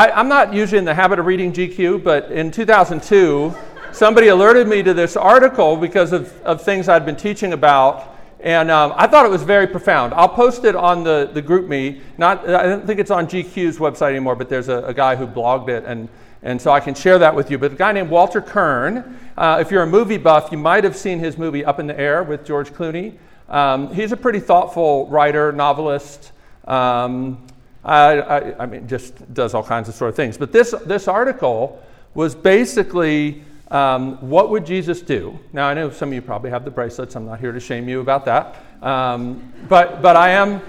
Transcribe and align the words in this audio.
I, 0.00 0.12
I'm 0.12 0.28
not 0.28 0.54
usually 0.54 0.78
in 0.78 0.86
the 0.86 0.94
habit 0.94 1.18
of 1.18 1.26
reading 1.26 1.52
GQ, 1.52 2.02
but 2.02 2.32
in 2.32 2.50
2002, 2.50 3.54
somebody 3.92 4.28
alerted 4.28 4.66
me 4.66 4.82
to 4.82 4.94
this 4.94 5.14
article 5.14 5.76
because 5.76 6.14
of, 6.14 6.34
of 6.40 6.62
things 6.62 6.88
I'd 6.88 7.04
been 7.04 7.16
teaching 7.16 7.52
about. 7.52 8.16
And 8.40 8.70
um, 8.70 8.94
I 8.96 9.06
thought 9.06 9.26
it 9.26 9.28
was 9.30 9.42
very 9.42 9.66
profound. 9.66 10.14
I'll 10.14 10.26
post 10.26 10.64
it 10.64 10.74
on 10.74 11.04
the, 11.04 11.28
the 11.34 11.42
GroupMe. 11.42 12.00
Not, 12.16 12.48
I 12.48 12.62
don't 12.62 12.86
think 12.86 12.98
it's 12.98 13.10
on 13.10 13.26
GQ's 13.26 13.76
website 13.76 14.12
anymore, 14.12 14.36
but 14.36 14.48
there's 14.48 14.68
a, 14.68 14.78
a 14.84 14.94
guy 14.94 15.16
who 15.16 15.26
blogged 15.26 15.68
it, 15.68 15.84
and, 15.84 16.08
and 16.42 16.58
so 16.62 16.70
I 16.70 16.80
can 16.80 16.94
share 16.94 17.18
that 17.18 17.34
with 17.34 17.50
you. 17.50 17.58
But 17.58 17.72
a 17.72 17.76
guy 17.76 17.92
named 17.92 18.08
Walter 18.08 18.40
Kirn, 18.40 19.18
uh, 19.36 19.58
if 19.60 19.70
you're 19.70 19.82
a 19.82 19.86
movie 19.86 20.16
buff, 20.16 20.50
you 20.50 20.56
might 20.56 20.82
have 20.84 20.96
seen 20.96 21.18
his 21.18 21.36
movie 21.36 21.62
Up 21.62 21.78
in 21.78 21.86
the 21.86 22.00
Air 22.00 22.22
with 22.22 22.46
George 22.46 22.70
Clooney. 22.70 23.18
Um, 23.50 23.92
he's 23.92 24.12
a 24.12 24.16
pretty 24.16 24.40
thoughtful 24.40 25.08
writer, 25.08 25.52
novelist. 25.52 26.32
Um, 26.66 27.46
I, 27.84 28.20
I, 28.20 28.62
I, 28.62 28.66
mean, 28.66 28.86
just 28.86 29.32
does 29.32 29.54
all 29.54 29.62
kinds 29.62 29.88
of 29.88 29.94
sort 29.94 30.10
of 30.10 30.16
things. 30.16 30.36
But 30.36 30.52
this, 30.52 30.74
this 30.84 31.08
article 31.08 31.82
was 32.14 32.34
basically 32.34 33.42
um, 33.70 34.16
what 34.28 34.50
would 34.50 34.66
Jesus 34.66 35.00
do? 35.00 35.38
Now, 35.52 35.68
I 35.68 35.74
know 35.74 35.90
some 35.90 36.08
of 36.08 36.14
you 36.14 36.22
probably 36.22 36.50
have 36.50 36.64
the 36.64 36.70
bracelets. 36.70 37.14
I'm 37.14 37.26
not 37.26 37.40
here 37.40 37.52
to 37.52 37.60
shame 37.60 37.88
you 37.88 38.00
about 38.00 38.24
that. 38.24 38.56
Um, 38.82 39.52
but, 39.68 40.02
but 40.02 40.16
I 40.16 40.30
am. 40.30 40.60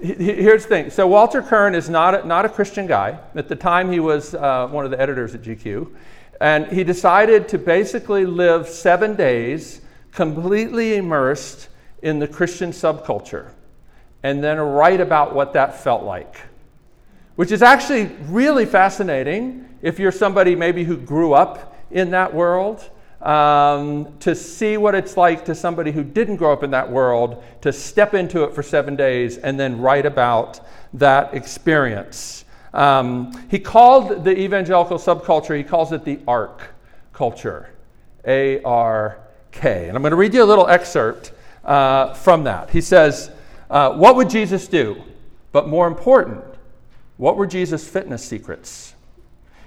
Here's 0.00 0.62
the 0.62 0.68
thing. 0.68 0.90
So, 0.90 1.08
Walter 1.08 1.42
Kirn 1.42 1.74
is 1.74 1.90
not 1.90 2.14
a, 2.14 2.26
not 2.26 2.44
a 2.44 2.48
Christian 2.48 2.86
guy. 2.86 3.18
At 3.34 3.48
the 3.48 3.56
time, 3.56 3.90
he 3.90 3.98
was 3.98 4.34
uh, 4.34 4.68
one 4.68 4.84
of 4.84 4.92
the 4.92 5.00
editors 5.00 5.34
at 5.34 5.42
GQ. 5.42 5.92
And 6.40 6.68
he 6.68 6.84
decided 6.84 7.48
to 7.48 7.58
basically 7.58 8.24
live 8.24 8.68
seven 8.68 9.16
days 9.16 9.80
completely 10.12 10.96
immersed 10.96 11.68
in 12.02 12.20
the 12.20 12.28
Christian 12.28 12.70
subculture 12.70 13.50
and 14.22 14.42
then 14.42 14.58
write 14.58 15.00
about 15.00 15.34
what 15.34 15.52
that 15.52 15.80
felt 15.80 16.02
like, 16.02 16.40
which 17.36 17.52
is 17.52 17.62
actually 17.62 18.06
really 18.26 18.66
fascinating 18.66 19.68
if 19.82 19.98
you're 19.98 20.12
somebody 20.12 20.56
maybe 20.56 20.84
who 20.84 20.96
grew 20.96 21.32
up 21.32 21.76
in 21.90 22.10
that 22.10 22.34
world, 22.34 22.90
um, 23.22 24.12
to 24.20 24.34
see 24.34 24.76
what 24.76 24.94
it's 24.94 25.16
like 25.16 25.44
to 25.44 25.54
somebody 25.54 25.92
who 25.92 26.04
didn't 26.04 26.36
grow 26.36 26.52
up 26.52 26.62
in 26.62 26.70
that 26.70 26.90
world, 26.90 27.42
to 27.60 27.72
step 27.72 28.14
into 28.14 28.44
it 28.44 28.54
for 28.54 28.62
seven 28.62 28.96
days 28.96 29.38
and 29.38 29.58
then 29.58 29.80
write 29.80 30.06
about 30.06 30.60
that 30.94 31.34
experience. 31.34 32.44
Um, 32.74 33.46
he 33.50 33.58
called 33.58 34.24
the 34.24 34.38
evangelical 34.38 34.98
subculture, 34.98 35.56
he 35.56 35.64
calls 35.64 35.92
it 35.92 36.04
the 36.04 36.18
ARK 36.26 36.74
culture. 37.12 37.70
A 38.26 38.60
R 38.62 39.18
K. 39.52 39.88
And 39.88 39.96
I'm 39.96 40.02
going 40.02 40.10
to 40.10 40.16
read 40.16 40.34
you 40.34 40.42
a 40.42 40.44
little 40.44 40.66
excerpt 40.66 41.32
uh, 41.64 42.12
from 42.12 42.44
that. 42.44 42.68
He 42.68 42.82
says, 42.82 43.30
uh, 43.70 43.92
What 43.94 44.16
would 44.16 44.30
Jesus 44.30 44.68
do? 44.68 45.02
But 45.52 45.68
more 45.68 45.86
important, 45.86 46.44
what 47.16 47.36
were 47.36 47.46
Jesus' 47.46 47.88
fitness 47.88 48.24
secrets? 48.24 48.94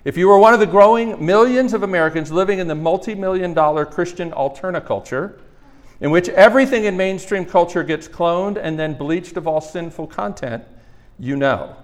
If 0.03 0.17
you 0.17 0.27
were 0.27 0.39
one 0.39 0.53
of 0.53 0.59
the 0.59 0.65
growing 0.65 1.23
millions 1.23 1.73
of 1.73 1.83
Americans 1.83 2.31
living 2.31 2.59
in 2.59 2.67
the 2.67 2.75
multi 2.75 3.13
million 3.13 3.53
dollar 3.53 3.85
Christian 3.85 4.31
alternaculture, 4.31 5.39
in 5.99 6.09
which 6.09 6.29
everything 6.29 6.85
in 6.85 6.97
mainstream 6.97 7.45
culture 7.45 7.83
gets 7.83 8.07
cloned 8.07 8.57
and 8.57 8.77
then 8.77 8.95
bleached 8.95 9.37
of 9.37 9.47
all 9.47 9.61
sinful 9.61 10.07
content, 10.07 10.63
you 11.19 11.35
know. 11.35 11.75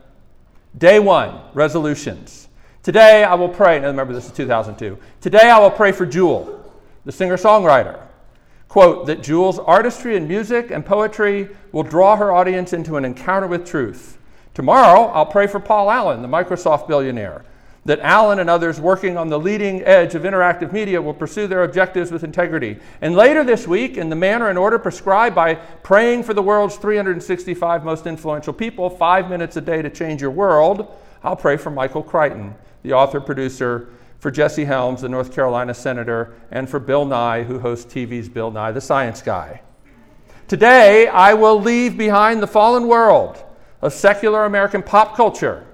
Day 0.77 0.99
one, 0.99 1.39
resolutions. 1.53 2.47
Today 2.81 3.23
I 3.23 3.35
will 3.35 3.49
pray, 3.49 3.79
now 3.79 3.88
remember 3.88 4.13
this 4.13 4.25
is 4.25 4.31
2002. 4.31 4.97
Today 5.21 5.51
I 5.51 5.59
will 5.59 5.69
pray 5.69 5.91
for 5.91 6.05
Jewel, 6.05 6.73
the 7.05 7.11
singer 7.11 7.38
songwriter. 7.38 8.06
Quote, 8.78 9.08
that 9.08 9.23
Jewel's 9.23 9.58
artistry 9.58 10.16
and 10.17 10.28
music 10.28 10.70
and 10.70 10.86
poetry 10.86 11.50
will 11.72 11.81
draw 11.81 12.16
her 12.16 12.31
audience 12.31 12.73
into 12.73 12.95
an 12.95 13.06
encounter 13.06 13.47
with 13.47 13.66
truth. 13.66 14.19
Tomorrow 14.53 15.06
I'll 15.06 15.25
pray 15.25 15.47
for 15.47 15.59
Paul 15.59 15.89
Allen, 15.89 16.22
the 16.22 16.28
Microsoft 16.28 16.88
billionaire 16.88 17.44
that 17.86 18.00
Allen 18.02 18.38
and 18.38 18.52
others 18.52 18.80
working 18.80 19.17
on 19.17 19.30
the 19.30 19.39
leading 19.39 19.81
edge 19.81 20.14
of 20.14 20.22
interactive 20.22 20.72
media 20.73 21.02
will 21.02 21.16
pursue 21.16 21.47
their 21.47 21.64
objectives 21.64 22.11
with 22.11 22.23
integrity. 22.23 22.78
And 23.02 23.16
later 23.16 23.44
this 23.44 23.67
week, 23.67 23.97
in 23.97 24.09
the 24.09 24.16
manner 24.16 24.50
and 24.50 24.59
order 24.59 24.78
prescribed 24.78 25.34
by 25.34 25.56
praying 25.56 26.22
for 26.22 26.35
the 26.35 26.44
world's 26.44 26.75
365 26.75 27.84
most 27.84 28.06
influential 28.06 28.53
people, 28.53 28.91
five 28.91 29.28
minutes 29.28 29.57
a 29.57 29.62
day 29.62 29.81
to 29.81 29.90
change 29.90 30.22
your 30.22 30.30
world, 30.30 30.96
I'll 31.24 31.35
pray 31.35 31.57
for 31.57 31.72
Michael 31.72 32.03
Crichton, 32.03 32.53
the 32.84 32.94
author 32.94 33.19
producer, 33.19 33.90
for 34.27 34.31
Jesse 34.31 34.65
Helms, 34.65 35.03
the 35.03 35.07
North 35.07 35.33
Carolina 35.33 35.73
senator, 35.73 36.33
and 36.51 36.69
for 36.69 36.79
Bill 36.81 37.05
Nye, 37.05 37.43
who 37.43 37.59
hosts 37.59 37.89
TV's 37.89 38.27
Bill 38.27 38.51
Nye 38.51 38.73
the 38.73 38.81
Science 38.81 39.21
Guy. 39.21 39.61
Today, 40.49 41.07
I 41.07 41.33
will 41.33 41.61
leave 41.61 41.97
behind 41.97 42.43
the 42.43 42.47
fallen 42.47 42.89
world 42.89 43.41
of 43.81 43.93
secular 43.93 44.43
American 44.43 44.83
pop 44.83 45.15
culture 45.15 45.65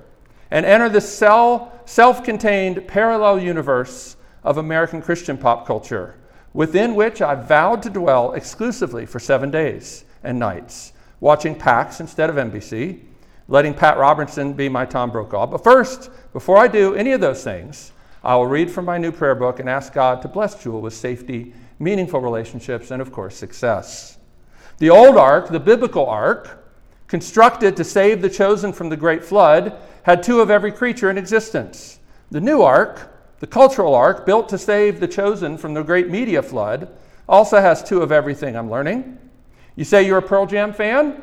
and 0.52 0.68
enter 0.68 0.88
the 0.88 1.02
self 1.02 2.24
contained 2.24 2.88
parallel 2.88 3.40
universe 3.40 4.18
of 4.44 4.60
American 4.60 5.02
Christian 5.02 5.36
pop 5.36 5.66
culture, 5.66 6.14
within 6.54 6.94
which 6.94 7.24
I 7.24 7.34
vowed 7.34 7.82
to 7.82 7.90
dwell 7.90 8.34
exclusively 8.34 9.08
for 9.08 9.20
seven 9.20 9.50
days 9.50 10.06
and 10.24 10.38
nights, 10.38 10.94
watching 11.22 11.56
PAX 11.56 12.02
instead 12.02 12.30
of 12.30 12.36
NBC, 12.36 13.00
letting 13.48 13.74
Pat 13.74 13.98
Robertson 13.98 14.54
be 14.54 14.70
my 14.70 14.86
Tom 14.86 15.10
Brokaw. 15.10 15.48
But 15.48 15.64
first, 15.64 16.12
before 16.34 16.60
I 16.60 16.68
do 16.68 16.94
any 16.94 17.14
of 17.14 17.20
those 17.20 17.44
things, 17.44 17.94
I 18.24 18.36
will 18.36 18.48
read 18.48 18.72
from 18.72 18.86
my 18.86 18.98
new 18.98 19.12
prayer 19.12 19.36
book 19.36 19.60
and 19.60 19.70
ask 19.70 19.92
God 19.92 20.22
to 20.22 20.30
bless 20.30 20.64
Jewel 20.64 20.80
with 20.80 20.94
safety, 20.94 21.54
meaningful 21.78 22.22
relationships, 22.22 22.90
and 22.90 23.02
of 23.02 23.12
course, 23.12 23.36
success. 23.36 24.18
The 24.78 24.90
old 24.90 25.18
ark, 25.18 25.50
the 25.50 25.60
biblical 25.60 26.06
ark, 26.06 26.66
constructed 27.08 27.76
to 27.76 27.84
save 27.84 28.22
the 28.22 28.30
chosen 28.30 28.72
from 28.72 28.88
the 28.90 28.98
great 28.98 29.26
flood, 29.26 29.78
had 30.04 30.24
two 30.24 30.40
of 30.40 30.50
every 30.50 30.72
creature 30.72 31.10
in 31.10 31.18
existence. 31.18 32.00
The 32.32 32.40
new 32.40 32.62
ark, 32.62 33.14
the 33.40 33.48
cultural 33.48 33.94
ark, 33.94 34.26
built 34.26 34.48
to 34.50 34.58
save 34.58 35.02
the 35.02 35.08
chosen 35.08 35.58
from 35.58 35.74
the 35.74 35.84
great 35.84 36.10
media 36.10 36.42
flood, 36.42 36.88
also 37.28 37.60
has 37.60 37.84
two 37.84 38.02
of 38.02 38.12
everything 38.12 38.56
I'm 38.56 38.72
learning. 38.72 39.18
You 39.76 39.84
say 39.84 40.06
you're 40.06 40.20
a 40.20 40.22
Pearl 40.22 40.46
Jam 40.46 40.72
fan? 40.72 41.22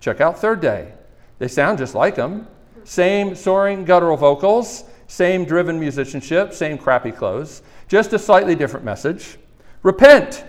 Check 0.00 0.20
out 0.20 0.38
Third 0.38 0.60
Day. 0.60 0.92
They 1.38 1.48
sound 1.48 1.78
just 1.78 1.94
like 1.94 2.14
them. 2.14 2.46
Same 2.84 3.34
soaring 3.34 3.84
guttural 3.84 4.16
vocals, 4.16 4.84
same 5.08 5.44
driven 5.44 5.80
musicianship, 5.80 6.52
same 6.52 6.78
crappy 6.78 7.10
clothes, 7.10 7.62
just 7.88 8.12
a 8.12 8.18
slightly 8.18 8.54
different 8.54 8.84
message. 8.84 9.38
Repent. 9.82 10.44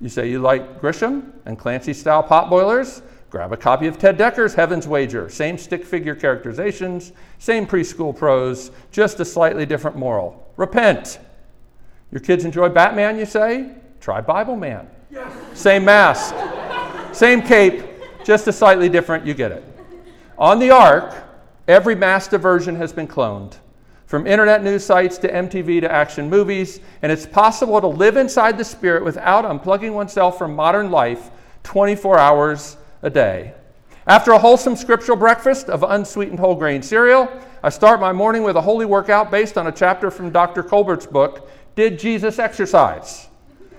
You 0.00 0.08
say 0.08 0.28
you 0.28 0.40
like 0.40 0.80
Grisham 0.80 1.30
and 1.46 1.56
Clancy 1.56 1.92
style 1.92 2.24
potboilers? 2.24 3.02
Grab 3.30 3.52
a 3.52 3.56
copy 3.56 3.86
of 3.86 3.98
Ted 3.98 4.18
Dekker's 4.18 4.54
Heaven's 4.54 4.88
Wager. 4.88 5.28
Same 5.28 5.56
stick 5.56 5.84
figure 5.84 6.14
characterizations, 6.14 7.12
same 7.38 7.66
preschool 7.66 8.16
prose, 8.16 8.70
just 8.90 9.20
a 9.20 9.24
slightly 9.24 9.64
different 9.64 9.96
moral. 9.96 10.52
Repent. 10.56 11.18
Your 12.10 12.20
kids 12.20 12.44
enjoy 12.44 12.68
Batman, 12.68 13.18
you 13.18 13.24
say? 13.24 13.70
Try 14.00 14.20
Bible 14.20 14.56
Man. 14.56 14.88
Yes. 15.10 15.32
Same 15.54 15.84
mask, 15.84 16.34
same 17.14 17.42
cape, 17.42 17.84
just 18.24 18.48
a 18.48 18.52
slightly 18.52 18.88
different, 18.88 19.26
you 19.26 19.34
get 19.34 19.52
it. 19.52 19.64
On 20.38 20.58
the 20.58 20.70
ark, 20.70 21.14
every 21.68 21.94
mass 21.94 22.26
diversion 22.26 22.76
has 22.76 22.92
been 22.92 23.06
cloned. 23.06 23.56
From 24.12 24.26
internet 24.26 24.62
news 24.62 24.84
sites 24.84 25.16
to 25.16 25.32
MTV 25.32 25.80
to 25.80 25.90
action 25.90 26.28
movies, 26.28 26.80
and 27.00 27.10
it's 27.10 27.24
possible 27.24 27.80
to 27.80 27.86
live 27.86 28.18
inside 28.18 28.58
the 28.58 28.62
Spirit 28.62 29.02
without 29.02 29.46
unplugging 29.46 29.94
oneself 29.94 30.36
from 30.36 30.54
modern 30.54 30.90
life 30.90 31.30
24 31.62 32.18
hours 32.18 32.76
a 33.00 33.08
day. 33.08 33.54
After 34.06 34.32
a 34.32 34.38
wholesome 34.38 34.76
scriptural 34.76 35.16
breakfast 35.16 35.70
of 35.70 35.82
unsweetened 35.82 36.40
whole 36.40 36.54
grain 36.54 36.82
cereal, 36.82 37.26
I 37.62 37.70
start 37.70 38.00
my 38.00 38.12
morning 38.12 38.42
with 38.42 38.56
a 38.56 38.60
holy 38.60 38.84
workout 38.84 39.30
based 39.30 39.56
on 39.56 39.68
a 39.68 39.72
chapter 39.72 40.10
from 40.10 40.30
Dr. 40.30 40.62
Colbert's 40.62 41.06
book, 41.06 41.48
Did 41.74 41.98
Jesus 41.98 42.38
Exercise? 42.38 43.28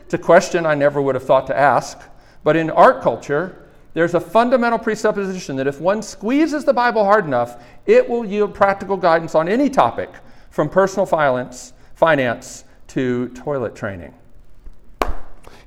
It's 0.02 0.16
a 0.16 0.18
question 0.18 0.66
I 0.66 0.74
never 0.74 1.00
would 1.00 1.14
have 1.14 1.26
thought 1.26 1.46
to 1.46 1.56
ask, 1.56 2.00
but 2.44 2.56
in 2.56 2.72
ark 2.72 3.04
culture, 3.04 3.63
there's 3.94 4.16
a 4.16 4.20
fundamental 4.20 4.80
presupposition 4.80 5.56
that 5.58 5.68
if 5.68 5.80
one 5.80 6.02
squeezes 6.02 6.66
the 6.66 6.74
Bible 6.74 7.04
hard 7.04 7.26
enough, 7.26 7.64
it 7.86 8.08
will 8.08 8.26
yield 8.26 8.54
practical 8.54 8.98
guidance 8.98 9.36
on 9.36 9.48
any 9.48 9.70
topic, 9.70 10.10
from 10.50 10.70
personal 10.70 11.06
violence, 11.06 11.74
finance 11.94 12.66
to 12.88 13.30
toilet 13.30 13.76
training. 13.76 14.14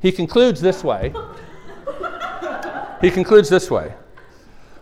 He 0.00 0.12
concludes 0.12 0.60
this 0.60 0.82
way. 0.82 1.14
He 3.00 3.10
concludes 3.10 3.48
this 3.48 3.70
way 3.70 3.94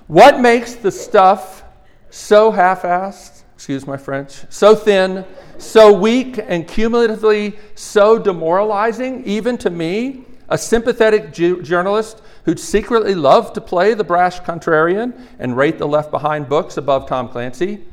What 0.06 0.40
makes 0.40 0.74
the 0.74 0.90
stuff 0.90 1.64
so 2.10 2.50
half 2.50 2.82
assed, 2.82 3.42
excuse 3.54 3.86
my 3.86 3.96
French, 3.96 4.44
so 4.48 4.74
thin, 4.74 5.24
so 5.58 5.92
weak, 5.92 6.38
and 6.38 6.66
cumulatively 6.66 7.58
so 7.74 8.18
demoralizing, 8.18 9.24
even 9.24 9.58
to 9.58 9.70
me, 9.70 10.24
a 10.54 10.58
sympathetic 10.58 11.32
ju- 11.32 11.60
journalist 11.62 12.22
who'd 12.44 12.60
secretly 12.60 13.12
loved 13.12 13.56
to 13.56 13.60
play 13.60 13.92
the 13.92 14.04
brash 14.04 14.38
contrarian 14.42 15.12
and 15.40 15.56
rate 15.56 15.78
the 15.78 15.88
left 15.88 16.12
behind 16.12 16.48
books 16.48 16.76
above 16.76 17.08
Tom 17.08 17.28
Clancy? 17.28 17.84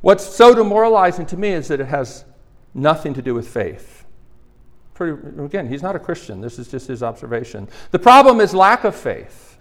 What's 0.00 0.24
so 0.24 0.54
demoralizing 0.54 1.26
to 1.26 1.36
me 1.36 1.50
is 1.50 1.68
that 1.68 1.78
it 1.78 1.88
has 1.88 2.24
nothing 2.72 3.12
to 3.12 3.20
do 3.20 3.34
with 3.34 3.46
faith. 3.46 4.06
Pretty, 4.94 5.20
again, 5.38 5.68
he's 5.68 5.82
not 5.82 5.94
a 5.94 5.98
Christian. 5.98 6.40
This 6.40 6.58
is 6.58 6.66
just 6.68 6.88
his 6.88 7.02
observation. 7.02 7.68
The 7.90 7.98
problem 7.98 8.40
is 8.40 8.54
lack 8.54 8.84
of 8.84 8.96
faith. 8.96 9.58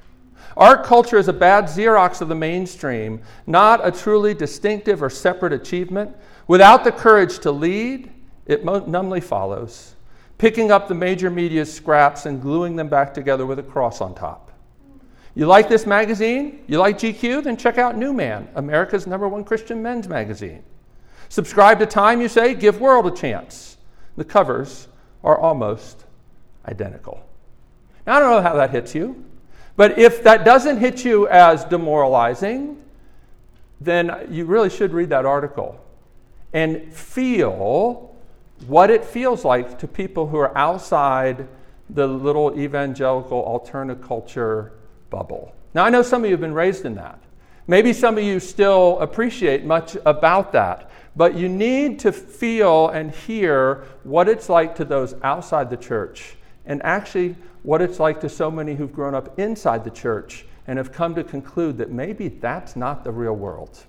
Our 0.56 0.82
culture 0.82 1.18
is 1.18 1.28
a 1.28 1.34
bad 1.34 1.66
Xerox 1.66 2.22
of 2.22 2.30
the 2.30 2.36
mainstream, 2.36 3.22
not 3.46 3.86
a 3.86 3.92
truly 3.92 4.34
distinctive 4.34 5.04
or 5.04 5.10
separate 5.10 5.52
achievement. 5.52 6.16
Without 6.48 6.86
the 6.86 6.94
courage 6.94 7.40
to 7.40 7.52
lead, 7.52 8.10
it 8.46 8.64
numbly 8.64 9.20
follows, 9.20 9.96
picking 10.38 10.72
up 10.72 10.88
the 10.88 10.94
major 10.94 11.30
media 11.30 11.66
scraps 11.66 12.26
and 12.26 12.42
gluing 12.42 12.76
them 12.76 12.90
back 12.90 13.14
together 13.14 13.46
with 13.46 13.60
a 13.60 13.64
cross 13.64 14.02
on 14.02 14.14
top. 14.14 14.52
You 15.36 15.46
like 15.46 15.68
this 15.68 15.86
magazine? 15.86 16.64
You 16.68 16.78
like 16.78 16.98
GQ? 16.98 17.44
Then 17.44 17.58
check 17.58 17.78
out 17.78 17.98
New 17.98 18.14
Man, 18.14 18.48
America's 18.56 19.06
number 19.06 19.28
one 19.28 19.44
Christian 19.44 19.84
men's 19.84 20.08
magazine. 20.08 20.64
Subscribe 21.28 21.80
to 21.80 21.86
Time, 21.86 22.22
you 22.22 22.30
say? 22.30 22.54
Give 22.54 22.80
World 22.80 23.08
a 23.08 23.12
chance. 23.12 23.78
The 24.16 24.24
covers 24.24 24.88
are 25.24 25.38
almost 25.38 26.06
identical. 26.66 27.22
Now, 28.08 28.18
I 28.18 28.20
don't 28.20 28.32
know 28.32 28.42
how 28.42 28.56
that 28.56 28.72
hits 28.72 28.96
you, 28.96 29.26
but 29.76 29.98
if 30.00 30.24
that 30.24 30.46
doesn't 30.46 30.78
hit 30.78 31.04
you 31.04 31.28
as 31.28 31.66
demoralizing, 31.66 32.82
then 33.82 34.28
you 34.30 34.46
really 34.46 34.70
should 34.70 34.94
read 34.94 35.10
that 35.10 35.26
article 35.26 35.84
and 36.54 36.94
feel 36.94 38.15
what 38.68 38.90
it 38.90 39.04
feels 39.04 39.46
like 39.46 39.78
to 39.80 39.88
people 39.88 40.28
who 40.28 40.38
are 40.38 40.58
outside 40.58 41.48
the 41.90 42.08
little 42.08 42.58
evangelical 42.60 43.44
alternative 43.44 44.04
culture 44.04 44.74
bubble. 45.10 45.54
Now, 45.74 45.84
I 45.84 45.90
know 45.90 46.02
some 46.02 46.24
of 46.24 46.30
you 46.30 46.34
have 46.34 46.42
been 46.42 46.54
raised 46.54 46.86
in 46.86 46.96
that. 46.96 47.20
Maybe 47.68 47.94
some 47.94 48.18
of 48.18 48.24
you 48.24 48.40
still 48.40 49.00
appreciate 49.00 49.66
much 49.66 49.98
about 50.06 50.52
that, 50.54 50.90
but 51.16 51.36
you 51.36 51.50
need 51.50 52.00
to 52.00 52.12
feel 52.12 52.90
and 52.90 53.12
hear 53.12 53.84
what 54.04 54.30
it's 54.30 54.50
like 54.50 54.76
to 54.76 54.86
those 54.86 55.16
outside 55.24 55.70
the 55.70 55.78
church 55.78 56.36
and 56.66 56.82
actually 56.84 57.36
what 57.64 57.82
it's 57.82 58.00
like 58.00 58.22
to 58.22 58.30
so 58.30 58.52
many 58.52 58.76
who've 58.76 58.94
grown 58.94 59.16
up 59.16 59.40
inside 59.40 59.84
the 59.84 59.90
church 59.90 60.46
and 60.68 60.78
have 60.78 60.92
come 60.92 61.16
to 61.16 61.24
conclude 61.24 61.78
that 61.78 61.92
maybe 61.92 62.28
that's 62.28 62.76
not 62.76 63.04
the 63.04 63.12
real 63.12 63.36
world. 63.36 63.86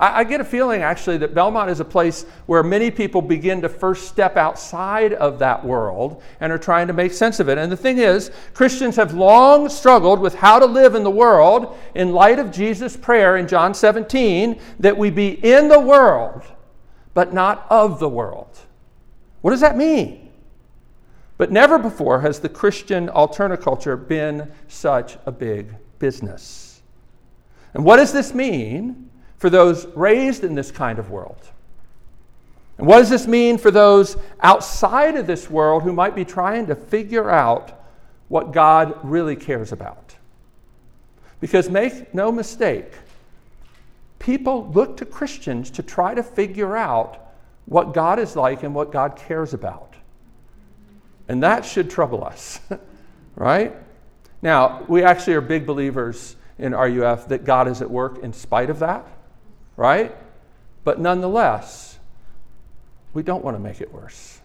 I, 0.00 0.20
I, 0.20 0.24
get 0.24 0.40
a 0.40 0.44
feeling 0.44 0.82
actually 0.82 1.18
that 1.18 1.34
Belmont 1.34 1.70
is 1.70 1.78
a 1.78 1.84
place 1.84 2.24
where 2.46 2.62
many 2.62 2.90
people 2.90 3.20
begin 3.20 3.60
to 3.60 3.68
first 3.68 4.08
step 4.08 4.36
outside 4.36 5.12
of 5.12 5.38
that 5.40 5.64
world 5.64 6.22
and 6.40 6.50
are 6.50 6.58
trying 6.58 6.86
to 6.86 6.92
make 6.92 7.12
sense 7.12 7.38
of 7.38 7.48
it. 7.48 7.58
And 7.58 7.70
the 7.70 7.76
thing 7.76 7.98
is, 7.98 8.30
Christians 8.54 8.96
have 8.96 9.12
long 9.12 9.68
struggled 9.68 10.18
with 10.18 10.34
how 10.34 10.58
to 10.58 10.66
live 10.66 10.94
in 10.94 11.04
the 11.04 11.10
world 11.10 11.76
in 11.94 12.12
light 12.12 12.38
of 12.38 12.50
Jesus' 12.50 12.96
prayer 12.96 13.36
in 13.36 13.46
John 13.46 13.74
17 13.74 14.58
that 14.80 14.96
we 14.96 15.10
be 15.10 15.28
in 15.28 15.68
the 15.68 15.80
world, 15.80 16.42
but 17.12 17.34
not 17.34 17.66
of 17.68 18.00
the 18.00 18.08
world. 18.08 18.58
What 19.42 19.50
does 19.50 19.60
that 19.60 19.76
mean? 19.76 20.30
But 21.36 21.52
never 21.52 21.78
before 21.78 22.20
has 22.20 22.40
the 22.40 22.48
Christian 22.48 23.08
culture 23.08 23.96
been 23.96 24.50
such 24.68 25.18
a 25.26 25.32
big 25.32 25.74
business. 25.98 26.82
And 27.74 27.84
what 27.84 27.96
does 27.96 28.12
this 28.12 28.34
mean 28.34 29.09
for 29.40 29.50
those 29.50 29.86
raised 29.96 30.44
in 30.44 30.54
this 30.54 30.70
kind 30.70 30.98
of 30.98 31.10
world? 31.10 31.50
And 32.78 32.86
what 32.86 32.98
does 32.98 33.10
this 33.10 33.26
mean 33.26 33.58
for 33.58 33.70
those 33.70 34.16
outside 34.40 35.16
of 35.16 35.26
this 35.26 35.50
world 35.50 35.82
who 35.82 35.92
might 35.92 36.14
be 36.14 36.24
trying 36.24 36.66
to 36.68 36.74
figure 36.74 37.28
out 37.28 37.82
what 38.28 38.52
God 38.52 38.98
really 39.02 39.36
cares 39.36 39.72
about? 39.72 40.14
Because 41.40 41.68
make 41.68 42.14
no 42.14 42.30
mistake, 42.30 42.92
people 44.18 44.70
look 44.72 44.98
to 44.98 45.06
Christians 45.06 45.70
to 45.72 45.82
try 45.82 46.14
to 46.14 46.22
figure 46.22 46.76
out 46.76 47.32
what 47.64 47.94
God 47.94 48.18
is 48.18 48.36
like 48.36 48.62
and 48.62 48.74
what 48.74 48.92
God 48.92 49.16
cares 49.16 49.54
about. 49.54 49.94
And 51.28 51.42
that 51.42 51.64
should 51.64 51.88
trouble 51.90 52.24
us, 52.24 52.60
right? 53.36 53.74
Now, 54.42 54.84
we 54.86 55.02
actually 55.02 55.34
are 55.34 55.40
big 55.40 55.66
believers 55.66 56.36
in 56.58 56.74
RUF 56.74 57.28
that 57.28 57.44
God 57.44 57.68
is 57.68 57.80
at 57.80 57.90
work 57.90 58.18
in 58.18 58.32
spite 58.32 58.68
of 58.68 58.80
that, 58.80 59.06
right? 59.80 60.14
But 60.84 61.00
nonetheless, 61.00 61.98
we 63.14 63.22
don't 63.22 63.42
want 63.42 63.56
to 63.56 63.58
make 63.58 63.80
it 63.80 63.90
worse. 63.90 64.38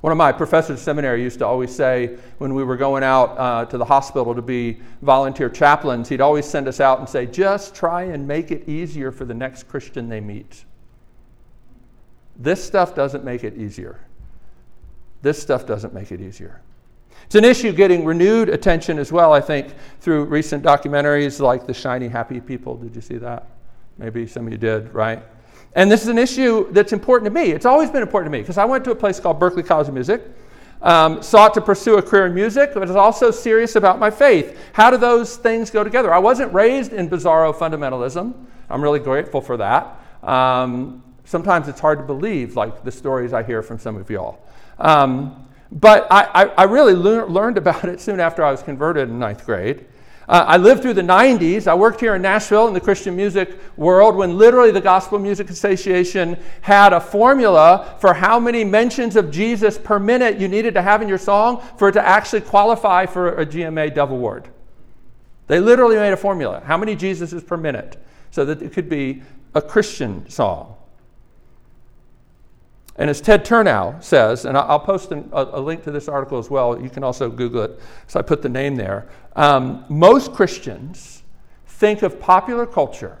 One 0.00 0.12
of 0.12 0.16
my 0.16 0.32
professors 0.32 0.78
at 0.78 0.82
seminary 0.82 1.22
used 1.22 1.40
to 1.40 1.46
always 1.46 1.76
say 1.76 2.16
when 2.38 2.54
we 2.54 2.64
were 2.64 2.78
going 2.78 3.04
out 3.04 3.38
uh, 3.38 3.66
to 3.66 3.76
the 3.76 3.84
hospital 3.84 4.34
to 4.34 4.40
be 4.40 4.80
volunteer 5.02 5.50
chaplains, 5.50 6.08
he'd 6.08 6.22
always 6.22 6.46
send 6.46 6.68
us 6.68 6.80
out 6.80 7.00
and 7.00 7.06
say, 7.06 7.26
just 7.26 7.74
try 7.74 8.04
and 8.04 8.26
make 8.26 8.50
it 8.50 8.66
easier 8.66 9.12
for 9.12 9.26
the 9.26 9.34
next 9.34 9.68
Christian 9.68 10.08
they 10.08 10.22
meet. 10.22 10.64
This 12.34 12.64
stuff 12.64 12.94
doesn't 12.94 13.24
make 13.24 13.44
it 13.44 13.58
easier. 13.58 14.00
This 15.20 15.40
stuff 15.40 15.66
doesn't 15.66 15.92
make 15.92 16.12
it 16.12 16.22
easier. 16.22 16.62
It's 17.26 17.34
an 17.34 17.44
issue 17.44 17.72
getting 17.72 18.06
renewed 18.06 18.48
attention 18.48 18.98
as 18.98 19.12
well, 19.12 19.34
I 19.34 19.42
think, 19.42 19.74
through 20.00 20.24
recent 20.24 20.64
documentaries 20.64 21.40
like 21.40 21.66
The 21.66 21.74
Shiny 21.74 22.08
Happy 22.08 22.40
People. 22.40 22.76
Did 22.78 22.96
you 22.96 23.02
see 23.02 23.18
that? 23.18 23.46
Maybe 24.00 24.26
some 24.26 24.46
of 24.46 24.52
you 24.52 24.58
did, 24.58 24.94
right? 24.94 25.22
And 25.74 25.92
this 25.92 26.00
is 26.00 26.08
an 26.08 26.16
issue 26.16 26.72
that's 26.72 26.94
important 26.94 27.32
to 27.32 27.38
me. 27.38 27.50
It's 27.50 27.66
always 27.66 27.90
been 27.90 28.00
important 28.00 28.32
to 28.32 28.36
me 28.36 28.40
because 28.42 28.56
I 28.56 28.64
went 28.64 28.82
to 28.84 28.92
a 28.92 28.94
place 28.94 29.20
called 29.20 29.38
Berklee 29.38 29.64
College 29.64 29.88
of 29.88 29.94
Music, 29.94 30.22
um, 30.80 31.22
sought 31.22 31.52
to 31.52 31.60
pursue 31.60 31.98
a 31.98 32.02
career 32.02 32.24
in 32.24 32.34
music, 32.34 32.70
but 32.72 32.80
was 32.80 32.96
also 32.96 33.30
serious 33.30 33.76
about 33.76 33.98
my 33.98 34.10
faith. 34.10 34.58
How 34.72 34.90
do 34.90 34.96
those 34.96 35.36
things 35.36 35.70
go 35.70 35.84
together? 35.84 36.14
I 36.14 36.18
wasn't 36.18 36.50
raised 36.54 36.94
in 36.94 37.10
bizarro 37.10 37.54
fundamentalism. 37.54 38.32
I'm 38.70 38.82
really 38.82 39.00
grateful 39.00 39.42
for 39.42 39.58
that. 39.58 40.00
Um, 40.22 41.04
sometimes 41.24 41.68
it's 41.68 41.78
hard 41.78 41.98
to 41.98 42.04
believe, 42.04 42.56
like 42.56 42.82
the 42.82 42.90
stories 42.90 43.34
I 43.34 43.42
hear 43.42 43.62
from 43.62 43.78
some 43.78 43.96
of 43.96 44.08
y'all. 44.08 44.38
Um, 44.78 45.46
but 45.70 46.06
I, 46.10 46.44
I, 46.44 46.44
I 46.46 46.62
really 46.64 46.94
le- 46.94 47.26
learned 47.26 47.58
about 47.58 47.84
it 47.84 48.00
soon 48.00 48.18
after 48.18 48.42
I 48.42 48.50
was 48.50 48.62
converted 48.62 49.10
in 49.10 49.18
ninth 49.18 49.44
grade. 49.44 49.84
Uh, 50.30 50.44
I 50.46 50.58
lived 50.58 50.82
through 50.82 50.94
the 50.94 51.02
90s. 51.02 51.66
I 51.66 51.74
worked 51.74 51.98
here 51.98 52.14
in 52.14 52.22
Nashville 52.22 52.68
in 52.68 52.72
the 52.72 52.80
Christian 52.80 53.16
music 53.16 53.58
world 53.76 54.14
when 54.14 54.38
literally 54.38 54.70
the 54.70 54.80
Gospel 54.80 55.18
Music 55.18 55.50
Association 55.50 56.38
had 56.60 56.92
a 56.92 57.00
formula 57.00 57.96
for 57.98 58.14
how 58.14 58.38
many 58.38 58.62
mentions 58.62 59.16
of 59.16 59.32
Jesus 59.32 59.76
per 59.76 59.98
minute 59.98 60.38
you 60.38 60.46
needed 60.46 60.72
to 60.74 60.82
have 60.82 61.02
in 61.02 61.08
your 61.08 61.18
song 61.18 61.60
for 61.76 61.88
it 61.88 61.92
to 61.94 62.06
actually 62.06 62.42
qualify 62.42 63.06
for 63.06 63.40
a 63.40 63.44
GMA 63.44 63.92
Dove 63.92 64.12
Award. 64.12 64.48
They 65.48 65.58
literally 65.58 65.96
made 65.96 66.12
a 66.12 66.16
formula 66.16 66.62
how 66.64 66.76
many 66.76 66.94
Jesuses 66.94 67.44
per 67.44 67.56
minute 67.56 68.00
so 68.30 68.44
that 68.44 68.62
it 68.62 68.72
could 68.72 68.88
be 68.88 69.24
a 69.56 69.60
Christian 69.60 70.30
song. 70.30 70.76
And 72.96 73.08
as 73.08 73.20
Ted 73.20 73.44
Turnau 73.44 74.02
says, 74.02 74.44
and 74.44 74.58
I'll 74.58 74.80
post 74.80 75.12
a, 75.12 75.24
a, 75.32 75.60
link 75.60 75.84
to 75.84 75.90
this 75.90 76.08
article 76.08 76.38
as 76.38 76.50
well, 76.50 76.80
you 76.80 76.90
can 76.90 77.02
also 77.02 77.30
Google 77.30 77.62
it, 77.62 77.80
so 78.06 78.18
I 78.18 78.22
put 78.22 78.42
the 78.42 78.48
name 78.48 78.76
there. 78.76 79.08
Um, 79.36 79.84
most 79.88 80.32
Christians 80.32 81.22
think 81.66 82.02
of 82.02 82.20
popular 82.20 82.66
culture 82.66 83.18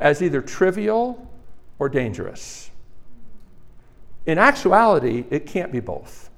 as 0.00 0.22
either 0.22 0.40
trivial 0.40 1.30
or 1.78 1.88
dangerous. 1.88 2.70
In 4.24 4.38
actuality, 4.38 5.24
it 5.30 5.46
can't 5.46 5.70
be 5.70 5.80
both. 5.80 6.30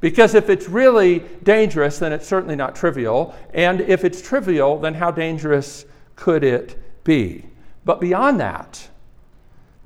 Because 0.00 0.34
if 0.34 0.50
it's 0.50 0.68
really 0.68 1.20
dangerous, 1.42 1.98
then 1.98 2.12
it's 2.12 2.26
certainly 2.26 2.56
not 2.56 2.74
trivial. 2.74 3.34
And 3.52 3.80
if 3.82 4.04
it's 4.04 4.20
trivial, 4.20 4.78
then 4.78 4.94
how 4.94 5.10
dangerous 5.10 5.86
could 6.16 6.44
it 6.44 6.78
be? 7.04 7.46
But 7.84 8.00
beyond 8.00 8.40
that, 8.40 8.88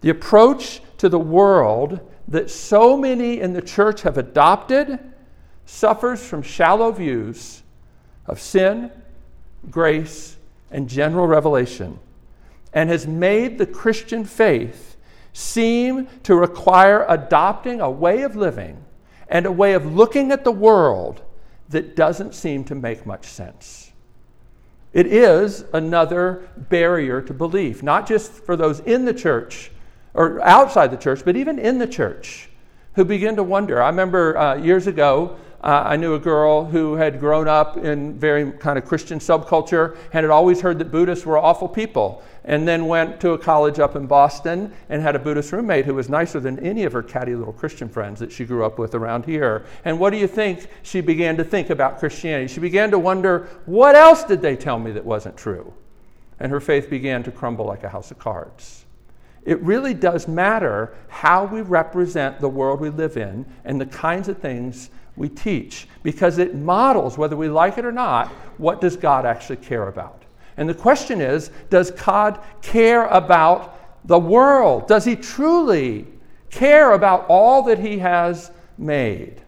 the 0.00 0.10
approach 0.10 0.80
to 0.98 1.08
the 1.08 1.18
world 1.18 2.00
that 2.28 2.50
so 2.50 2.96
many 2.96 3.40
in 3.40 3.52
the 3.52 3.62
church 3.62 4.02
have 4.02 4.18
adopted 4.18 4.98
suffers 5.64 6.24
from 6.24 6.42
shallow 6.42 6.92
views 6.92 7.62
of 8.26 8.40
sin, 8.40 8.90
grace, 9.70 10.36
and 10.70 10.88
general 10.88 11.26
revelation, 11.26 11.98
and 12.72 12.90
has 12.90 13.06
made 13.06 13.58
the 13.58 13.66
Christian 13.66 14.24
faith 14.24 14.96
seem 15.32 16.06
to 16.24 16.34
require 16.34 17.06
adopting 17.08 17.80
a 17.80 17.90
way 17.90 18.22
of 18.22 18.36
living 18.36 18.84
and 19.28 19.46
a 19.46 19.52
way 19.52 19.74
of 19.74 19.94
looking 19.94 20.32
at 20.32 20.44
the 20.44 20.52
world 20.52 21.22
that 21.68 21.96
doesn't 21.96 22.34
seem 22.34 22.64
to 22.64 22.74
make 22.74 23.06
much 23.06 23.24
sense. 23.26 23.92
It 24.92 25.06
is 25.06 25.64
another 25.72 26.48
barrier 26.56 27.20
to 27.22 27.34
belief, 27.34 27.82
not 27.82 28.06
just 28.06 28.32
for 28.32 28.56
those 28.56 28.80
in 28.80 29.04
the 29.04 29.12
church 29.12 29.70
or 30.18 30.42
outside 30.42 30.90
the 30.90 30.96
church, 30.96 31.25
but 31.25 31.37
even 31.37 31.60
in 31.60 31.78
the 31.78 31.87
church, 31.87 32.48
who 32.94 33.04
begin 33.04 33.37
to 33.37 33.44
wonder. 33.44 33.80
I 33.80 33.88
remember 33.88 34.37
uh, 34.37 34.56
years 34.56 34.88
ago, 34.88 35.37
uh, 35.62 35.84
I 35.87 35.96
knew 35.96 36.14
a 36.14 36.18
girl 36.18 36.64
who 36.64 36.94
had 36.94 37.20
grown 37.20 37.46
up 37.46 37.76
in 37.76 38.18
very 38.18 38.50
kind 38.50 38.76
of 38.76 38.84
Christian 38.84 39.20
subculture 39.20 39.94
and 40.12 40.25
had 40.25 40.30
always 40.30 40.60
heard 40.60 40.80
that 40.80 40.90
Buddhists 40.90 41.25
were 41.25 41.38
awful 41.38 41.68
people, 41.68 42.25
and 42.44 42.66
then 42.66 42.87
went 42.87 43.20
to 43.20 43.30
a 43.32 43.38
college 43.38 43.78
up 43.78 43.94
in 43.94 44.06
Boston 44.06 44.72
and 44.88 45.02
had 45.02 45.14
a 45.14 45.20
Buddhist 45.20 45.52
roommate 45.52 45.84
who 45.84 45.94
was 45.94 46.08
nicer 46.08 46.40
than 46.40 46.58
any 46.58 46.82
of 46.82 46.92
her 46.92 47.02
catty 47.02 47.37
little 47.37 47.52
Christian 47.52 47.88
friends 47.88 48.18
that 48.18 48.32
she 48.32 48.44
grew 48.44 48.64
up 48.64 48.76
with 48.76 48.96
around 48.96 49.25
here. 49.25 49.66
And 49.84 50.00
what 50.00 50.10
do 50.10 50.16
you 50.16 50.26
think 50.26 50.66
she 50.82 51.00
began 51.00 51.37
to 51.37 51.44
think 51.44 51.70
about 51.70 52.00
Christianity? 52.00 52.52
She 52.52 52.58
began 52.58 52.90
to 52.90 52.98
wonder, 52.98 53.48
what 53.66 53.94
else 53.94 54.25
did 54.25 54.42
they 54.42 54.56
tell 54.56 54.80
me 54.80 54.90
that 54.92 55.04
wasn't 55.04 55.37
true? 55.37 55.72
And 56.40 56.50
her 56.50 56.60
faith 56.60 56.90
began 56.90 57.22
to 57.22 57.30
crumble 57.30 57.66
like 57.66 57.84
a 57.84 57.88
house 57.88 58.10
of 58.10 58.18
cards. 58.18 58.84
It 59.48 59.62
really 59.62 59.94
does 59.94 60.28
matter 60.28 60.94
how 61.08 61.46
we 61.46 61.62
represent 61.62 62.38
the 62.38 62.50
world 62.50 62.80
we 62.80 62.90
live 62.90 63.16
in 63.16 63.46
and 63.64 63.80
the 63.80 63.86
kinds 63.86 64.28
of 64.28 64.36
things 64.36 64.90
we 65.16 65.30
teach 65.30 65.88
because 66.02 66.36
it 66.36 66.54
models, 66.54 67.16
whether 67.16 67.34
we 67.34 67.48
like 67.48 67.78
it 67.78 67.86
or 67.86 67.90
not, 67.90 68.28
what 68.58 68.82
does 68.82 68.94
God 68.94 69.24
actually 69.24 69.56
care 69.56 69.88
about. 69.88 70.24
And 70.58 70.68
the 70.68 70.74
question 70.74 71.22
is 71.22 71.50
does 71.70 71.90
God 71.90 72.40
care 72.60 73.06
about 73.06 74.06
the 74.06 74.18
world? 74.18 74.86
Does 74.86 75.06
he 75.06 75.16
truly 75.16 76.06
care 76.50 76.92
about 76.92 77.24
all 77.30 77.62
that 77.62 77.78
he 77.78 77.96
has 78.00 78.50
made? 78.76 79.40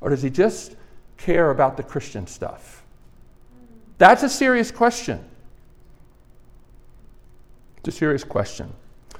Or 0.00 0.10
does 0.10 0.22
he 0.22 0.30
just 0.30 0.76
care 1.16 1.50
about 1.50 1.76
the 1.76 1.82
Christian 1.82 2.28
stuff? 2.28 2.84
That's 3.98 4.22
a 4.22 4.28
serious 4.28 4.70
question. 4.70 5.24
It's 7.78 7.88
a 7.88 7.98
serious 7.98 8.22
question. 8.22 8.72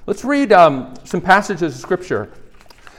Let's 0.08 0.24
read 0.24 0.54
um, 0.54 0.94
some 1.04 1.20
passages 1.20 1.74
of 1.74 1.80
Scripture. 1.82 2.30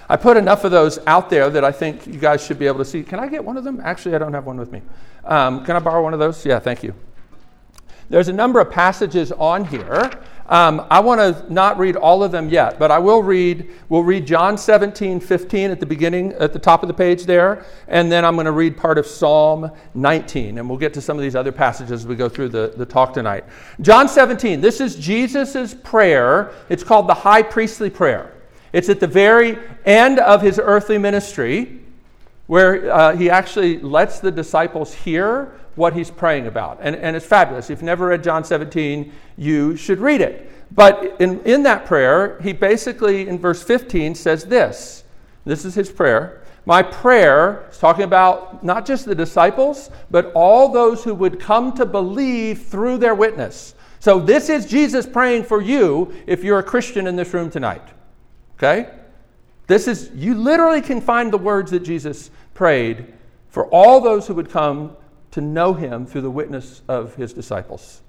I 0.09 0.15
put 0.15 0.37
enough 0.37 0.63
of 0.63 0.69
those 0.69 0.99
out 1.07 1.27
there 1.27 1.49
that 1.49 1.63
I 1.65 1.71
think 1.71 2.05
you 2.05 2.19
guys 2.19 2.45
should 2.45 2.59
be 2.59 2.67
able 2.67 2.77
to 2.77 2.85
see. 2.85 3.01
Can 3.01 3.19
I 3.19 3.25
get 3.25 3.43
one 3.43 3.57
of 3.57 3.63
them? 3.63 3.81
Actually, 3.83 4.13
I 4.13 4.19
don't 4.19 4.31
have 4.31 4.45
one 4.45 4.57
with 4.57 4.71
me. 4.71 4.83
Um, 5.25 5.65
can 5.65 5.75
I 5.75 5.79
borrow 5.79 6.03
one 6.03 6.13
of 6.13 6.19
those? 6.19 6.45
Yeah, 6.45 6.59
thank 6.59 6.83
you. 6.83 6.93
There's 8.11 8.27
a 8.27 8.33
number 8.33 8.59
of 8.59 8.69
passages 8.69 9.31
on 9.31 9.65
here. 9.65 10.11
Um, 10.49 10.87
I 10.89 10.99
want 10.99 11.21
to 11.21 11.53
not 11.53 11.77
read 11.77 11.95
all 11.95 12.23
of 12.23 12.31
them 12.31 12.49
yet, 12.49 12.79
but 12.79 12.89
I 12.89 12.97
will 12.97 13.21
read. 13.21 13.69
We'll 13.87 14.03
read 14.03 14.25
John 14.25 14.57
17, 14.57 15.19
15 15.19 15.69
at 15.69 15.79
the 15.79 15.85
beginning, 15.85 16.33
at 16.33 16.53
the 16.53 16.59
top 16.59 16.81
of 16.81 16.87
the 16.87 16.93
page 16.93 17.25
there, 17.25 17.65
and 17.87 18.11
then 18.11 18.25
I'm 18.25 18.33
going 18.33 18.47
to 18.47 18.51
read 18.51 18.75
part 18.75 18.97
of 18.97 19.05
Psalm 19.05 19.71
19, 19.93 20.57
and 20.57 20.67
we'll 20.67 20.79
get 20.79 20.91
to 20.95 21.01
some 21.01 21.17
of 21.17 21.21
these 21.21 21.35
other 21.35 21.51
passages 21.51 21.91
as 21.91 22.07
we 22.07 22.15
go 22.15 22.27
through 22.27 22.49
the, 22.49 22.73
the 22.75 22.85
talk 22.85 23.13
tonight. 23.13 23.45
John 23.81 24.09
17, 24.09 24.59
this 24.59 24.81
is 24.81 24.95
Jesus' 24.95 25.75
prayer. 25.75 26.51
It's 26.67 26.83
called 26.83 27.07
the 27.07 27.13
high 27.13 27.43
priestly 27.43 27.91
prayer. 27.91 28.33
It's 28.73 28.89
at 28.89 28.99
the 28.99 29.07
very 29.07 29.59
end 29.85 30.17
of 30.17 30.41
his 30.41 30.57
earthly 30.57 30.97
ministry 30.97 31.79
where 32.47 32.91
uh, 32.91 33.15
he 33.15 33.29
actually 33.29 33.77
lets 33.81 34.19
the 34.19 34.31
disciples 34.31 34.95
hear 34.95 35.53
what 35.79 35.93
he's 35.93 36.11
praying 36.11 36.45
about. 36.45 36.77
And, 36.81 36.95
and 36.95 37.15
it's 37.15 37.25
fabulous. 37.25 37.69
If 37.69 37.79
you've 37.79 37.83
never 37.83 38.07
read 38.07 38.23
John 38.23 38.43
17, 38.43 39.11
you 39.37 39.75
should 39.75 39.99
read 39.99 40.21
it. 40.21 40.51
But 40.71 41.15
in, 41.19 41.39
in 41.41 41.63
that 41.63 41.85
prayer, 41.85 42.39
he 42.41 42.53
basically, 42.53 43.27
in 43.27 43.39
verse 43.39 43.63
15, 43.63 44.13
says 44.13 44.45
this 44.45 45.03
this 45.45 45.65
is 45.65 45.73
his 45.73 45.89
prayer. 45.89 46.43
My 46.65 46.83
prayer 46.83 47.65
is 47.71 47.79
talking 47.79 48.03
about 48.03 48.63
not 48.63 48.85
just 48.85 49.05
the 49.05 49.15
disciples, 49.15 49.89
but 50.11 50.31
all 50.35 50.69
those 50.71 51.03
who 51.03 51.15
would 51.15 51.39
come 51.39 51.73
to 51.77 51.85
believe 51.85 52.67
through 52.67 52.97
their 52.97 53.15
witness. 53.15 53.73
So, 53.99 54.19
this 54.19 54.49
is 54.49 54.65
Jesus 54.65 55.07
praying 55.07 55.45
for 55.45 55.61
you 55.61 56.13
if 56.27 56.43
you're 56.43 56.59
a 56.59 56.63
Christian 56.63 57.07
in 57.07 57.15
this 57.15 57.33
room 57.33 57.49
tonight. 57.49 57.81
Okay? 58.57 58.91
This 59.67 59.87
is, 59.87 60.11
you 60.13 60.35
literally 60.35 60.81
can 60.81 61.01
find 61.01 61.31
the 61.31 61.37
words 61.37 61.71
that 61.71 61.81
Jesus 61.81 62.29
prayed 62.53 63.13
for 63.49 63.65
all 63.67 64.01
those 64.01 64.27
who 64.27 64.33
would 64.35 64.49
come 64.49 64.95
to 65.31 65.41
know 65.41 65.73
him 65.73 66.05
through 66.05 66.21
the 66.21 66.31
witness 66.31 66.81
of 66.87 67.15
his 67.15 67.33
disciples. 67.33 68.01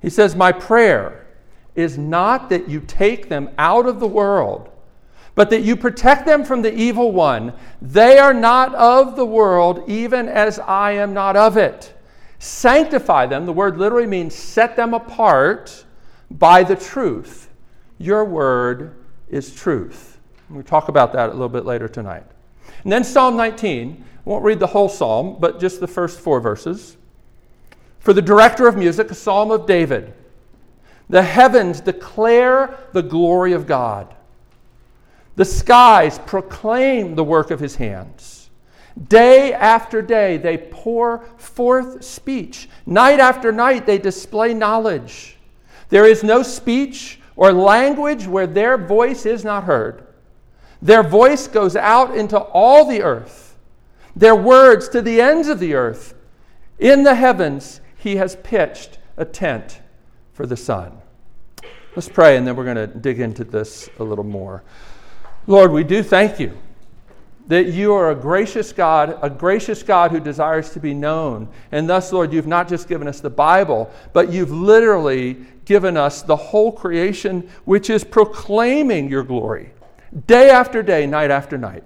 He 0.00 0.10
says, 0.10 0.34
My 0.34 0.52
prayer 0.52 1.26
is 1.74 1.98
not 1.98 2.48
that 2.50 2.68
you 2.68 2.80
take 2.80 3.28
them 3.28 3.50
out 3.58 3.86
of 3.86 4.00
the 4.00 4.06
world, 4.06 4.70
but 5.34 5.50
that 5.50 5.62
you 5.62 5.76
protect 5.76 6.26
them 6.26 6.44
from 6.44 6.62
the 6.62 6.74
evil 6.74 7.12
one. 7.12 7.52
They 7.82 8.18
are 8.18 8.34
not 8.34 8.74
of 8.74 9.16
the 9.16 9.24
world, 9.24 9.82
even 9.88 10.28
as 10.28 10.58
I 10.58 10.92
am 10.92 11.12
not 11.12 11.36
of 11.36 11.56
it. 11.56 11.92
Sanctify 12.38 13.26
them, 13.26 13.46
the 13.46 13.52
word 13.52 13.78
literally 13.78 14.06
means 14.06 14.34
set 14.34 14.76
them 14.76 14.94
apart 14.94 15.84
by 16.30 16.62
the 16.62 16.76
truth. 16.76 17.48
Your 17.98 18.24
word 18.24 18.94
is 19.28 19.54
truth. 19.54 20.18
We'll 20.50 20.62
talk 20.62 20.88
about 20.88 21.12
that 21.14 21.30
a 21.30 21.32
little 21.32 21.48
bit 21.48 21.64
later 21.64 21.88
tonight. 21.88 22.24
And 22.82 22.92
then 22.92 23.02
Psalm 23.02 23.36
19 23.36 24.04
I 24.24 24.30
won't 24.30 24.44
read 24.44 24.58
the 24.58 24.68
whole 24.68 24.88
psalm, 24.88 25.36
but 25.38 25.60
just 25.60 25.80
the 25.80 25.86
first 25.86 26.18
four 26.18 26.40
verses. 26.40 26.96
For 27.98 28.14
the 28.14 28.22
director 28.22 28.66
of 28.66 28.76
music, 28.76 29.10
a 29.10 29.14
psalm 29.14 29.50
of 29.50 29.66
David. 29.66 30.14
The 31.10 31.22
heavens 31.22 31.80
declare 31.80 32.78
the 32.92 33.02
glory 33.02 33.52
of 33.52 33.66
God. 33.66 34.14
The 35.36 35.44
skies 35.44 36.18
proclaim 36.20 37.14
the 37.14 37.24
work 37.24 37.50
of 37.50 37.60
his 37.60 37.76
hands. 37.76 38.48
Day 39.08 39.52
after 39.52 40.00
day, 40.00 40.38
they 40.38 40.56
pour 40.56 41.24
forth 41.36 42.02
speech. 42.02 42.68
Night 42.86 43.20
after 43.20 43.52
night, 43.52 43.84
they 43.84 43.98
display 43.98 44.54
knowledge. 44.54 45.36
There 45.90 46.06
is 46.06 46.24
no 46.24 46.42
speech 46.42 47.20
or 47.36 47.52
language 47.52 48.26
where 48.26 48.46
their 48.46 48.78
voice 48.78 49.26
is 49.26 49.44
not 49.44 49.64
heard. 49.64 50.06
Their 50.80 51.02
voice 51.02 51.46
goes 51.46 51.76
out 51.76 52.16
into 52.16 52.38
all 52.38 52.86
the 52.86 53.02
earth 53.02 53.43
their 54.16 54.34
words 54.34 54.88
to 54.90 55.02
the 55.02 55.20
ends 55.20 55.48
of 55.48 55.60
the 55.60 55.74
earth. 55.74 56.14
In 56.78 57.02
the 57.02 57.14
heavens, 57.14 57.80
he 57.96 58.16
has 58.16 58.36
pitched 58.36 58.98
a 59.16 59.24
tent 59.24 59.80
for 60.32 60.46
the 60.46 60.56
sun. 60.56 60.98
Let's 61.96 62.08
pray, 62.08 62.36
and 62.36 62.46
then 62.46 62.56
we're 62.56 62.64
going 62.64 62.76
to 62.76 62.86
dig 62.86 63.20
into 63.20 63.44
this 63.44 63.88
a 63.98 64.04
little 64.04 64.24
more. 64.24 64.62
Lord, 65.46 65.70
we 65.70 65.84
do 65.84 66.02
thank 66.02 66.40
you 66.40 66.56
that 67.46 67.66
you 67.66 67.92
are 67.92 68.10
a 68.10 68.14
gracious 68.14 68.72
God, 68.72 69.18
a 69.20 69.28
gracious 69.28 69.82
God 69.82 70.10
who 70.10 70.18
desires 70.18 70.70
to 70.70 70.80
be 70.80 70.94
known. 70.94 71.48
And 71.72 71.88
thus, 71.88 72.12
Lord, 72.12 72.32
you've 72.32 72.46
not 72.46 72.68
just 72.68 72.88
given 72.88 73.06
us 73.06 73.20
the 73.20 73.30
Bible, 73.30 73.92
but 74.12 74.32
you've 74.32 74.50
literally 74.50 75.36
given 75.66 75.96
us 75.96 76.22
the 76.22 76.36
whole 76.36 76.72
creation, 76.72 77.48
which 77.64 77.90
is 77.90 78.02
proclaiming 78.02 79.08
your 79.08 79.22
glory 79.22 79.70
day 80.26 80.48
after 80.48 80.82
day, 80.82 81.06
night 81.06 81.30
after 81.30 81.58
night. 81.58 81.84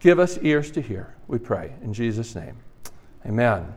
Give 0.00 0.18
us 0.18 0.38
ears 0.42 0.70
to 0.72 0.80
hear, 0.80 1.14
we 1.28 1.38
pray. 1.38 1.72
In 1.82 1.92
Jesus' 1.92 2.34
name, 2.34 2.56
amen. 3.26 3.74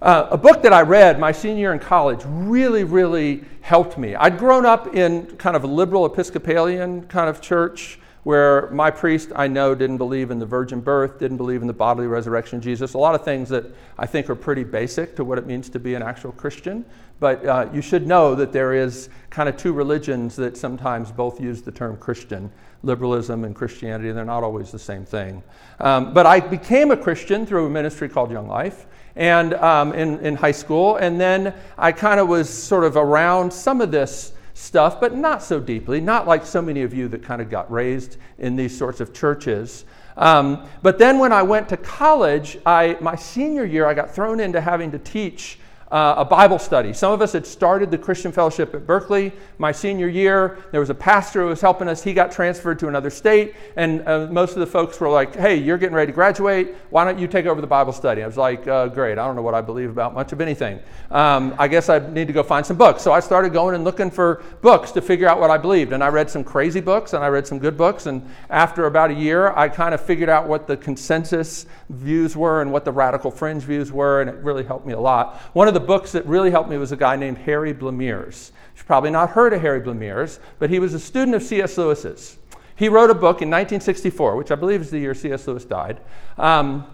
Uh, 0.00 0.28
a 0.30 0.38
book 0.38 0.62
that 0.62 0.72
I 0.72 0.82
read 0.82 1.20
my 1.20 1.30
senior 1.30 1.58
year 1.58 1.72
in 1.72 1.78
college 1.78 2.20
really, 2.24 2.82
really 2.82 3.44
helped 3.60 3.98
me. 3.98 4.14
I'd 4.14 4.38
grown 4.38 4.66
up 4.66 4.94
in 4.94 5.26
kind 5.36 5.54
of 5.54 5.64
a 5.64 5.68
liberal 5.68 6.06
Episcopalian 6.06 7.06
kind 7.06 7.28
of 7.28 7.40
church 7.40 7.98
where 8.24 8.70
my 8.70 8.90
priest 8.90 9.32
I 9.34 9.48
know 9.48 9.74
didn't 9.74 9.98
believe 9.98 10.30
in 10.30 10.38
the 10.38 10.46
virgin 10.46 10.80
birth, 10.80 11.18
didn't 11.18 11.36
believe 11.36 11.60
in 11.60 11.66
the 11.66 11.72
bodily 11.72 12.06
resurrection 12.06 12.58
of 12.58 12.64
Jesus. 12.64 12.94
A 12.94 12.98
lot 12.98 13.16
of 13.16 13.24
things 13.24 13.48
that 13.48 13.66
I 13.98 14.06
think 14.06 14.30
are 14.30 14.36
pretty 14.36 14.62
basic 14.62 15.16
to 15.16 15.24
what 15.24 15.38
it 15.38 15.46
means 15.46 15.68
to 15.70 15.80
be 15.80 15.94
an 15.94 16.02
actual 16.02 16.32
Christian. 16.32 16.84
But 17.18 17.44
uh, 17.44 17.68
you 17.72 17.82
should 17.82 18.06
know 18.06 18.34
that 18.36 18.52
there 18.52 18.74
is 18.74 19.08
kind 19.30 19.48
of 19.48 19.56
two 19.56 19.72
religions 19.72 20.36
that 20.36 20.56
sometimes 20.56 21.10
both 21.10 21.40
use 21.40 21.62
the 21.62 21.72
term 21.72 21.96
Christian 21.96 22.50
liberalism 22.82 23.44
and 23.44 23.54
Christianity. 23.54 24.12
They're 24.12 24.24
not 24.24 24.42
always 24.42 24.70
the 24.70 24.78
same 24.78 25.04
thing. 25.04 25.42
Um, 25.80 26.12
but 26.12 26.26
I 26.26 26.40
became 26.40 26.90
a 26.90 26.96
Christian 26.96 27.46
through 27.46 27.66
a 27.66 27.70
ministry 27.70 28.08
called 28.08 28.30
Young 28.30 28.48
Life 28.48 28.86
and 29.16 29.54
um, 29.54 29.92
in, 29.92 30.18
in 30.20 30.34
high 30.34 30.52
school. 30.52 30.96
And 30.96 31.20
then 31.20 31.54
I 31.78 31.92
kind 31.92 32.18
of 32.18 32.28
was 32.28 32.48
sort 32.48 32.84
of 32.84 32.96
around 32.96 33.52
some 33.52 33.80
of 33.80 33.90
this 33.90 34.32
stuff, 34.54 35.00
but 35.00 35.16
not 35.16 35.42
so 35.42 35.60
deeply, 35.60 36.00
not 36.00 36.26
like 36.26 36.44
so 36.44 36.62
many 36.62 36.82
of 36.82 36.92
you 36.92 37.08
that 37.08 37.22
kind 37.22 37.40
of 37.40 37.50
got 37.50 37.70
raised 37.70 38.16
in 38.38 38.56
these 38.56 38.76
sorts 38.76 39.00
of 39.00 39.12
churches. 39.12 39.84
Um, 40.16 40.66
but 40.82 40.98
then 40.98 41.18
when 41.18 41.32
I 41.32 41.42
went 41.42 41.68
to 41.70 41.76
college, 41.76 42.58
I, 42.66 42.96
my 43.00 43.16
senior 43.16 43.64
year, 43.64 43.86
I 43.86 43.94
got 43.94 44.14
thrown 44.14 44.40
into 44.40 44.60
having 44.60 44.90
to 44.92 44.98
teach 44.98 45.58
uh, 45.92 46.14
a 46.16 46.24
Bible 46.24 46.58
study. 46.58 46.94
Some 46.94 47.12
of 47.12 47.20
us 47.20 47.34
had 47.34 47.46
started 47.46 47.90
the 47.90 47.98
Christian 47.98 48.32
Fellowship 48.32 48.74
at 48.74 48.86
Berklee. 48.86 49.30
My 49.58 49.72
senior 49.72 50.08
year, 50.08 50.58
there 50.70 50.80
was 50.80 50.88
a 50.88 50.94
pastor 50.94 51.42
who 51.42 51.48
was 51.48 51.60
helping 51.60 51.86
us. 51.86 52.02
He 52.02 52.14
got 52.14 52.32
transferred 52.32 52.78
to 52.78 52.88
another 52.88 53.10
state, 53.10 53.54
and 53.76 54.08
uh, 54.08 54.26
most 54.30 54.54
of 54.54 54.60
the 54.60 54.66
folks 54.66 54.98
were 54.98 55.10
like, 55.10 55.36
"Hey, 55.36 55.56
you're 55.56 55.76
getting 55.76 55.94
ready 55.94 56.10
to 56.10 56.14
graduate. 56.14 56.74
Why 56.88 57.04
don't 57.04 57.18
you 57.18 57.28
take 57.28 57.44
over 57.44 57.60
the 57.60 57.66
Bible 57.66 57.92
study?" 57.92 58.22
I 58.22 58.26
was 58.26 58.38
like, 58.38 58.66
uh, 58.66 58.88
"Great. 58.88 59.18
I 59.18 59.26
don't 59.26 59.36
know 59.36 59.42
what 59.42 59.54
I 59.54 59.60
believe 59.60 59.90
about 59.90 60.14
much 60.14 60.32
of 60.32 60.40
anything. 60.40 60.80
Um, 61.10 61.54
I 61.58 61.68
guess 61.68 61.90
I 61.90 61.98
need 61.98 62.26
to 62.26 62.32
go 62.32 62.42
find 62.42 62.64
some 62.64 62.78
books." 62.78 63.02
So 63.02 63.12
I 63.12 63.20
started 63.20 63.52
going 63.52 63.74
and 63.74 63.84
looking 63.84 64.10
for 64.10 64.42
books 64.62 64.92
to 64.92 65.02
figure 65.02 65.28
out 65.28 65.40
what 65.40 65.50
I 65.50 65.58
believed, 65.58 65.92
and 65.92 66.02
I 66.02 66.08
read 66.08 66.30
some 66.30 66.42
crazy 66.42 66.80
books, 66.80 67.12
and 67.12 67.22
I 67.22 67.28
read 67.28 67.46
some 67.46 67.58
good 67.58 67.76
books, 67.76 68.06
and 68.06 68.26
after 68.48 68.86
about 68.86 69.10
a 69.10 69.14
year, 69.14 69.52
I 69.52 69.68
kind 69.68 69.92
of 69.92 70.00
figured 70.00 70.30
out 70.30 70.48
what 70.48 70.66
the 70.66 70.76
consensus 70.78 71.66
views 71.90 72.34
were 72.34 72.62
and 72.62 72.72
what 72.72 72.86
the 72.86 72.92
radical 72.92 73.30
fringe 73.30 73.62
views 73.62 73.92
were, 73.92 74.22
and 74.22 74.30
it 74.30 74.36
really 74.36 74.64
helped 74.64 74.86
me 74.86 74.94
a 74.94 75.00
lot. 75.00 75.36
One 75.52 75.68
of 75.68 75.74
the 75.74 75.81
books 75.82 76.12
that 76.12 76.24
really 76.26 76.50
helped 76.50 76.70
me 76.70 76.78
was 76.78 76.92
a 76.92 76.96
guy 76.96 77.16
named 77.16 77.38
Harry 77.38 77.74
Blamires. 77.74 78.50
You've 78.74 78.86
probably 78.86 79.10
not 79.10 79.30
heard 79.30 79.52
of 79.52 79.60
Harry 79.60 79.80
Blamires, 79.80 80.38
but 80.58 80.70
he 80.70 80.78
was 80.78 80.94
a 80.94 81.00
student 81.00 81.34
of 81.34 81.42
C.S. 81.42 81.76
Lewis's. 81.76 82.38
He 82.74 82.88
wrote 82.88 83.10
a 83.10 83.14
book 83.14 83.42
in 83.42 83.50
1964, 83.50 84.36
which 84.36 84.50
I 84.50 84.54
believe 84.54 84.80
is 84.80 84.90
the 84.90 84.98
year 84.98 85.14
C.S. 85.14 85.46
Lewis 85.46 85.64
died, 85.64 86.00
um, 86.38 86.86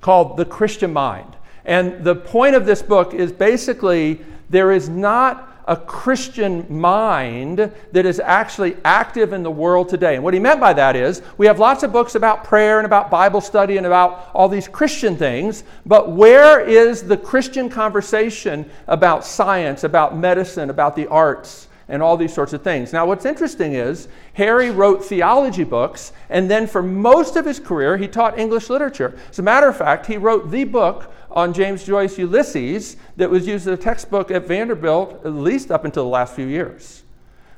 called 0.00 0.36
The 0.36 0.44
Christian 0.44 0.92
Mind. 0.92 1.36
And 1.64 2.02
the 2.02 2.16
point 2.16 2.54
of 2.54 2.66
this 2.66 2.82
book 2.82 3.12
is 3.12 3.30
basically 3.30 4.24
there 4.48 4.72
is 4.72 4.88
not 4.88 5.49
a 5.66 5.76
Christian 5.76 6.66
mind 6.68 7.72
that 7.92 8.06
is 8.06 8.20
actually 8.20 8.76
active 8.84 9.32
in 9.32 9.42
the 9.42 9.50
world 9.50 9.88
today. 9.88 10.14
And 10.14 10.24
what 10.24 10.34
he 10.34 10.40
meant 10.40 10.60
by 10.60 10.72
that 10.72 10.96
is 10.96 11.22
we 11.38 11.46
have 11.46 11.58
lots 11.58 11.82
of 11.82 11.92
books 11.92 12.14
about 12.14 12.44
prayer 12.44 12.78
and 12.78 12.86
about 12.86 13.10
Bible 13.10 13.40
study 13.40 13.76
and 13.76 13.86
about 13.86 14.30
all 14.34 14.48
these 14.48 14.68
Christian 14.68 15.16
things, 15.16 15.64
but 15.86 16.12
where 16.12 16.60
is 16.60 17.02
the 17.02 17.16
Christian 17.16 17.68
conversation 17.68 18.68
about 18.86 19.24
science, 19.24 19.84
about 19.84 20.16
medicine, 20.16 20.70
about 20.70 20.96
the 20.96 21.06
arts? 21.06 21.68
and 21.90 22.02
all 22.02 22.16
these 22.16 22.32
sorts 22.32 22.52
of 22.52 22.62
things. 22.62 22.92
Now, 22.92 23.04
what's 23.04 23.26
interesting 23.26 23.74
is 23.74 24.06
Harry 24.34 24.70
wrote 24.70 25.04
theology 25.04 25.64
books, 25.64 26.12
and 26.30 26.48
then 26.48 26.68
for 26.68 26.82
most 26.82 27.34
of 27.34 27.44
his 27.44 27.58
career, 27.58 27.96
he 27.96 28.06
taught 28.06 28.38
English 28.38 28.70
literature. 28.70 29.18
As 29.28 29.40
a 29.40 29.42
matter 29.42 29.68
of 29.68 29.76
fact, 29.76 30.06
he 30.06 30.16
wrote 30.16 30.50
the 30.52 30.64
book 30.64 31.12
on 31.30 31.52
James 31.52 31.84
Joyce 31.84 32.18
Ulysses 32.18 32.96
that 33.16 33.30
was 33.30 33.46
used 33.46 33.66
as 33.66 33.78
a 33.78 33.82
textbook 33.82 34.30
at 34.30 34.46
Vanderbilt 34.46 35.24
at 35.24 35.32
least 35.32 35.70
up 35.70 35.84
until 35.84 36.04
the 36.04 36.10
last 36.10 36.34
few 36.34 36.46
years, 36.46 37.04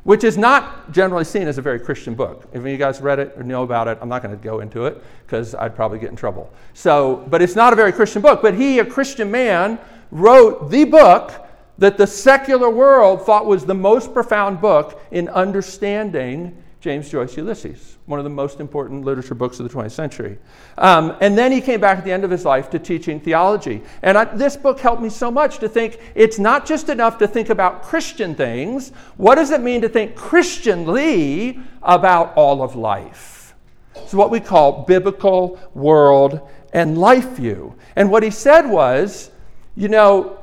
which 0.04 0.24
is 0.24 0.36
not 0.36 0.92
generally 0.92 1.24
seen 1.24 1.48
as 1.48 1.58
a 1.58 1.62
very 1.62 1.80
Christian 1.80 2.14
book. 2.14 2.48
If 2.52 2.64
you 2.64 2.76
guys 2.76 3.00
read 3.00 3.18
it 3.18 3.32
or 3.36 3.42
know 3.42 3.62
about 3.62 3.88
it, 3.88 3.98
I'm 4.00 4.08
not 4.08 4.22
going 4.22 4.36
to 4.36 4.42
go 4.42 4.60
into 4.60 4.86
it 4.86 5.02
because 5.26 5.54
I'd 5.54 5.74
probably 5.74 5.98
get 5.98 6.10
in 6.10 6.16
trouble. 6.16 6.52
So, 6.74 7.26
but 7.30 7.40
it's 7.40 7.56
not 7.56 7.72
a 7.72 7.76
very 7.76 7.92
Christian 7.92 8.22
book. 8.22 8.42
But 8.42 8.54
he, 8.54 8.78
a 8.78 8.84
Christian 8.84 9.30
man, 9.30 9.78
wrote 10.10 10.70
the 10.70 10.84
book 10.84 11.32
that 11.78 11.96
the 11.96 12.06
secular 12.06 12.70
world 12.70 13.24
thought 13.24 13.46
was 13.46 13.64
the 13.64 13.74
most 13.74 14.12
profound 14.12 14.60
book 14.60 15.02
in 15.10 15.28
understanding 15.28 16.62
James 16.82 17.08
Joyce 17.08 17.36
Ulysses, 17.36 17.96
one 18.06 18.18
of 18.18 18.24
the 18.24 18.30
most 18.30 18.58
important 18.58 19.04
literature 19.04 19.36
books 19.36 19.60
of 19.60 19.70
the 19.70 19.72
20th 19.72 19.92
century. 19.92 20.36
Um, 20.76 21.16
and 21.20 21.38
then 21.38 21.52
he 21.52 21.60
came 21.60 21.80
back 21.80 21.98
at 21.98 22.04
the 22.04 22.10
end 22.10 22.24
of 22.24 22.30
his 22.30 22.44
life 22.44 22.70
to 22.70 22.80
teaching 22.80 23.20
theology. 23.20 23.84
And 24.02 24.18
I, 24.18 24.24
this 24.24 24.56
book 24.56 24.80
helped 24.80 25.00
me 25.00 25.08
so 25.08 25.30
much 25.30 25.58
to 25.58 25.68
think 25.68 26.00
it's 26.16 26.40
not 26.40 26.66
just 26.66 26.88
enough 26.88 27.18
to 27.18 27.28
think 27.28 27.50
about 27.50 27.84
Christian 27.84 28.34
things. 28.34 28.90
What 29.16 29.36
does 29.36 29.52
it 29.52 29.60
mean 29.60 29.80
to 29.82 29.88
think 29.88 30.16
Christianly 30.16 31.60
about 31.84 32.34
all 32.34 32.64
of 32.64 32.74
life? 32.74 33.54
It's 33.94 34.12
what 34.12 34.32
we 34.32 34.40
call 34.40 34.82
biblical 34.82 35.60
world 35.74 36.50
and 36.72 36.98
life 36.98 37.28
view. 37.36 37.76
And 37.94 38.10
what 38.10 38.24
he 38.24 38.30
said 38.30 38.68
was, 38.68 39.30
you 39.76 39.86
know, 39.86 40.42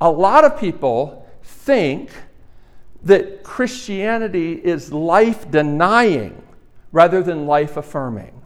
a 0.00 0.10
lot 0.10 0.44
of 0.44 0.58
people 0.58 1.30
think 1.44 2.10
that 3.06 3.42
Christianity 3.42 4.52
is 4.52 4.92
life 4.92 5.50
denying 5.50 6.42
rather 6.92 7.22
than 7.22 7.46
life 7.46 7.76
affirming. 7.76 8.42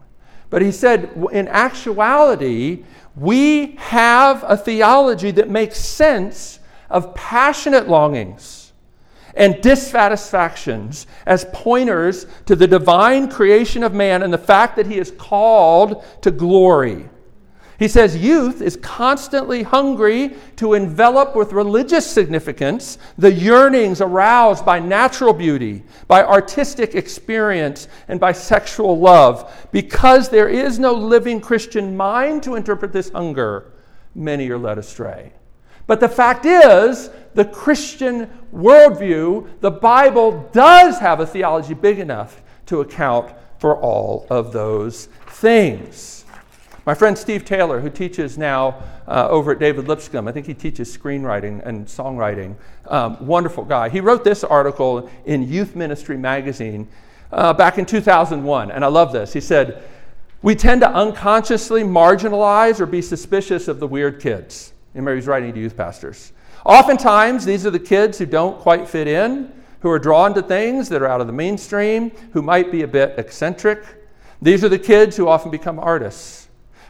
But 0.49 0.61
he 0.61 0.71
said, 0.71 1.09
in 1.31 1.47
actuality, 1.47 2.83
we 3.15 3.75
have 3.77 4.43
a 4.47 4.57
theology 4.57 5.31
that 5.31 5.49
makes 5.49 5.79
sense 5.79 6.59
of 6.89 7.15
passionate 7.15 7.87
longings 7.87 8.73
and 9.33 9.61
dissatisfactions 9.61 11.07
as 11.25 11.45
pointers 11.53 12.27
to 12.45 12.55
the 12.55 12.67
divine 12.67 13.29
creation 13.29 13.81
of 13.83 13.93
man 13.93 14.23
and 14.23 14.33
the 14.33 14.37
fact 14.37 14.75
that 14.75 14.87
he 14.87 14.97
is 14.97 15.11
called 15.11 16.03
to 16.21 16.31
glory. 16.31 17.09
He 17.81 17.87
says 17.87 18.15
youth 18.15 18.61
is 18.61 18.77
constantly 18.77 19.63
hungry 19.63 20.35
to 20.57 20.75
envelop 20.75 21.35
with 21.35 21.51
religious 21.51 22.05
significance 22.05 22.99
the 23.17 23.33
yearnings 23.33 24.01
aroused 24.01 24.63
by 24.63 24.77
natural 24.77 25.33
beauty, 25.33 25.81
by 26.07 26.23
artistic 26.23 26.93
experience, 26.93 27.87
and 28.07 28.19
by 28.19 28.33
sexual 28.33 28.99
love. 28.99 29.67
Because 29.71 30.29
there 30.29 30.47
is 30.47 30.77
no 30.77 30.93
living 30.93 31.41
Christian 31.41 31.97
mind 31.97 32.43
to 32.43 32.53
interpret 32.53 32.93
this 32.93 33.09
hunger, 33.09 33.71
many 34.13 34.47
are 34.51 34.59
led 34.59 34.77
astray. 34.77 35.33
But 35.87 35.99
the 35.99 36.07
fact 36.07 36.45
is, 36.45 37.09
the 37.33 37.45
Christian 37.45 38.29
worldview, 38.53 39.59
the 39.59 39.71
Bible 39.71 40.47
does 40.53 40.99
have 40.99 41.19
a 41.19 41.25
theology 41.25 41.73
big 41.73 41.97
enough 41.97 42.43
to 42.67 42.81
account 42.81 43.33
for 43.57 43.75
all 43.75 44.27
of 44.29 44.53
those 44.53 45.07
things. 45.29 46.20
My 46.83 46.95
friend 46.95 47.15
Steve 47.15 47.45
Taylor, 47.45 47.79
who 47.79 47.91
teaches 47.91 48.39
now 48.39 48.81
uh, 49.07 49.27
over 49.29 49.51
at 49.51 49.59
David 49.59 49.87
Lipscomb, 49.87 50.27
I 50.27 50.31
think 50.31 50.47
he 50.47 50.55
teaches 50.55 50.95
screenwriting 50.95 51.63
and 51.63 51.85
songwriting, 51.85 52.55
um, 52.87 53.23
wonderful 53.23 53.63
guy. 53.63 53.89
He 53.89 53.99
wrote 53.99 54.23
this 54.23 54.43
article 54.43 55.07
in 55.25 55.47
Youth 55.47 55.75
Ministry 55.75 56.17
magazine 56.17 56.87
uh, 57.31 57.53
back 57.53 57.77
in 57.77 57.85
2001, 57.85 58.71
and 58.71 58.83
I 58.83 58.87
love 58.87 59.13
this. 59.13 59.31
He 59.31 59.41
said, 59.41 59.83
We 60.41 60.55
tend 60.55 60.81
to 60.81 60.89
unconsciously 60.89 61.83
marginalize 61.83 62.79
or 62.79 62.87
be 62.87 63.03
suspicious 63.03 63.67
of 63.67 63.79
the 63.79 63.87
weird 63.87 64.19
kids. 64.19 64.73
Remember, 64.95 65.15
he's 65.15 65.27
writing 65.27 65.53
to 65.53 65.59
youth 65.59 65.77
pastors. 65.77 66.33
Oftentimes, 66.65 67.45
these 67.45 67.63
are 67.63 67.71
the 67.71 67.79
kids 67.79 68.17
who 68.17 68.25
don't 68.25 68.59
quite 68.59 68.89
fit 68.89 69.07
in, 69.07 69.53
who 69.81 69.89
are 69.91 69.99
drawn 69.99 70.33
to 70.33 70.41
things 70.41 70.89
that 70.89 71.03
are 71.03 71.07
out 71.07 71.21
of 71.21 71.27
the 71.27 71.33
mainstream, 71.33 72.09
who 72.33 72.41
might 72.41 72.71
be 72.71 72.81
a 72.81 72.87
bit 72.87 73.19
eccentric. 73.19 73.83
These 74.41 74.63
are 74.63 74.69
the 74.69 74.79
kids 74.79 75.15
who 75.15 75.27
often 75.27 75.51
become 75.51 75.77
artists. 75.77 76.40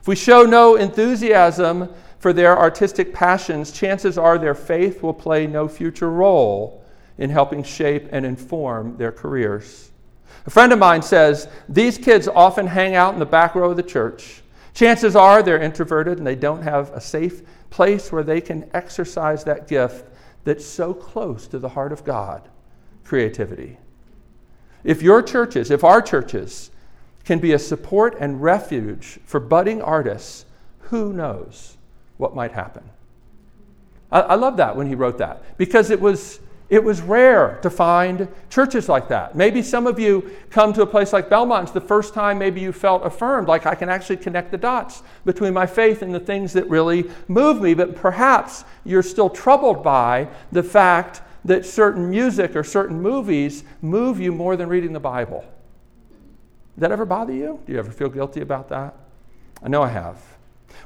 If 0.02 0.08
we 0.08 0.16
show 0.16 0.44
no 0.44 0.76
enthusiasm 0.76 1.88
for 2.18 2.34
their 2.34 2.58
artistic 2.58 3.14
passions, 3.14 3.72
chances 3.72 4.18
are 4.18 4.40
their 4.40 4.56
faith 4.56 5.04
will 5.04 5.14
play 5.14 5.46
no 5.46 5.68
future 5.68 6.10
role 6.10 6.84
in 7.20 7.30
helping 7.30 7.62
shape 7.62 8.10
and 8.12 8.26
inform 8.26 8.98
their 8.98 9.12
careers. 9.12 9.92
A 10.48 10.50
friend 10.50 10.74
of 10.74 10.80
mine 10.80 11.04
says 11.04 11.48
these 11.70 12.00
kids 12.00 12.28
often 12.28 12.66
hang 12.66 12.96
out 12.96 13.14
in 13.14 13.20
the 13.20 13.26
back 13.28 13.54
row 13.54 13.70
of 13.70 13.78
the 13.78 13.84
church. 13.84 14.42
Chances 14.74 15.16
are 15.16 15.44
they're 15.44 15.62
introverted 15.62 16.18
and 16.18 16.26
they 16.26 16.36
don't 16.36 16.64
have 16.64 16.90
a 16.94 17.02
safe 17.02 17.44
place 17.70 18.12
where 18.12 18.24
they 18.24 18.42
can 18.42 18.70
exercise 18.74 19.44
that 19.44 19.68
gift 19.68 20.08
that's 20.46 20.66
so 20.66 20.96
close 20.96 21.46
to 21.46 21.60
the 21.60 21.70
heart 21.70 21.92
of 21.92 22.04
God 22.04 22.48
creativity. 23.04 23.78
If 24.84 25.04
your 25.04 25.22
churches, 25.22 25.70
if 25.70 25.84
our 25.84 26.02
churches, 26.02 26.71
can 27.26 27.40
be 27.40 27.54
a 27.54 27.60
support 27.60 28.16
and 28.20 28.42
refuge 28.42 29.20
for 29.26 29.40
budding 29.40 29.82
artists, 29.82 30.46
who 30.80 31.14
knows 31.14 31.78
what 32.18 32.36
might 32.36 32.52
happen? 32.52 32.84
I, 34.12 34.22
I, 34.22 34.36
love 34.36 34.58
that 34.58 34.76
when 34.76 34.88
he 34.88 34.96
wrote 34.96 35.18
that 35.20 35.58
because 35.58 35.90
it 35.90 36.00
was, 36.00 36.40
it 36.70 36.84
was 36.84 37.02
rare 37.02 37.60
to 37.62 37.70
find 37.70 38.28
churches 38.50 38.90
like 38.90 39.08
that. 39.08 39.36
Maybe 39.36 39.62
some 39.62 39.88
of 39.88 40.00
you 40.00 40.32
come 40.50 40.74
to 40.74 40.82
a 40.82 40.88
place 40.88 41.14
like 41.14 41.30
Belmont, 41.30 41.64
it's 41.64 41.72
the 41.72 41.82
first 41.82 42.14
time 42.14 42.38
maybe 42.38 42.62
you 42.62 42.72
felt 42.72 43.06
affirmed, 43.06 43.48
like 43.48 43.66
I 43.66 43.76
can 43.76 43.90
actually 43.90 44.18
connect 44.18 44.52
the 44.52 44.58
dots 44.58 45.04
between 45.26 45.54
my 45.54 45.66
faith 45.66 46.02
and 46.02 46.14
the 46.14 46.20
things 46.20 46.54
that 46.54 46.70
really 46.70 47.10
move 47.28 47.62
me, 47.62 47.74
but 47.74 47.96
perhaps 47.96 48.66
you're 48.84 49.04
still 49.04 49.30
troubled 49.30 49.84
by 49.84 50.28
the 50.52 50.64
fact 50.64 51.22
that 51.46 51.66
certain 51.66 52.10
music 52.10 52.56
or 52.56 52.64
certain 52.64 53.02
movies 53.02 53.64
move 53.82 54.20
you 54.20 54.32
more 54.32 54.56
than 54.56 54.70
reading 54.70 54.94
the 54.94 55.00
Bible. 55.00 55.44
That 56.82 56.92
ever 56.92 57.06
bother 57.06 57.32
you? 57.32 57.60
Do 57.68 57.74
you 57.74 57.78
ever 57.78 57.92
feel 57.92 58.10
guilty 58.10 58.42
about 58.42 58.70
that? 58.70 58.96
I 59.62 59.70
know 59.70 59.84
I 59.84 59.90
have. 59.90 60.20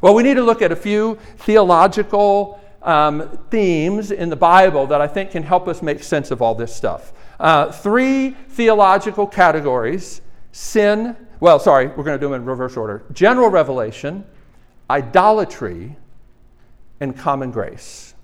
Well, 0.01 0.13
we 0.13 0.23
need 0.23 0.33
to 0.33 0.43
look 0.43 0.61
at 0.61 0.73
a 0.73 0.75
few 0.75 1.17
theological 1.37 2.59
um, 2.81 3.39
themes 3.49 4.11
in 4.11 4.29
the 4.29 4.35
Bible 4.35 4.87
that 4.87 4.99
I 4.99 5.07
think 5.07 5.31
can 5.31 5.41
help 5.41 5.69
us 5.69 5.81
make 5.81 6.03
sense 6.03 6.31
of 6.31 6.41
all 6.41 6.53
this 6.53 6.75
stuff. 6.75 7.13
Uh, 7.39 7.71
three 7.71 8.31
theological 8.31 9.25
categories 9.25 10.19
sin, 10.51 11.15
well, 11.39 11.59
sorry, 11.59 11.87
we're 11.87 12.03
going 12.03 12.19
to 12.19 12.19
do 12.19 12.29
them 12.29 12.41
in 12.41 12.45
reverse 12.45 12.75
order 12.75 13.05
general 13.13 13.47
revelation, 13.47 14.25
idolatry, 14.89 15.95
and 16.99 17.17
common 17.17 17.51
grace. 17.51 18.15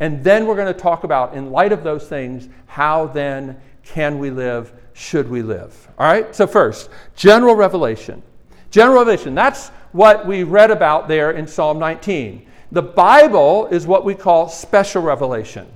And 0.00 0.24
then 0.24 0.46
we're 0.46 0.56
going 0.56 0.72
to 0.72 0.80
talk 0.80 1.04
about, 1.04 1.34
in 1.34 1.50
light 1.50 1.72
of 1.72 1.84
those 1.84 2.08
things, 2.08 2.48
how 2.64 3.08
then 3.08 3.60
can 3.82 4.18
we 4.18 4.30
live 4.30 4.72
should 5.00 5.30
we 5.30 5.40
live? 5.40 5.88
All 5.98 6.06
right, 6.06 6.36
so 6.36 6.46
first, 6.46 6.90
general 7.16 7.54
revelation. 7.54 8.22
General 8.70 8.98
revelation, 8.98 9.34
that's 9.34 9.70
what 9.92 10.26
we 10.26 10.42
read 10.42 10.70
about 10.70 11.08
there 11.08 11.30
in 11.30 11.48
Psalm 11.48 11.78
19. 11.78 12.46
The 12.70 12.82
Bible 12.82 13.66
is 13.68 13.86
what 13.86 14.04
we 14.04 14.14
call 14.14 14.48
special 14.48 15.02
revelation. 15.02 15.66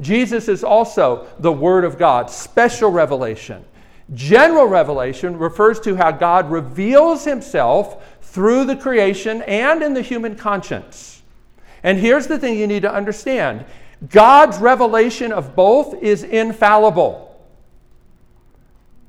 Jesus 0.00 0.48
is 0.48 0.62
also 0.62 1.26
the 1.38 1.50
Word 1.50 1.84
of 1.84 1.98
God, 1.98 2.30
special 2.30 2.90
revelation. 2.90 3.64
General 4.12 4.66
revelation 4.66 5.38
refers 5.38 5.80
to 5.80 5.96
how 5.96 6.10
God 6.10 6.50
reveals 6.50 7.24
himself 7.24 8.04
through 8.20 8.66
the 8.66 8.76
creation 8.76 9.40
and 9.42 9.82
in 9.82 9.94
the 9.94 10.02
human 10.02 10.36
conscience. 10.36 11.22
And 11.82 11.98
here's 11.98 12.26
the 12.26 12.38
thing 12.38 12.58
you 12.58 12.66
need 12.66 12.82
to 12.82 12.92
understand 12.92 13.64
God's 14.10 14.58
revelation 14.58 15.32
of 15.32 15.56
both 15.56 16.02
is 16.02 16.22
infallible. 16.22 17.23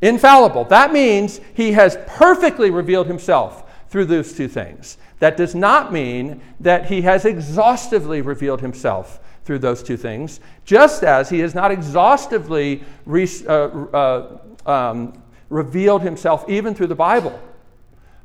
Infallible. 0.02 0.66
That 0.66 0.92
means 0.92 1.40
he 1.54 1.72
has 1.74 1.98
perfectly 2.08 2.70
revealed 2.70 3.08
himself 3.08 3.64
through 3.90 4.06
those 4.06 4.34
two 4.34 4.48
things. 4.48 4.98
That 5.20 5.38
does 5.38 5.56
not 5.56 5.94
mean 5.94 6.42
that 6.60 6.88
he 6.88 7.02
has 7.04 7.26
exhaustively 7.26 8.22
revealed 8.22 8.62
himself 8.62 9.20
through 9.46 9.60
those 9.60 9.84
two 9.84 9.96
things, 9.96 10.40
just 10.66 11.04
as 11.04 11.30
he 11.30 11.40
has 11.40 11.54
not 11.56 11.72
exhaustively 11.72 12.84
re- 13.06 13.28
uh, 13.48 13.52
uh, 13.52 14.38
um, 14.66 15.22
revealed 15.50 16.02
himself 16.02 16.44
even 16.50 16.74
through 16.74 16.88
the 16.88 16.96
Bible. 16.96 17.40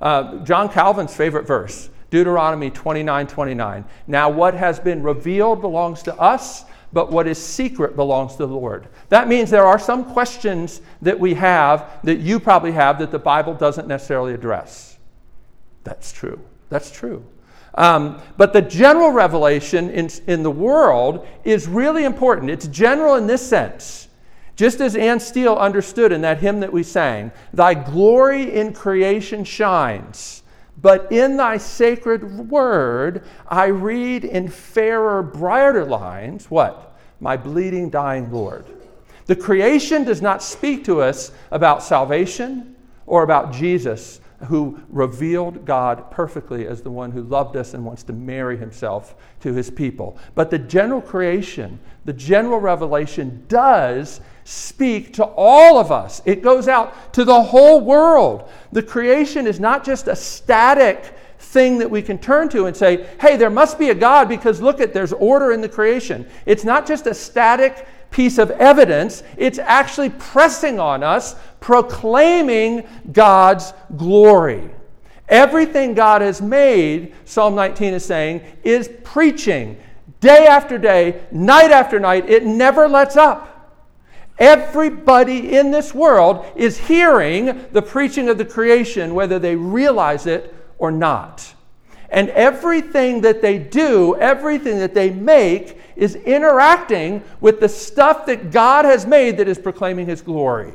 Uh, 0.00 0.38
John 0.38 0.68
Calvin's 0.68 1.14
favorite 1.14 1.46
verse, 1.46 1.90
Deuteronomy 2.10 2.70
29 2.70 3.26
29. 3.26 3.84
Now, 4.06 4.30
what 4.30 4.54
has 4.54 4.80
been 4.80 5.02
revealed 5.02 5.60
belongs 5.60 6.02
to 6.04 6.14
us, 6.16 6.64
but 6.92 7.12
what 7.12 7.26
is 7.26 7.38
secret 7.38 7.94
belongs 7.96 8.32
to 8.32 8.46
the 8.46 8.54
Lord. 8.54 8.88
That 9.08 9.28
means 9.28 9.50
there 9.50 9.66
are 9.66 9.78
some 9.78 10.04
questions 10.04 10.80
that 11.02 11.18
we 11.18 11.34
have 11.34 11.88
that 12.04 12.18
you 12.18 12.40
probably 12.40 12.72
have 12.72 12.98
that 12.98 13.10
the 13.10 13.18
Bible 13.18 13.54
doesn't 13.54 13.86
necessarily 13.86 14.34
address. 14.34 14.98
That's 15.84 16.12
true. 16.12 16.40
That's 16.68 16.90
true. 16.90 17.24
Um, 17.74 18.20
but 18.36 18.52
the 18.52 18.62
general 18.62 19.12
revelation 19.12 19.90
in, 19.90 20.10
in 20.26 20.42
the 20.42 20.50
world 20.50 21.26
is 21.44 21.68
really 21.68 22.04
important. 22.04 22.50
It's 22.50 22.66
general 22.66 23.14
in 23.14 23.26
this 23.26 23.46
sense 23.46 24.08
Just 24.56 24.80
as 24.80 24.96
Anne 24.96 25.20
Steele 25.20 25.54
understood 25.54 26.12
in 26.12 26.20
that 26.22 26.38
hymn 26.38 26.60
that 26.60 26.72
we 26.72 26.82
sang, 26.82 27.30
Thy 27.52 27.74
glory 27.74 28.52
in 28.52 28.72
creation 28.72 29.44
shines, 29.44 30.39
but 30.80 31.10
in 31.12 31.36
Thy 31.36 31.56
sacred 31.56 32.48
word 32.48 33.24
I 33.46 33.66
read 33.66 34.24
in 34.24 34.48
fairer, 34.48 35.22
brighter 35.22 35.84
lines, 35.84 36.50
what? 36.50 36.98
My 37.20 37.36
bleeding, 37.36 37.90
dying 37.90 38.30
Lord. 38.32 38.64
The 39.26 39.36
creation 39.36 40.04
does 40.04 40.22
not 40.22 40.42
speak 40.42 40.84
to 40.84 41.02
us 41.02 41.32
about 41.50 41.82
salvation 41.82 42.74
or 43.06 43.22
about 43.22 43.52
Jesus, 43.52 44.20
who 44.46 44.80
revealed 44.88 45.64
God 45.64 46.10
perfectly 46.10 46.66
as 46.66 46.82
the 46.82 46.90
one 46.90 47.10
who 47.10 47.22
loved 47.22 47.56
us 47.56 47.74
and 47.74 47.84
wants 47.84 48.02
to 48.04 48.12
marry 48.12 48.56
himself 48.56 49.14
to 49.40 49.52
his 49.52 49.70
people. 49.70 50.18
But 50.34 50.50
the 50.50 50.58
general 50.58 51.02
creation, 51.02 51.78
the 52.04 52.12
general 52.12 52.58
revelation 52.58 53.44
does 53.48 54.20
speak 54.44 55.12
to 55.14 55.24
all 55.24 55.78
of 55.78 55.92
us. 55.92 56.22
It 56.24 56.42
goes 56.42 56.68
out 56.68 57.12
to 57.14 57.24
the 57.24 57.42
whole 57.42 57.80
world. 57.80 58.48
The 58.72 58.82
creation 58.82 59.46
is 59.46 59.60
not 59.60 59.84
just 59.84 60.08
a 60.08 60.16
static 60.16 61.14
thing 61.38 61.78
that 61.78 61.90
we 61.90 62.02
can 62.02 62.18
turn 62.18 62.48
to 62.50 62.66
and 62.66 62.76
say, 62.76 63.06
hey, 63.20 63.36
there 63.36 63.50
must 63.50 63.78
be 63.78 63.90
a 63.90 63.94
God 63.94 64.28
because 64.28 64.60
look 64.60 64.80
at 64.80 64.92
there's 64.92 65.12
order 65.12 65.52
in 65.52 65.60
the 65.60 65.68
creation. 65.68 66.26
It's 66.46 66.64
not 66.64 66.86
just 66.86 67.06
a 67.06 67.14
static 67.14 67.86
piece 68.10 68.38
of 68.38 68.50
evidence, 68.52 69.22
it's 69.36 69.58
actually 69.58 70.10
pressing 70.10 70.78
on 70.78 71.02
us, 71.02 71.36
proclaiming 71.60 72.86
God's 73.12 73.72
glory. 73.96 74.70
Everything 75.28 75.94
God 75.94 76.22
has 76.22 76.42
made, 76.42 77.14
Psalm 77.24 77.54
19 77.54 77.94
is 77.94 78.04
saying, 78.04 78.42
is 78.64 78.90
preaching 79.04 79.76
day 80.20 80.46
after 80.46 80.76
day, 80.76 81.22
night 81.30 81.70
after 81.70 82.00
night. 82.00 82.28
It 82.28 82.44
never 82.44 82.88
lets 82.88 83.16
up. 83.16 83.46
Everybody 84.38 85.56
in 85.56 85.70
this 85.70 85.94
world 85.94 86.46
is 86.56 86.78
hearing 86.78 87.66
the 87.72 87.82
preaching 87.82 88.28
of 88.28 88.38
the 88.38 88.44
creation, 88.44 89.14
whether 89.14 89.38
they 89.38 89.54
realize 89.54 90.26
it 90.26 90.54
or 90.78 90.90
not. 90.90 91.54
And 92.10 92.28
everything 92.30 93.20
that 93.20 93.40
they 93.40 93.58
do, 93.58 94.16
everything 94.16 94.78
that 94.78 94.94
they 94.94 95.10
make, 95.10 95.78
is 95.94 96.16
interacting 96.16 97.22
with 97.40 97.60
the 97.60 97.68
stuff 97.68 98.26
that 98.26 98.50
God 98.50 98.84
has 98.84 99.06
made 99.06 99.36
that 99.36 99.48
is 99.48 99.58
proclaiming 99.58 100.06
His 100.06 100.20
glory. 100.20 100.72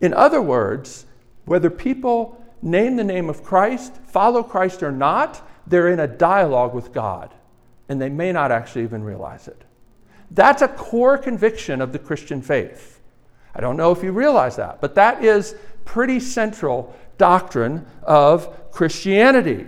In 0.00 0.12
other 0.12 0.42
words, 0.42 1.06
whether 1.44 1.70
people 1.70 2.42
name 2.62 2.96
the 2.96 3.04
name 3.04 3.28
of 3.28 3.44
Christ, 3.44 3.94
follow 4.06 4.42
Christ 4.42 4.82
or 4.82 4.92
not, 4.92 5.48
they're 5.66 5.88
in 5.88 6.00
a 6.00 6.08
dialogue 6.08 6.74
with 6.74 6.92
God, 6.92 7.32
and 7.88 8.00
they 8.00 8.08
may 8.08 8.32
not 8.32 8.50
actually 8.50 8.82
even 8.82 9.04
realize 9.04 9.46
it. 9.46 9.62
That's 10.30 10.62
a 10.62 10.68
core 10.68 11.18
conviction 11.18 11.80
of 11.80 11.92
the 11.92 11.98
Christian 11.98 12.42
faith. 12.42 13.00
I 13.54 13.60
don't 13.60 13.76
know 13.76 13.92
if 13.92 14.02
you 14.02 14.12
realize 14.12 14.56
that, 14.56 14.80
but 14.80 14.94
that 14.94 15.22
is 15.22 15.54
pretty 15.84 16.18
central 16.20 16.96
doctrine 17.18 17.86
of 18.02 18.70
Christianity. 18.72 19.66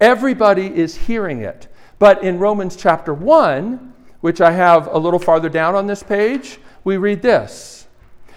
Everybody 0.00 0.66
is 0.66 0.96
hearing 0.96 1.40
it. 1.40 1.68
But 1.98 2.22
in 2.22 2.38
Romans 2.38 2.76
chapter 2.76 3.14
1, 3.14 3.94
which 4.20 4.40
I 4.40 4.50
have 4.52 4.88
a 4.88 4.98
little 4.98 5.18
farther 5.18 5.48
down 5.48 5.74
on 5.74 5.86
this 5.86 6.02
page, 6.02 6.58
we 6.82 6.96
read 6.96 7.22
this. 7.22 7.86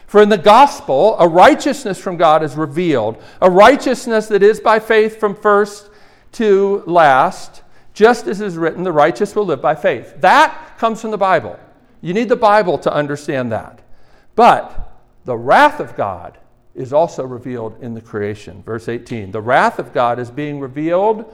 For 0.06 0.22
in 0.22 0.30
the 0.30 0.38
gospel, 0.38 1.18
a 1.20 1.28
righteousness 1.28 2.00
from 2.00 2.18
God 2.18 2.44
is 2.44 2.56
revealed, 2.56 3.22
a 3.42 3.50
righteousness 3.50 4.28
that 4.28 4.44
is 4.44 4.60
by 4.60 4.80
faith 4.80 5.20
from 5.20 5.36
first 5.36 5.90
to 6.34 6.84
last 6.86 7.64
just 7.98 8.28
as 8.28 8.42
is 8.42 8.58
written, 8.58 8.84
the 8.84 8.92
righteous 8.92 9.36
will 9.36 9.48
live 9.48 9.60
by 9.60 9.74
faith. 9.74 10.22
That 10.22 10.78
comes 10.78 11.02
from 11.02 11.10
the 11.10 11.18
Bible. 11.18 11.60
You 12.00 12.14
need 12.14 12.30
the 12.30 12.36
Bible 12.36 12.78
to 12.78 12.94
understand 12.94 13.52
that. 13.52 13.80
But 14.36 15.02
the 15.26 15.36
wrath 15.36 15.80
of 15.80 15.96
God 15.96 16.38
is 16.76 16.94
also 16.94 17.26
revealed 17.26 17.76
in 17.82 17.96
the 17.96 18.02
creation. 18.02 18.62
Verse 18.62 18.88
18 18.88 19.32
The 19.32 19.42
wrath 19.42 19.80
of 19.80 19.94
God 19.94 20.20
is 20.20 20.30
being 20.30 20.60
revealed 20.60 21.34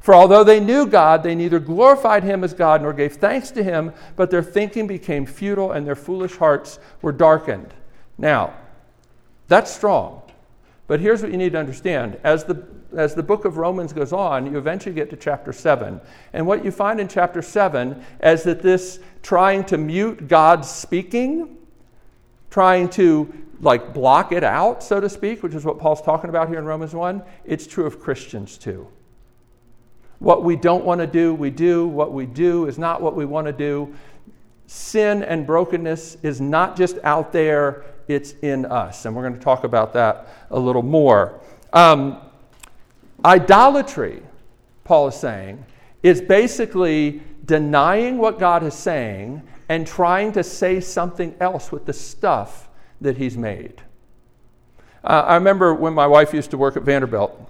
For 0.00 0.14
although 0.14 0.42
they 0.42 0.60
knew 0.60 0.86
God, 0.86 1.22
they 1.22 1.34
neither 1.34 1.60
glorified 1.60 2.24
him 2.24 2.42
as 2.42 2.54
God 2.54 2.82
nor 2.82 2.92
gave 2.92 3.14
thanks 3.14 3.50
to 3.52 3.62
him, 3.62 3.92
but 4.16 4.30
their 4.30 4.42
thinking 4.42 4.86
became 4.86 5.26
futile 5.26 5.72
and 5.72 5.86
their 5.86 5.94
foolish 5.94 6.36
hearts 6.36 6.78
were 7.02 7.12
darkened. 7.12 7.72
Now, 8.16 8.54
that's 9.48 9.70
strong. 9.70 10.22
But 10.86 11.00
here's 11.00 11.22
what 11.22 11.30
you 11.30 11.36
need 11.36 11.52
to 11.52 11.58
understand. 11.58 12.18
As 12.24 12.44
the 12.44 12.66
as 12.96 13.14
the 13.14 13.22
book 13.22 13.44
of 13.44 13.56
Romans 13.56 13.92
goes 13.92 14.12
on, 14.12 14.50
you 14.50 14.58
eventually 14.58 14.94
get 14.94 15.10
to 15.10 15.16
chapter 15.16 15.52
7. 15.52 16.00
And 16.32 16.46
what 16.46 16.64
you 16.64 16.70
find 16.70 17.00
in 17.00 17.08
chapter 17.08 17.42
7 17.42 18.04
is 18.22 18.42
that 18.44 18.62
this 18.62 19.00
trying 19.22 19.64
to 19.64 19.78
mute 19.78 20.28
God's 20.28 20.68
speaking, 20.68 21.56
trying 22.50 22.88
to 22.90 23.32
like 23.60 23.92
block 23.92 24.32
it 24.32 24.42
out, 24.42 24.82
so 24.82 25.00
to 25.00 25.08
speak, 25.08 25.42
which 25.42 25.54
is 25.54 25.64
what 25.64 25.78
Paul's 25.78 26.02
talking 26.02 26.30
about 26.30 26.48
here 26.48 26.58
in 26.58 26.64
Romans 26.64 26.94
1, 26.94 27.22
it's 27.44 27.66
true 27.66 27.86
of 27.86 28.00
Christians 28.00 28.56
too. 28.56 28.86
What 30.20 30.44
we 30.44 30.54
don't 30.54 30.84
want 30.84 31.00
to 31.00 31.06
do, 31.06 31.34
we 31.34 31.50
do. 31.50 31.88
What 31.88 32.12
we 32.12 32.26
do 32.26 32.66
is 32.66 32.78
not 32.78 33.02
what 33.02 33.16
we 33.16 33.24
want 33.24 33.46
to 33.46 33.52
do. 33.52 33.94
Sin 34.66 35.22
and 35.22 35.46
brokenness 35.46 36.18
is 36.22 36.40
not 36.40 36.76
just 36.76 36.98
out 37.02 37.32
there, 37.32 37.84
it's 38.06 38.32
in 38.42 38.66
us. 38.66 39.06
And 39.06 39.16
we're 39.16 39.22
going 39.22 39.34
to 39.34 39.40
talk 39.40 39.64
about 39.64 39.92
that 39.94 40.28
a 40.50 40.60
little 40.60 40.82
more. 40.82 41.40
Um, 41.72 42.20
Idolatry, 43.24 44.22
Paul 44.84 45.08
is 45.08 45.14
saying, 45.14 45.64
is 46.02 46.20
basically 46.20 47.22
denying 47.44 48.18
what 48.18 48.38
God 48.38 48.62
is 48.62 48.74
saying 48.74 49.42
and 49.68 49.86
trying 49.86 50.32
to 50.32 50.42
say 50.42 50.80
something 50.80 51.34
else 51.40 51.72
with 51.72 51.86
the 51.86 51.92
stuff 51.92 52.68
that 53.00 53.16
he's 53.16 53.36
made. 53.36 53.82
Uh, 55.02 55.24
I 55.26 55.34
remember 55.36 55.74
when 55.74 55.94
my 55.94 56.06
wife 56.06 56.34
used 56.34 56.50
to 56.50 56.58
work 56.58 56.76
at 56.76 56.82
Vanderbilt. 56.82 57.49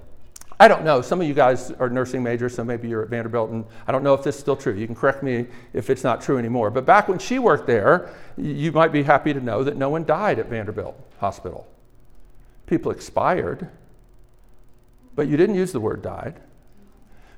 I 0.61 0.69
don't 0.69 0.85
know. 0.85 1.01
Some 1.01 1.23
of 1.23 1.27
you 1.27 1.33
guys 1.33 1.71
are 1.73 1.89
nursing 1.89 2.23
majors, 2.23 2.55
so 2.55 2.63
maybe 2.63 2.87
you're 2.87 3.03
at 3.03 3.09
Vanderbilt, 3.09 3.49
and 3.49 3.65
I 3.87 3.93
don't 3.93 4.05
know 4.05 4.13
if 4.13 4.23
this 4.23 4.35
is 4.35 4.41
still 4.43 4.57
true. 4.57 4.75
You 4.75 4.85
can 4.85 4.95
correct 4.95 5.23
me 5.23 5.47
if 5.73 5.89
it's 5.89 6.05
not 6.05 6.21
true 6.21 6.37
anymore. 6.37 6.71
But 6.71 6.85
back 6.85 7.09
when 7.09 7.19
she 7.19 7.39
worked 7.39 7.67
there, 7.67 8.11
you 8.37 8.71
might 8.71 8.93
be 8.93 9.03
happy 9.03 9.33
to 9.33 9.41
know 9.41 9.65
that 9.65 9.79
no 9.79 9.89
one 9.89 10.05
died 10.05 10.39
at 10.39 10.51
Vanderbilt 10.51 11.01
Hospital. 11.19 11.67
People 12.67 12.93
expired, 12.93 13.71
but 15.17 15.29
you 15.29 15.39
didn't 15.39 15.55
use 15.55 15.73
the 15.73 15.81
word 15.81 16.03
died. 16.03 16.39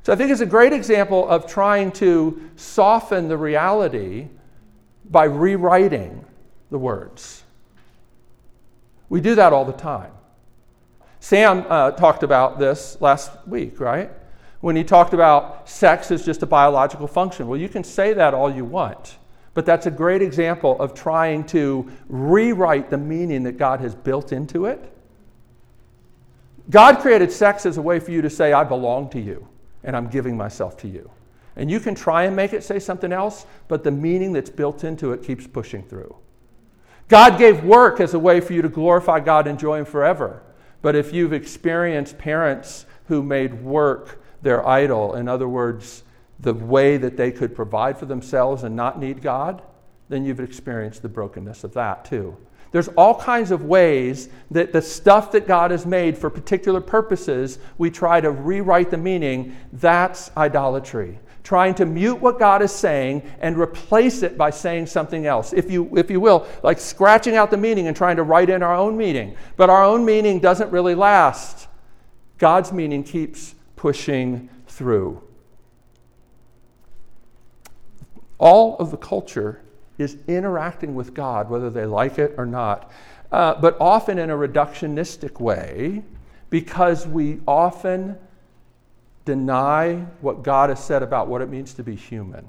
So 0.03 0.13
I 0.13 0.17
think 0.17 0.33
it's 0.33 0.41
a 0.41 0.47
great 0.47 0.73
example 0.73 1.29
of 1.29 1.47
trying 1.47 1.93
to 1.93 2.51
soften 2.57 3.29
the 3.29 3.37
reality 3.37 4.27
by 5.09 5.25
rewriting 5.25 6.25
the 6.73 6.79
words. 6.79 7.45
We 9.09 9.21
do 9.21 9.37
that 9.37 9.53
all 9.53 9.65
the 9.65 9.73
time. 9.73 10.11
Sam 11.23 11.65
uh, 11.69 11.93
talked 11.93 12.23
about 12.23 12.59
this 12.59 13.01
last 13.01 13.31
week, 13.47 13.81
right? 13.81 14.11
When 14.61 14.77
he 14.77 14.85
talked 14.85 15.15
about 15.15 15.69
sex 15.69 16.11
as 16.11 16.25
just 16.25 16.43
a 16.43 16.47
biological 16.47 17.07
function. 17.07 17.49
Well, 17.49 17.59
you 17.59 17.69
can 17.69 17.85
say 17.85 18.13
that 18.13 18.35
all 18.35 18.53
you 18.53 18.65
want, 18.65 19.17
but 19.55 19.65
that's 19.65 19.87
a 19.87 19.91
great 19.91 20.21
example 20.21 20.79
of 20.81 20.95
trying 20.95 21.45
to 21.45 21.91
rewrite 22.09 22.91
the 22.91 22.99
meaning 22.99 23.45
that 23.45 23.57
God 23.57 23.81
has 23.81 23.95
built 23.95 24.33
into 24.33 24.67
it 24.67 24.93
God 26.71 27.01
created 27.01 27.33
sex 27.33 27.67
as 27.67 27.77
a 27.77 27.83
way 27.83 27.99
for 27.99 28.13
you 28.13 28.23
to 28.23 28.31
say, 28.31 28.53
I 28.53 28.65
belong 28.65 29.11
to 29.11 29.21
you 29.21 29.47
and 29.85 29.97
I'm 29.97 30.09
giving 30.09 30.37
myself 30.37 30.77
to 30.79 30.89
you. 30.89 31.11
And 31.57 31.71
you 31.71 31.81
can 31.81 31.95
try 31.95 32.25
and 32.25 32.35
make 32.35 32.53
it 32.53 32.65
say 32.65 32.79
something 32.79 33.13
else, 33.13 33.47
but 33.69 33.85
the 33.85 33.91
meaning 33.91 34.33
that's 34.33 34.49
built 34.49 34.85
into 34.85 35.13
it 35.13 35.23
keeps 35.23 35.47
pushing 35.47 35.83
through. 35.83 36.15
God 37.09 37.39
gave 37.39 37.63
work 37.65 38.01
as 38.01 38.15
a 38.15 38.19
way 38.19 38.41
for 38.41 38.55
you 38.55 38.63
to 38.63 38.69
glorify 38.69 39.21
God 39.21 39.47
and 39.47 39.57
enjoy 39.59 39.81
Him 39.81 39.85
forever. 39.85 40.43
But 40.83 40.97
if 40.97 41.13
you've 41.13 41.33
experienced 41.33 42.19
parents 42.19 42.87
who 43.07 43.23
made 43.23 43.63
work 43.63 44.23
their 44.43 44.67
idol, 44.67 45.15
in 45.15 45.29
other 45.29 45.49
words, 45.49 46.03
the 46.41 46.53
way 46.53 46.97
that 46.97 47.17
they 47.17 47.31
could 47.31 47.55
provide 47.55 47.97
for 47.97 48.07
themselves 48.07 48.65
and 48.65 48.75
not 48.75 48.99
need 48.99 49.23
God, 49.23 49.63
then 50.09 50.25
you've 50.25 50.41
experienced 50.41 51.03
the 51.03 51.09
brokenness 51.09 51.65
of 51.65 51.73
that 51.75 52.05
too. 52.05 52.37
There's 52.73 52.89
all 52.89 53.15
kinds 53.15 53.51
of 53.51 53.65
ways 53.65 54.31
that 54.51 54.73
the 54.73 54.83
stuff 54.83 55.31
that 55.33 55.47
God 55.47 55.71
has 55.71 55.87
made 55.87 56.17
for 56.19 56.31
particular 56.31 56.81
purposes, 56.81 57.59
we 57.79 57.91
try 57.91 58.21
to 58.21 58.31
rewrite 58.31 58.91
the 58.91 58.97
meaning. 58.97 59.57
That's 59.75 60.31
idolatry. 60.37 61.21
Trying 61.43 61.75
to 61.75 61.87
mute 61.87 62.17
what 62.17 62.39
God 62.39 62.63
is 62.63 62.73
saying 62.73 63.23
and 63.41 63.59
replace 63.59 64.23
it 64.23 64.39
by 64.39 64.51
saying 64.51 64.87
something 64.87 65.27
else. 65.27 65.53
If 65.53 65.71
you, 65.71 65.97
if 65.97 66.11
you 66.11 66.21
will, 66.21 66.47
like 66.63 66.79
scratching 66.79 67.35
out 67.35 67.51
the 67.51 67.57
meaning 67.57 67.89
and 67.89 67.97
trying 67.97 68.17
to 68.17 68.23
write 68.23 68.49
in 68.49 68.63
our 68.63 68.75
own 68.75 68.97
meaning. 68.97 69.37
But 69.57 69.69
our 69.69 69.83
own 69.83 70.05
meaning 70.05 70.39
doesn't 70.39 70.71
really 70.71 70.95
last. 70.95 71.67
God's 72.39 72.73
meaning 72.73 73.03
keeps 73.03 73.55
pushing 73.75 74.49
through. 74.69 75.23
All 78.39 78.77
of 78.79 78.91
the 78.91 78.97
culture 78.97 79.63
is 79.99 80.17
interacting 80.27 80.95
with 80.95 81.15
God, 81.15 81.51
whether 81.51 81.71
they 81.71 81.87
like 81.87 82.19
it 82.19 82.35
or 82.37 82.47
not, 82.47 82.91
uh, 83.31 83.55
but 83.55 83.77
often 83.81 84.19
in 84.19 84.31
a 84.31 84.37
reductionistic 84.37 85.41
way 85.41 86.03
because 86.51 87.07
we 87.07 87.41
often 87.47 88.19
deny 89.25 89.97
what 90.21 90.43
God 90.43 90.71
has 90.71 90.83
said 90.83 91.03
about 91.03 91.29
what 91.29 91.43
it 91.43 91.49
means 91.49 91.75
to 91.75 91.83
be 91.83 91.95
human. 91.95 92.47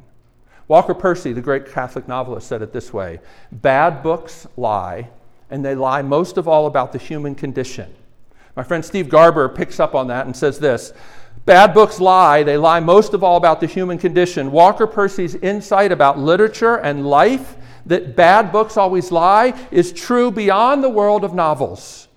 Walker 0.67 0.93
Percy, 0.93 1.33
the 1.33 1.41
great 1.41 1.69
Catholic 1.69 2.07
novelist, 2.07 2.47
said 2.47 2.61
it 2.61 2.73
this 2.73 2.93
way 2.93 3.19
Bad 3.51 4.01
books 4.01 4.47
lie, 4.57 5.09
and 5.49 5.63
they 5.63 5.75
lie 5.75 6.01
most 6.01 6.37
of 6.37 6.47
all 6.47 6.67
about 6.67 6.91
the 6.91 6.97
human 6.97 7.35
condition. 7.35 7.93
My 8.55 8.63
friend 8.63 8.83
Steve 8.83 9.09
Garber 9.09 9.49
picks 9.49 9.79
up 9.79 9.95
on 9.95 10.07
that 10.07 10.25
and 10.25 10.35
says 10.35 10.59
this 10.59 10.93
Bad 11.45 11.73
books 11.73 11.99
lie, 11.99 12.43
they 12.43 12.57
lie 12.57 12.79
most 12.79 13.13
of 13.13 13.23
all 13.23 13.37
about 13.37 13.59
the 13.59 13.67
human 13.67 13.97
condition. 13.97 14.51
Walker 14.51 14.87
Percy's 14.87 15.35
insight 15.35 15.91
about 15.91 16.17
literature 16.17 16.77
and 16.77 17.05
life, 17.05 17.57
that 17.85 18.15
bad 18.15 18.51
books 18.51 18.77
always 18.77 19.11
lie, 19.11 19.53
is 19.69 19.91
true 19.91 20.31
beyond 20.31 20.83
the 20.83 20.89
world 20.89 21.25
of 21.25 21.33
novels 21.33 22.07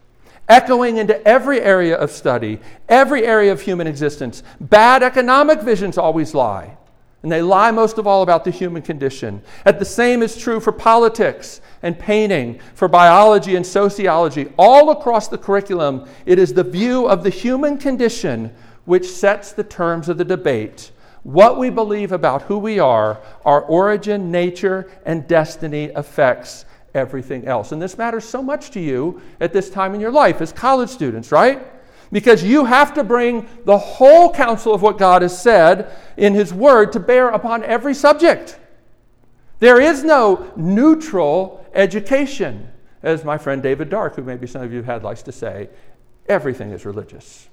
echoing 0.49 0.99
into 0.99 1.27
every 1.27 1.61
area 1.61 1.97
of 1.97 2.11
study, 2.11 2.61
every 2.89 3.27
area 3.27 3.53
of 3.53 3.61
human 3.61 3.87
existence. 3.87 4.43
Bad 4.61 5.03
economic 5.03 5.61
visions 5.61 5.99
always 5.99 6.35
lie, 6.35 6.77
and 7.23 7.33
they 7.33 7.43
lie 7.43 7.71
most 7.71 7.99
of 7.99 8.07
all 8.07 8.23
about 8.23 8.45
the 8.45 8.51
human 8.51 8.83
condition. 8.83 9.43
And 9.65 9.79
the 9.79 9.85
same 9.85 10.23
is 10.23 10.37
true 10.37 10.61
for 10.61 10.73
politics 10.73 11.61
and 11.83 11.99
painting, 11.99 12.61
for 12.75 12.89
biology 12.89 13.57
and 13.57 13.67
sociology. 13.67 14.53
All 14.59 14.91
across 14.91 15.29
the 15.29 15.39
curriculum, 15.39 16.09
it 16.25 16.39
is 16.39 16.55
the 16.55 16.65
view 16.65 17.07
of 17.07 17.23
the 17.23 17.31
human 17.31 17.79
condition 17.79 18.53
which 18.85 19.11
sets 19.11 19.53
the 19.53 19.65
terms 19.65 20.09
of 20.09 20.17
the 20.17 20.25
debate. 20.25 20.93
What 21.25 21.59
we 21.59 21.71
believe 21.71 22.13
about 22.13 22.43
who 22.43 22.57
we 22.57 22.79
are, 22.79 23.21
our 23.45 23.63
origin, 23.63 24.31
nature, 24.31 24.89
and 25.05 25.27
destiny 25.27 25.91
affects 25.91 26.65
everything 26.97 27.47
else. 27.47 27.71
And 27.71 27.81
this 27.81 27.99
matters 27.99 28.25
so 28.25 28.43
much 28.43 28.71
to 28.71 28.81
you 28.81 29.21
at 29.41 29.53
this 29.53 29.71
time 29.71 29.95
in 29.95 30.01
your 30.01 30.11
life 30.11 30.41
as 30.41 30.53
college 30.53 30.89
students, 30.89 31.31
right? 31.31 31.65
Because 32.11 32.43
you 32.43 32.65
have 32.65 32.95
to 32.95 33.05
bring 33.05 33.47
the 33.65 33.79
whole 33.79 34.33
counsel 34.33 34.73
of 34.75 34.83
what 34.83 34.99
God 34.99 35.23
has 35.23 35.41
said 35.41 35.95
in 36.17 36.35
His 36.35 36.55
Word 36.55 36.93
to 36.93 37.01
bear 37.01 37.29
upon 37.29 37.63
every 37.63 37.95
subject. 37.95 38.59
There 39.59 39.81
is 39.81 40.03
no 40.03 40.53
neutral 40.57 41.67
education. 41.75 42.69
As 43.03 43.25
my 43.25 43.39
friend 43.39 43.63
David 43.63 43.91
Dark, 43.91 44.17
who 44.17 44.23
maybe 44.23 44.47
some 44.47 44.63
of 44.63 44.73
you 44.73 44.83
had, 44.83 45.05
likes 45.05 45.23
to 45.23 45.33
say, 45.33 45.69
everything 46.29 46.71
is 46.71 46.85
religious. 46.85 47.49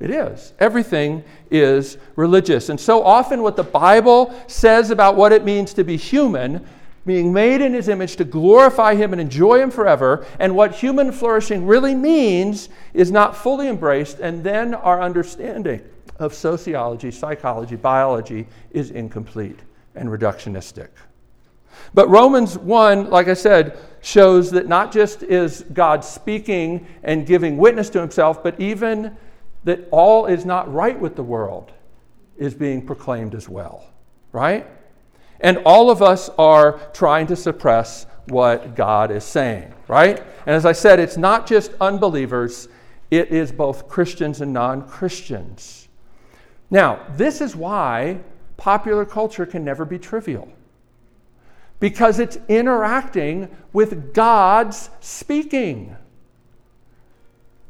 It 0.00 0.10
is. 0.10 0.54
Everything 0.58 1.22
is 1.50 1.98
religious. 2.16 2.70
And 2.70 2.80
so 2.80 3.02
often, 3.04 3.42
what 3.42 3.56
the 3.56 3.62
Bible 3.62 4.34
says 4.46 4.90
about 4.90 5.14
what 5.14 5.30
it 5.30 5.44
means 5.44 5.74
to 5.74 5.84
be 5.84 5.96
human 5.96 6.66
being 7.06 7.32
made 7.32 7.60
in 7.60 7.72
his 7.72 7.88
image 7.88 8.16
to 8.16 8.24
glorify 8.24 8.94
him 8.94 9.12
and 9.12 9.20
enjoy 9.20 9.60
him 9.60 9.70
forever. 9.70 10.26
And 10.38 10.54
what 10.54 10.74
human 10.74 11.12
flourishing 11.12 11.66
really 11.66 11.94
means 11.94 12.68
is 12.92 13.10
not 13.10 13.36
fully 13.36 13.68
embraced, 13.68 14.20
and 14.20 14.44
then 14.44 14.74
our 14.74 15.00
understanding 15.00 15.82
of 16.18 16.34
sociology, 16.34 17.10
psychology, 17.10 17.76
biology 17.76 18.46
is 18.70 18.90
incomplete 18.90 19.58
and 19.94 20.08
reductionistic. 20.08 20.88
But 21.94 22.08
Romans 22.08 22.58
1, 22.58 23.10
like 23.10 23.28
I 23.28 23.34
said, 23.34 23.78
shows 24.02 24.50
that 24.50 24.68
not 24.68 24.92
just 24.92 25.22
is 25.22 25.64
God 25.72 26.04
speaking 26.04 26.86
and 27.02 27.26
giving 27.26 27.56
witness 27.56 27.90
to 27.90 28.00
himself, 28.00 28.42
but 28.42 28.60
even 28.60 29.16
that 29.64 29.88
all 29.90 30.26
is 30.26 30.44
not 30.44 30.72
right 30.72 30.98
with 30.98 31.16
the 31.16 31.22
world 31.22 31.72
is 32.36 32.54
being 32.54 32.84
proclaimed 32.84 33.34
as 33.34 33.48
well, 33.48 33.84
right? 34.32 34.66
And 35.40 35.58
all 35.64 35.90
of 35.90 36.02
us 36.02 36.28
are 36.38 36.80
trying 36.92 37.26
to 37.28 37.36
suppress 37.36 38.06
what 38.26 38.74
God 38.74 39.10
is 39.10 39.24
saying, 39.24 39.72
right? 39.88 40.18
And 40.46 40.54
as 40.54 40.66
I 40.66 40.72
said, 40.72 41.00
it's 41.00 41.16
not 41.16 41.46
just 41.46 41.72
unbelievers, 41.80 42.68
it 43.10 43.30
is 43.30 43.50
both 43.50 43.88
Christians 43.88 44.40
and 44.40 44.52
non 44.52 44.86
Christians. 44.86 45.88
Now, 46.70 47.04
this 47.16 47.40
is 47.40 47.56
why 47.56 48.20
popular 48.56 49.04
culture 49.04 49.46
can 49.46 49.64
never 49.64 49.84
be 49.84 49.98
trivial. 49.98 50.48
Because 51.80 52.18
it's 52.18 52.38
interacting 52.48 53.48
with 53.72 54.12
God's 54.12 54.90
speaking. 55.00 55.96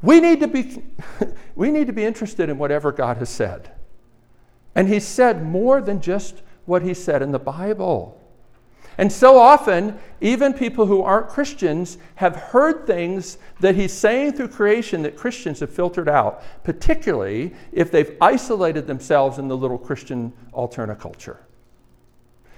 We 0.01 0.19
need 0.19 0.41
to 0.41 0.47
be, 0.47 0.83
we 1.55 1.71
need 1.71 1.87
to 1.87 1.93
be 1.93 2.03
interested 2.03 2.49
in 2.49 2.57
whatever 2.57 2.91
God 2.91 3.17
has 3.17 3.29
said. 3.29 3.71
And 4.75 4.87
He 4.89 4.99
said 4.99 5.45
more 5.45 5.81
than 5.81 6.01
just 6.01 6.41
what 6.65 6.81
he 6.81 6.93
said 6.93 7.21
in 7.21 7.31
the 7.31 7.39
Bible. 7.39 8.17
And 8.97 9.11
so 9.11 9.37
often, 9.37 9.97
even 10.19 10.53
people 10.53 10.85
who 10.85 11.01
aren't 11.01 11.29
Christians 11.29 11.97
have 12.15 12.35
heard 12.35 12.85
things 12.85 13.37
that 13.59 13.75
he's 13.75 13.93
saying 13.93 14.33
through 14.33 14.49
creation 14.49 15.01
that 15.03 15.15
Christians 15.15 15.61
have 15.61 15.71
filtered 15.71 16.09
out, 16.09 16.43
particularly 16.63 17.53
if 17.71 17.89
they've 17.89 18.15
isolated 18.21 18.87
themselves 18.87 19.37
in 19.39 19.47
the 19.47 19.57
little 19.57 19.77
Christian 19.77 20.33
alternative 20.53 21.01
culture. 21.01 21.39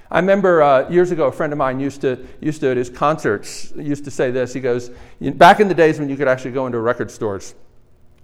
I 0.10 0.20
remember 0.20 0.62
uh, 0.62 0.90
years 0.90 1.12
ago, 1.12 1.28
a 1.28 1.32
friend 1.32 1.54
of 1.54 1.58
mine 1.58 1.80
used 1.80 2.02
to, 2.02 2.24
used 2.42 2.62
to, 2.62 2.72
at 2.72 2.78
his 2.78 2.90
concerts, 2.90 3.72
used 3.76 4.04
to 4.06 4.12
say 4.12 4.30
this. 4.30 4.54
He 4.54 4.60
goes, 4.60 4.92
back 5.22 5.60
in 5.60 5.68
the 5.68 5.74
days 5.74 6.00
when 6.00 6.10
you 6.10 6.16
could 6.16 6.28
actually 6.28 6.52
go 6.52 6.68
into 6.68 6.80
record 6.80 7.10
stores, 7.10 7.56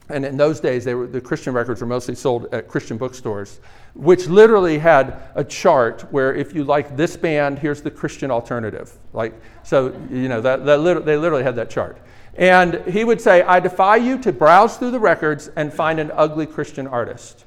and 0.10 0.26
in 0.26 0.38
those 0.38 0.60
days, 0.60 0.86
were, 0.86 1.08
the 1.08 1.22
Christian 1.22 1.54
records 1.54 1.82
were 1.82 1.88
mostly 1.88 2.16
sold 2.16 2.54
at 2.54 2.68
Christian 2.68 2.98
bookstores 2.98 3.60
which 3.94 4.28
literally 4.28 4.78
had 4.78 5.22
a 5.36 5.44
chart 5.44 6.02
where 6.12 6.34
if 6.34 6.54
you 6.54 6.64
like 6.64 6.96
this 6.96 7.18
band, 7.18 7.60
here's 7.60 7.82
the 7.82 7.92
Christian 7.92 8.32
alternative. 8.32 8.94
Like, 9.14 9.34
so, 9.64 9.94
you 10.10 10.30
know, 10.30 10.42
that, 10.42 10.66
that 10.66 11.06
they 11.06 11.18
literally 11.18 11.44
had 11.44 11.56
that 11.56 11.70
chart. 11.70 11.98
And 12.36 12.82
he 12.86 13.04
would 13.04 13.20
say, 13.20 13.42
I 13.42 13.60
defy 13.60 13.98
you 13.98 14.18
to 14.20 14.32
browse 14.32 14.78
through 14.78 14.92
the 14.92 15.00
records 15.00 15.50
and 15.56 15.74
find 15.74 16.00
an 16.00 16.12
ugly 16.14 16.46
Christian 16.46 16.88
artist. 16.88 17.46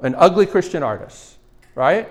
An 0.00 0.14
ugly 0.16 0.46
Christian 0.46 0.82
artist, 0.82 1.36
right? 1.74 2.08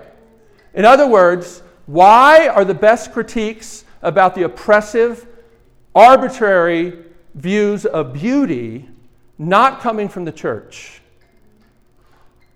In 0.74 0.84
other 0.84 1.06
words, 1.06 1.62
why 1.86 2.48
are 2.48 2.64
the 2.64 2.74
best 2.74 3.12
critiques 3.12 3.84
about 4.02 4.34
the 4.34 4.44
oppressive, 4.44 5.26
arbitrary 5.94 6.96
views 7.34 7.86
of 7.86 8.12
beauty 8.12 8.88
not 9.38 9.80
coming 9.80 10.08
from 10.08 10.24
the 10.24 10.32
church? 10.32 11.00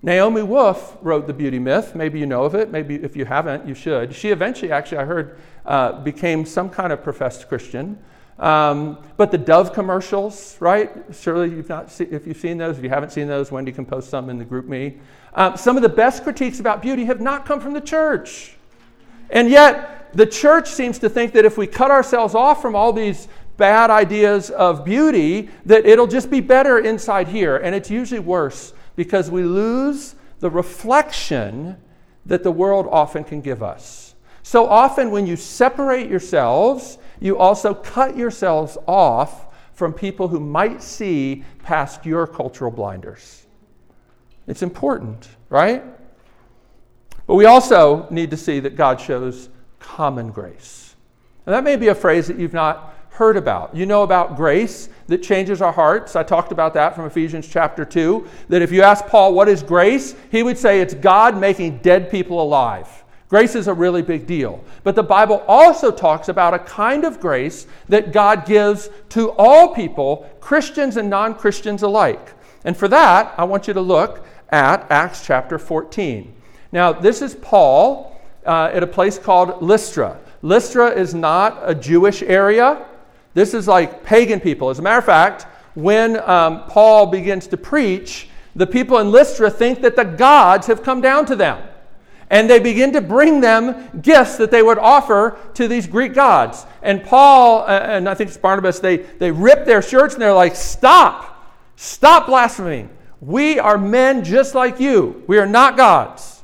Naomi 0.03 0.43
Wolf 0.43 0.97
wrote 1.01 1.27
The 1.27 1.33
Beauty 1.33 1.59
Myth. 1.59 1.95
Maybe 1.95 2.19
you 2.19 2.25
know 2.25 2.43
of 2.43 2.55
it. 2.55 2.71
Maybe 2.71 2.95
if 2.95 3.15
you 3.15 3.25
haven't, 3.25 3.67
you 3.67 3.73
should. 3.73 4.13
She 4.13 4.29
eventually, 4.29 4.71
actually, 4.71 4.99
I 4.99 5.05
heard, 5.05 5.39
uh, 5.65 6.03
became 6.03 6.45
some 6.45 6.69
kind 6.69 6.93
of 6.93 7.03
professed 7.03 7.49
Christian. 7.49 7.97
Um, 8.39 8.99
but 9.17 9.31
the 9.31 9.37
Dove 9.37 9.73
commercials, 9.73 10.55
right? 10.59 10.91
Surely 11.11 11.49
you've 11.49 11.69
not 11.69 11.91
see, 11.91 12.03
if 12.05 12.27
you've 12.27 12.37
seen 12.37 12.57
those. 12.59 12.77
If 12.77 12.83
you 12.83 12.89
haven't 12.89 13.11
seen 13.11 13.27
those, 13.27 13.51
Wendy 13.51 13.71
can 13.71 13.85
post 13.85 14.09
some 14.09 14.29
in 14.29 14.37
the 14.37 14.45
GroupMe. 14.45 14.99
Um, 15.33 15.57
some 15.57 15.75
of 15.75 15.81
the 15.81 15.89
best 15.89 16.23
critiques 16.23 16.59
about 16.59 16.81
beauty 16.81 17.05
have 17.05 17.19
not 17.19 17.45
come 17.45 17.59
from 17.59 17.73
the 17.73 17.81
church. 17.81 18.55
And 19.31 19.49
yet, 19.49 20.13
the 20.13 20.25
church 20.25 20.69
seems 20.69 20.99
to 20.99 21.09
think 21.09 21.33
that 21.33 21.45
if 21.45 21.57
we 21.57 21.67
cut 21.67 21.89
ourselves 21.89 22.35
off 22.35 22.61
from 22.61 22.75
all 22.75 22.93
these 22.93 23.27
bad 23.57 23.89
ideas 23.89 24.49
of 24.51 24.85
beauty, 24.85 25.49
that 25.65 25.85
it'll 25.85 26.07
just 26.07 26.29
be 26.29 26.39
better 26.39 26.79
inside 26.79 27.27
here. 27.27 27.57
And 27.57 27.75
it's 27.75 27.89
usually 27.89 28.19
worse 28.19 28.73
because 28.95 29.29
we 29.29 29.43
lose 29.43 30.15
the 30.39 30.49
reflection 30.49 31.77
that 32.25 32.43
the 32.43 32.51
world 32.51 32.87
often 32.91 33.23
can 33.23 33.41
give 33.41 33.63
us. 33.63 34.15
So 34.43 34.67
often, 34.67 35.11
when 35.11 35.27
you 35.27 35.35
separate 35.35 36.09
yourselves, 36.09 36.99
you 37.19 37.37
also 37.37 37.73
cut 37.73 38.15
yourselves 38.15 38.77
off 38.87 39.47
from 39.73 39.93
people 39.93 40.27
who 40.27 40.39
might 40.39 40.81
see 40.81 41.43
past 41.63 42.05
your 42.05 42.25
cultural 42.25 42.71
blinders. 42.71 43.45
It's 44.47 44.61
important, 44.61 45.27
right? 45.49 45.83
But 47.25 47.35
we 47.35 47.45
also 47.45 48.07
need 48.09 48.31
to 48.31 48.37
see 48.37 48.59
that 48.61 48.75
God 48.75 49.01
shows 49.01 49.49
common 49.79 50.31
grace. 50.31 50.95
And 51.45 51.53
that 51.53 51.63
may 51.63 51.75
be 51.75 51.89
a 51.89 51.95
phrase 51.95 52.27
that 52.27 52.39
you've 52.39 52.53
not 52.53 52.93
heard 53.17 53.35
about. 53.35 53.75
You 53.75 53.87
know 53.87 54.03
about 54.03 54.35
grace 54.35 54.89
that 55.07 55.23
changes 55.23 55.59
our 55.59 55.71
hearts. 55.71 56.15
I 56.15 56.21
talked 56.21 56.51
about 56.51 56.75
that 56.75 56.95
from 56.95 57.05
Ephesians 57.05 57.47
chapter 57.47 57.83
2. 57.83 58.27
That 58.49 58.61
if 58.61 58.71
you 58.71 58.83
ask 58.83 59.07
Paul, 59.07 59.33
what 59.33 59.49
is 59.49 59.63
grace? 59.63 60.15
He 60.29 60.43
would 60.43 60.57
say 60.57 60.81
it's 60.81 60.93
God 60.93 61.35
making 61.39 61.79
dead 61.79 62.11
people 62.11 62.41
alive. 62.41 63.03
Grace 63.27 63.55
is 63.55 63.67
a 63.67 63.73
really 63.73 64.03
big 64.03 64.27
deal. 64.27 64.63
But 64.83 64.95
the 64.95 65.03
Bible 65.03 65.43
also 65.47 65.91
talks 65.91 66.29
about 66.29 66.53
a 66.53 66.59
kind 66.59 67.05
of 67.05 67.19
grace 67.19 67.65
that 67.89 68.13
God 68.13 68.45
gives 68.45 68.91
to 69.09 69.31
all 69.31 69.73
people, 69.73 70.29
Christians 70.39 70.95
and 70.95 71.09
non 71.09 71.33
Christians 71.33 71.81
alike. 71.81 72.33
And 72.63 72.77
for 72.77 72.87
that, 72.87 73.33
I 73.35 73.45
want 73.45 73.67
you 73.67 73.73
to 73.73 73.81
look 73.81 74.25
at 74.49 74.89
Acts 74.91 75.25
chapter 75.25 75.57
14. 75.57 76.33
Now, 76.71 76.93
this 76.93 77.23
is 77.23 77.33
Paul 77.33 78.15
uh, 78.45 78.69
at 78.71 78.83
a 78.83 78.87
place 78.87 79.17
called 79.17 79.61
Lystra. 79.61 80.19
Lystra 80.43 80.91
is 80.91 81.15
not 81.15 81.59
a 81.63 81.73
Jewish 81.73 82.21
area. 82.21 82.85
This 83.37 83.53
is 83.53 83.67
like 83.67 84.03
pagan 84.03 84.39
people. 84.39 84.71
As 84.71 84.79
a 84.79 84.81
matter 84.81 84.97
of 84.97 85.05
fact, 85.05 85.45
when 85.75 86.19
um, 86.27 86.63
Paul 86.63 87.05
begins 87.05 87.45
to 87.49 87.55
preach, 87.55 88.29
the 88.55 88.65
people 88.65 88.97
in 88.97 89.11
Lystra 89.11 89.51
think 89.51 89.81
that 89.81 89.95
the 89.95 90.05
gods 90.05 90.65
have 90.65 90.81
come 90.81 91.01
down 91.01 91.27
to 91.27 91.35
them. 91.35 91.61
And 92.31 92.49
they 92.49 92.57
begin 92.57 92.91
to 92.93 92.99
bring 92.99 93.39
them 93.39 94.01
gifts 94.01 94.37
that 94.37 94.49
they 94.49 94.63
would 94.63 94.79
offer 94.79 95.37
to 95.53 95.67
these 95.67 95.85
Greek 95.85 96.15
gods. 96.15 96.65
And 96.81 97.03
Paul, 97.03 97.61
uh, 97.61 97.79
and 97.83 98.09
I 98.09 98.15
think 98.15 98.29
it's 98.29 98.37
Barnabas, 98.37 98.79
they, 98.79 98.97
they 98.97 99.29
rip 99.29 99.65
their 99.65 99.83
shirts 99.83 100.15
and 100.15 100.23
they're 100.23 100.33
like, 100.33 100.55
Stop! 100.55 101.53
Stop 101.75 102.25
blaspheming. 102.25 102.89
We 103.21 103.59
are 103.59 103.77
men 103.77 104.23
just 104.23 104.55
like 104.55 104.79
you. 104.79 105.23
We 105.27 105.37
are 105.37 105.45
not 105.45 105.77
gods. 105.77 106.36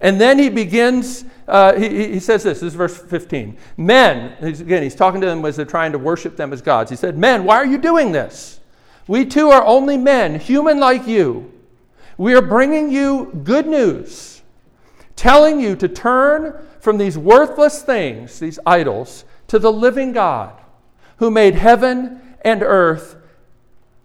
And 0.00 0.20
then 0.20 0.38
he 0.38 0.48
begins 0.48 1.24
uh, 1.50 1.74
he, 1.74 2.12
he 2.12 2.20
says 2.20 2.44
this, 2.44 2.60
this 2.60 2.68
is 2.68 2.74
verse 2.74 2.96
15. 2.96 3.58
Men, 3.76 4.36
he's, 4.38 4.60
again, 4.60 4.84
he's 4.84 4.94
talking 4.94 5.20
to 5.20 5.26
them 5.26 5.44
as 5.44 5.56
they're 5.56 5.64
trying 5.64 5.90
to 5.90 5.98
worship 5.98 6.36
them 6.36 6.52
as 6.52 6.62
gods. 6.62 6.90
He 6.90 6.96
said, 6.96 7.18
Men, 7.18 7.42
why 7.42 7.56
are 7.56 7.66
you 7.66 7.76
doing 7.76 8.12
this? 8.12 8.60
We 9.08 9.26
too 9.26 9.50
are 9.50 9.64
only 9.64 9.96
men, 9.96 10.38
human 10.38 10.78
like 10.78 11.08
you. 11.08 11.52
We 12.16 12.34
are 12.34 12.42
bringing 12.42 12.88
you 12.88 13.32
good 13.42 13.66
news, 13.66 14.42
telling 15.16 15.60
you 15.60 15.74
to 15.74 15.88
turn 15.88 16.64
from 16.78 16.98
these 16.98 17.18
worthless 17.18 17.82
things, 17.82 18.38
these 18.38 18.60
idols, 18.64 19.24
to 19.48 19.58
the 19.58 19.72
living 19.72 20.12
God 20.12 20.54
who 21.16 21.32
made 21.32 21.56
heaven 21.56 22.36
and 22.42 22.62
earth 22.62 23.16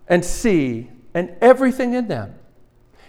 and 0.08 0.26
sea 0.26 0.90
and 1.14 1.36
everything 1.42 1.94
in 1.94 2.08
them. 2.08 2.34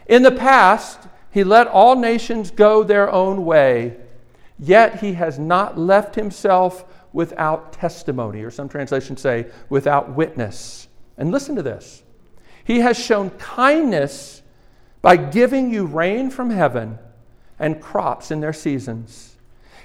In 0.07 0.23
the 0.23 0.31
past, 0.31 1.09
he 1.37 1.45
let 1.45 1.67
all 1.67 1.97
nations 1.97 2.51
go 2.51 2.83
their 2.83 3.13
own 3.13 3.45
way 3.45 3.97
Yet 4.59 5.01
he 5.01 5.15
has 5.15 5.39
not 5.39 5.79
left 5.79 6.15
himself 6.15 6.85
without 7.13 7.73
testimony, 7.73 8.43
or 8.43 8.51
some 8.51 8.69
translations 8.69 9.21
say 9.21 9.47
without 9.69 10.15
witness. 10.15 10.89
And 11.19 11.31
listen 11.31 11.57
to 11.57 11.63
this 11.63 12.03
He 12.65 12.81
has 12.81 12.99
shown 12.99 13.31
kindness 13.31 14.43
by 15.03 15.17
giving 15.17 15.73
you 15.73 15.87
rain 15.87 16.31
from 16.31 16.51
heaven 16.51 16.99
and 17.59 17.81
crops 17.81 18.31
in 18.31 18.41
their 18.41 18.53
seasons. 18.53 19.37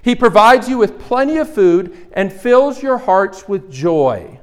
He 0.01 0.15
provides 0.15 0.67
you 0.67 0.77
with 0.77 0.99
plenty 0.99 1.37
of 1.37 1.53
food 1.53 2.07
and 2.13 2.33
fills 2.33 2.81
your 2.81 2.97
hearts 2.97 3.47
with 3.47 3.71
joy. 3.71 4.39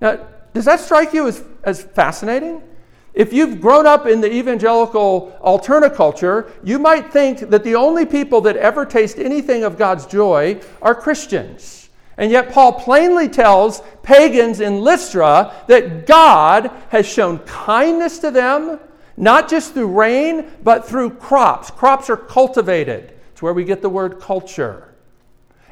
Now, 0.00 0.26
does 0.52 0.64
that 0.64 0.80
strike 0.80 1.12
you 1.14 1.28
as, 1.28 1.44
as 1.62 1.82
fascinating? 1.82 2.62
If 3.12 3.32
you've 3.32 3.60
grown 3.60 3.86
up 3.86 4.06
in 4.06 4.20
the 4.20 4.32
evangelical 4.32 5.36
alternative 5.40 5.96
culture, 5.96 6.52
you 6.62 6.78
might 6.78 7.12
think 7.12 7.40
that 7.40 7.64
the 7.64 7.74
only 7.74 8.06
people 8.06 8.40
that 8.42 8.56
ever 8.56 8.86
taste 8.86 9.18
anything 9.18 9.64
of 9.64 9.76
God's 9.76 10.06
joy 10.06 10.60
are 10.80 10.94
Christians. 10.94 11.88
And 12.16 12.30
yet, 12.30 12.52
Paul 12.52 12.74
plainly 12.74 13.28
tells 13.28 13.82
pagans 14.02 14.60
in 14.60 14.80
Lystra 14.80 15.54
that 15.66 16.06
God 16.06 16.70
has 16.90 17.06
shown 17.06 17.38
kindness 17.40 18.18
to 18.18 18.30
them, 18.30 18.78
not 19.16 19.48
just 19.48 19.74
through 19.74 19.88
rain, 19.88 20.52
but 20.62 20.86
through 20.86 21.10
crops. 21.10 21.70
Crops 21.70 22.10
are 22.10 22.16
cultivated, 22.16 23.14
it's 23.32 23.42
where 23.42 23.54
we 23.54 23.64
get 23.64 23.82
the 23.82 23.88
word 23.88 24.20
culture. 24.20 24.94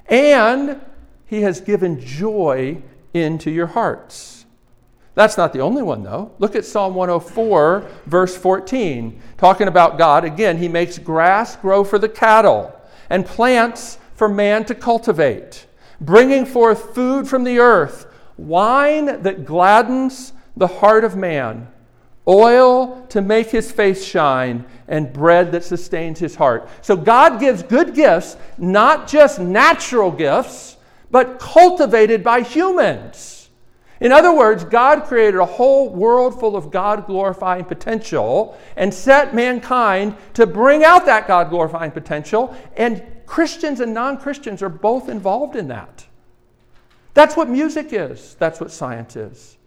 And 0.07 0.81
he 1.27 1.43
has 1.43 1.61
given 1.61 2.01
joy 2.01 2.83
into 3.13 3.51
your 3.51 3.67
hearts. 3.67 4.38
That's 5.19 5.37
not 5.37 5.53
the 5.53 5.59
only 5.63 5.83
one, 5.83 6.05
though. 6.05 6.31
Look 6.39 6.55
at 6.55 6.65
Psalm 6.65 6.95
104, 6.95 7.85
verse 8.07 8.37
14, 8.37 9.21
talking 9.37 9.67
about 9.67 9.99
God. 9.99 10.23
Again, 10.23 10.59
He 10.59 10.69
makes 10.69 10.97
grass 10.97 11.57
grow 11.57 11.83
for 11.83 11.99
the 11.99 12.09
cattle 12.09 12.73
and 13.11 13.27
plants 13.27 13.99
for 14.15 14.29
man 14.29 14.65
to 14.67 14.77
cultivate, 14.77 15.67
bringing 16.01 16.47
forth 16.47 16.95
food 16.95 17.27
from 17.27 17.43
the 17.43 17.59
earth, 17.59 18.07
wine 18.37 19.21
that 19.23 19.45
gladdens 19.45 20.35
the 20.57 20.69
heart 20.69 21.03
of 21.03 21.17
man, 21.17 21.67
oil 22.29 23.05
to 23.09 23.21
make 23.21 23.49
his 23.49 23.73
face 23.73 24.05
shine, 24.05 24.65
and 24.87 25.13
bread 25.13 25.51
that 25.51 25.65
sustains 25.65 26.21
his 26.21 26.37
heart. 26.37 26.69
So 26.81 26.97
God 26.97 27.41
gives 27.41 27.65
good 27.65 27.93
gifts, 27.93 28.37
not 28.57 29.09
just 29.09 29.41
natural 29.41 30.13
gifts, 30.13 30.77
but 31.11 31.41
cultivated 31.41 32.23
by 32.23 32.43
humans. 32.43 33.38
In 34.01 34.13
other 34.13 34.35
words, 34.35 34.65
God 34.65 35.05
created 35.05 35.41
a 35.41 35.45
whole 35.45 35.91
world 35.91 36.39
full 36.39 36.55
of 36.55 36.71
God 36.71 37.07
glorifying 37.07 37.65
potential 37.65 38.57
and 38.77 38.95
set 38.95 39.35
mankind 39.35 40.17
to 40.35 40.47
bring 40.47 40.85
out 40.85 41.05
that 41.07 41.27
God 41.27 41.51
glorifying 41.51 41.91
potential, 41.91 42.57
and 42.77 43.03
Christians 43.27 43.81
and 43.81 43.93
non 43.93 44.19
Christians 44.19 44.63
are 44.63 44.69
both 44.69 45.09
involved 45.09 45.57
in 45.57 45.69
that. 45.69 46.07
That's 47.15 47.37
what 47.37 47.49
music 47.49 47.93
is, 47.93 48.37
that's 48.37 48.61
what 48.61 48.71
science 48.71 49.17
is, 49.17 49.59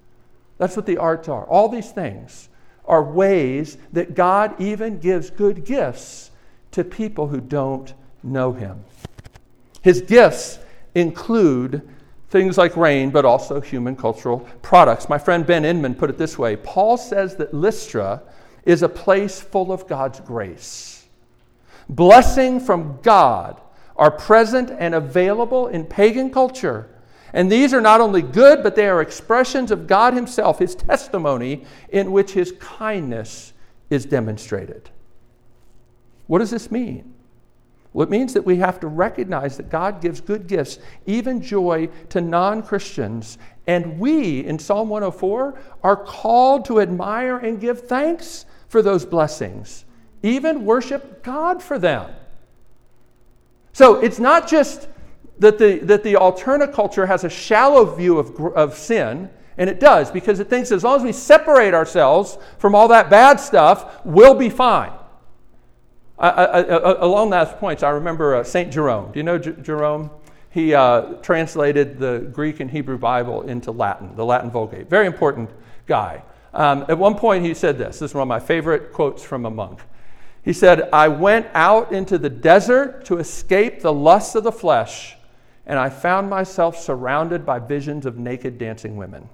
that's 0.58 0.78
what 0.78 0.86
the 0.86 0.98
arts 0.98 1.28
are. 1.28 1.44
All 1.46 1.68
these 1.68 1.92
things 1.92 2.48
are 2.86 3.04
ways 3.04 3.78
that 3.92 4.16
God 4.16 4.60
even 4.62 5.00
gives 5.00 5.30
good 5.30 5.66
gifts 5.66 6.32
to 6.72 6.86
people 6.86 7.28
who 7.28 7.42
don't 7.42 7.94
know 8.24 8.54
Him. 8.54 8.84
His 9.82 10.02
gifts 10.02 10.60
include 10.96 11.88
things 12.32 12.58
like 12.58 12.78
rain, 12.78 13.12
but 13.12 13.26
also 13.26 13.60
human 13.60 13.96
cultural 13.96 14.40
products. 14.62 15.10
My 15.10 15.18
friend 15.18 15.46
Ben 15.46 15.66
Inman 15.66 15.94
put 15.94 16.10
it 16.10 16.18
this 16.18 16.40
way 16.40 16.56
Paul 16.56 16.98
says 16.98 17.36
that 17.36 17.54
Lystra 17.54 18.24
is 18.66 18.82
a 18.82 18.90
place 18.90 19.40
full 19.42 19.72
of 19.72 19.88
God's 19.88 20.20
grace. 20.22 21.06
Blessing 21.90 22.60
from 22.60 23.00
God 23.02 23.60
are 23.98 24.12
present 24.12 24.72
and 24.72 24.96
available 24.96 25.68
in 25.68 25.86
pagan 25.86 26.32
culture. 26.32 26.88
And 27.34 27.52
these 27.52 27.74
are 27.74 27.82
not 27.82 28.02
only 28.02 28.22
good, 28.22 28.64
but 28.64 28.76
they 28.76 28.88
are 28.88 29.02
expressions 29.02 29.72
of 29.72 29.88
God 29.88 30.14
Himself, 30.14 30.60
His 30.60 30.76
testimony, 30.76 31.66
in 31.90 32.12
which 32.12 32.32
His 32.32 32.54
kindness 32.60 33.54
is 33.90 34.06
demonstrated. 34.06 34.90
What 36.28 36.40
does 36.40 36.52
this 36.52 36.72
mean? 36.72 37.11
Well, 37.94 38.08
it 38.08 38.10
means 38.10 38.34
that 38.34 38.46
we 38.46 38.58
have 38.58 38.80
to 38.82 38.88
recognize 38.88 39.58
that 39.58 39.70
God 39.70 40.02
gives 40.02 40.22
good 40.22 40.48
gifts, 40.48 40.80
even 41.06 41.42
joy, 41.42 41.90
to 42.10 42.22
non 42.22 42.64
Christians. 42.64 43.38
And 43.68 44.00
we, 44.00 44.46
in 44.46 44.60
Psalm 44.60 44.90
104, 44.90 45.60
are 45.84 45.96
called 45.98 46.66
to 46.66 46.80
admire 46.80 47.38
and 47.38 47.60
give 47.60 47.88
thanks 47.88 48.46
for 48.70 48.82
those 48.82 49.06
blessings, 49.06 49.84
even 50.24 50.64
worship 50.64 51.22
God 51.24 51.62
for 51.62 51.78
them. 51.78 52.10
So 53.74 53.96
it's 54.00 54.20
not 54.20 54.48
just 54.48 54.88
that 55.40 55.58
the, 55.58 55.80
that 55.80 56.04
the 56.04 56.16
alternative 56.16 56.74
culture 56.74 57.06
has 57.06 57.24
a 57.24 57.30
shallow 57.30 57.84
view 57.84 58.20
of, 58.20 58.40
of 58.56 58.78
sin, 58.78 59.30
and 59.58 59.70
it 59.70 59.80
does, 59.80 60.12
because 60.12 60.40
it 60.40 60.50
thinks 60.50 60.72
as 60.72 60.84
long 60.84 60.98
as 60.98 61.04
we 61.04 61.12
separate 61.12 61.74
ourselves 61.74 62.38
from 62.58 62.74
all 62.74 62.88
that 62.88 63.10
bad 63.10 63.40
stuff, 63.40 64.02
we'll 64.06 64.36
be 64.36 64.50
fine. 64.50 64.94
Along 66.22 67.32
those 67.32 67.50
points, 67.54 67.82
I 67.82 67.90
remember 67.90 68.36
uh, 68.36 68.44
St. 68.44 68.72
Jerome. 68.72 69.12
Do 69.12 69.20
you 69.20 69.24
know 69.24 69.40
J- 69.40 69.56
Jerome? 69.62 70.12
He 70.52 70.74
uh, 70.74 71.14
translated 71.22 71.98
the 71.98 72.30
Greek 72.32 72.60
and 72.60 72.70
Hebrew 72.70 72.98
Bible 72.98 73.42
into 73.44 73.72
Latin, 73.72 74.16
the 74.16 74.26
Latin 74.26 74.52
Vulgate. 74.52 74.88
Very 74.90 75.08
important 75.08 75.50
guy. 75.88 76.22
Um, 76.54 76.86
at 76.90 76.98
one 76.98 77.16
point, 77.16 77.44
he 77.44 77.54
said 77.54 77.78
this. 77.78 78.00
This 78.00 78.12
is 78.12 78.16
one 78.16 78.24
of 78.24 78.28
my 78.28 78.40
favorite 78.40 78.92
quotes 78.94 79.24
from 79.24 79.46
a 79.46 79.50
monk. 79.50 79.80
He 80.44 80.54
said, 80.54 80.90
I 80.92 81.08
went 81.08 81.48
out 81.54 81.92
into 81.92 82.18
the 82.18 82.30
desert 82.30 83.06
to 83.06 83.18
escape 83.18 83.82
the 83.82 83.94
lusts 83.94 84.36
of 84.36 84.44
the 84.44 84.52
flesh, 84.52 85.16
and 85.66 85.80
I 85.80 85.90
found 85.90 86.30
myself 86.30 86.78
surrounded 86.78 87.46
by 87.46 87.60
visions 87.60 88.06
of 88.06 88.18
naked 88.18 88.58
dancing 88.58 88.98
women. 88.98 89.30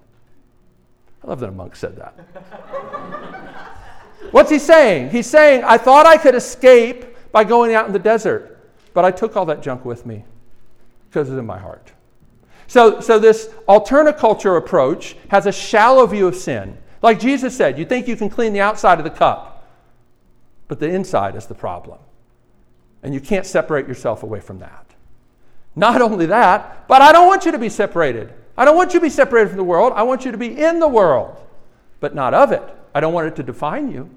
I 1.23 1.27
love 1.27 1.39
that 1.39 1.49
a 1.49 1.51
monk 1.51 1.75
said 1.75 1.97
that. 1.97 3.73
What's 4.31 4.49
he 4.49 4.59
saying? 4.59 5.11
He's 5.11 5.27
saying, 5.27 5.63
I 5.63 5.77
thought 5.77 6.05
I 6.05 6.17
could 6.17 6.35
escape 6.35 7.05
by 7.31 7.43
going 7.43 7.73
out 7.73 7.87
in 7.87 7.93
the 7.93 7.99
desert, 7.99 8.59
but 8.93 9.05
I 9.05 9.11
took 9.11 9.35
all 9.35 9.45
that 9.45 9.61
junk 9.61 9.85
with 9.85 10.05
me 10.05 10.25
because 11.09 11.29
it's 11.29 11.39
in 11.39 11.45
my 11.45 11.59
heart. 11.59 11.91
So, 12.67 12.99
so 12.99 13.17
this 13.17 13.49
alternative 13.67 14.19
culture 14.19 14.57
approach 14.57 15.15
has 15.29 15.45
a 15.45 15.51
shallow 15.51 16.05
view 16.05 16.27
of 16.27 16.35
sin. 16.35 16.77
Like 17.01 17.19
Jesus 17.19 17.55
said, 17.55 17.79
you 17.79 17.85
think 17.85 18.07
you 18.07 18.15
can 18.15 18.29
clean 18.29 18.53
the 18.53 18.59
outside 18.59 18.97
of 18.97 19.05
the 19.05 19.11
cup, 19.11 19.65
but 20.67 20.79
the 20.79 20.89
inside 20.89 21.35
is 21.35 21.45
the 21.45 21.55
problem. 21.55 21.99
And 23.03 23.13
you 23.13 23.21
can't 23.21 23.45
separate 23.45 23.87
yourself 23.87 24.23
away 24.23 24.41
from 24.41 24.59
that. 24.59 24.85
Not 25.75 26.01
only 26.01 26.25
that, 26.25 26.87
but 26.87 27.01
I 27.01 27.11
don't 27.11 27.27
want 27.27 27.45
you 27.45 27.51
to 27.51 27.59
be 27.59 27.69
separated. 27.69 28.33
I 28.57 28.65
don't 28.65 28.75
want 28.75 28.93
you 28.93 28.99
to 28.99 29.05
be 29.05 29.11
separated 29.11 29.49
from 29.49 29.57
the 29.57 29.63
world. 29.63 29.93
I 29.95 30.03
want 30.03 30.25
you 30.25 30.31
to 30.31 30.37
be 30.37 30.59
in 30.59 30.79
the 30.79 30.87
world, 30.87 31.37
but 31.99 32.15
not 32.15 32.33
of 32.33 32.51
it. 32.51 32.63
I 32.97 32.99
don't 32.99 33.13
want 33.13 33.27
it 33.27 33.35
to 33.35 33.43
define 33.43 33.91
you, 33.91 34.09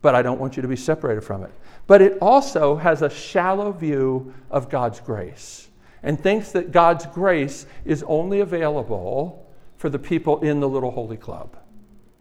but 0.00 0.14
I 0.14 0.22
don't 0.22 0.40
want 0.40 0.56
you 0.56 0.62
to 0.62 0.68
be 0.68 0.76
separated 0.76 1.20
from 1.20 1.44
it. 1.44 1.50
But 1.86 2.00
it 2.00 2.16
also 2.22 2.76
has 2.76 3.02
a 3.02 3.10
shallow 3.10 3.70
view 3.70 4.32
of 4.50 4.70
God's 4.70 4.98
grace 4.98 5.68
and 6.02 6.18
thinks 6.18 6.52
that 6.52 6.72
God's 6.72 7.04
grace 7.04 7.66
is 7.84 8.02
only 8.04 8.40
available 8.40 9.46
for 9.76 9.90
the 9.90 9.98
people 9.98 10.40
in 10.40 10.60
the 10.60 10.68
little 10.70 10.90
holy 10.90 11.18
club. 11.18 11.54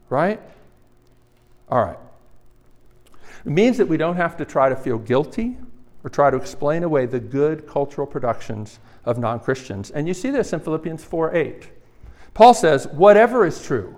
Right? 0.09 0.41
All 1.69 1.81
right. 1.81 1.99
It 3.45 3.51
means 3.53 3.77
that 3.77 3.87
we 3.87 3.95
don't 3.95 4.17
have 4.17 4.35
to 4.39 4.43
try 4.45 4.67
to 4.67 4.75
feel 4.75 4.97
guilty 4.97 5.55
or 6.03 6.09
try 6.09 6.29
to 6.31 6.35
explain 6.35 6.83
away 6.83 7.05
the 7.05 7.21
good 7.21 7.65
cultural 7.65 8.05
productions 8.05 8.79
of 9.05 9.17
non 9.17 9.39
Christians. 9.39 9.89
And 9.89 10.05
you 10.05 10.13
see 10.13 10.31
this 10.31 10.51
in 10.51 10.59
Philippians 10.59 11.01
4 11.01 11.33
8. 11.33 11.69
Paul 12.33 12.53
says, 12.53 12.87
whatever 12.87 13.45
is 13.45 13.63
true, 13.63 13.95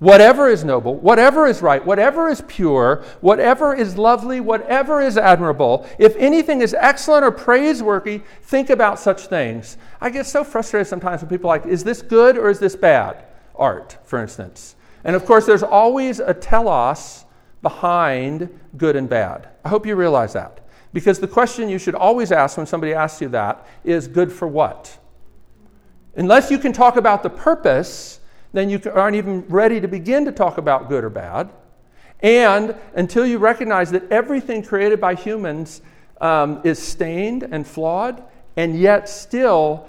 whatever 0.00 0.48
is 0.48 0.64
noble, 0.64 0.96
whatever 0.96 1.46
is 1.46 1.62
right, 1.62 1.84
whatever 1.84 2.28
is 2.28 2.42
pure, 2.48 3.04
whatever 3.20 3.74
is 3.74 3.96
lovely, 3.96 4.40
whatever 4.40 5.00
is 5.00 5.16
admirable, 5.16 5.86
if 5.98 6.16
anything 6.16 6.62
is 6.62 6.74
excellent 6.74 7.24
or 7.24 7.30
praiseworthy, 7.30 8.22
think 8.42 8.70
about 8.70 8.98
such 8.98 9.26
things. 9.26 9.76
I 10.00 10.10
get 10.10 10.26
so 10.26 10.42
frustrated 10.42 10.88
sometimes 10.88 11.20
when 11.20 11.28
people 11.28 11.50
are 11.50 11.58
like, 11.58 11.66
is 11.66 11.84
this 11.84 12.02
good 12.02 12.36
or 12.36 12.48
is 12.48 12.58
this 12.58 12.74
bad? 12.74 13.24
Art, 13.54 13.98
for 14.02 14.20
instance. 14.20 14.74
And 15.04 15.14
of 15.14 15.24
course, 15.26 15.46
there's 15.46 15.62
always 15.62 16.18
a 16.18 16.34
telos 16.34 17.26
behind 17.62 18.48
good 18.78 18.96
and 18.96 19.08
bad. 19.08 19.48
I 19.64 19.68
hope 19.68 19.86
you 19.86 19.96
realize 19.96 20.32
that. 20.32 20.66
Because 20.94 21.20
the 21.20 21.28
question 21.28 21.68
you 21.68 21.78
should 21.78 21.94
always 21.94 22.32
ask 22.32 22.56
when 22.56 22.66
somebody 22.66 22.94
asks 22.94 23.20
you 23.20 23.28
that 23.28 23.66
is 23.84 24.08
good 24.08 24.32
for 24.32 24.48
what? 24.48 24.98
Unless 26.16 26.50
you 26.50 26.58
can 26.58 26.72
talk 26.72 26.96
about 26.96 27.22
the 27.22 27.30
purpose, 27.30 28.19
then 28.52 28.70
you 28.70 28.80
aren't 28.92 29.16
even 29.16 29.42
ready 29.48 29.80
to 29.80 29.88
begin 29.88 30.24
to 30.24 30.32
talk 30.32 30.58
about 30.58 30.88
good 30.88 31.04
or 31.04 31.10
bad. 31.10 31.50
And 32.20 32.74
until 32.94 33.26
you 33.26 33.38
recognize 33.38 33.90
that 33.92 34.10
everything 34.10 34.62
created 34.62 35.00
by 35.00 35.14
humans 35.14 35.80
um, 36.20 36.60
is 36.64 36.78
stained 36.78 37.44
and 37.44 37.66
flawed, 37.66 38.22
and 38.56 38.78
yet 38.78 39.08
still 39.08 39.88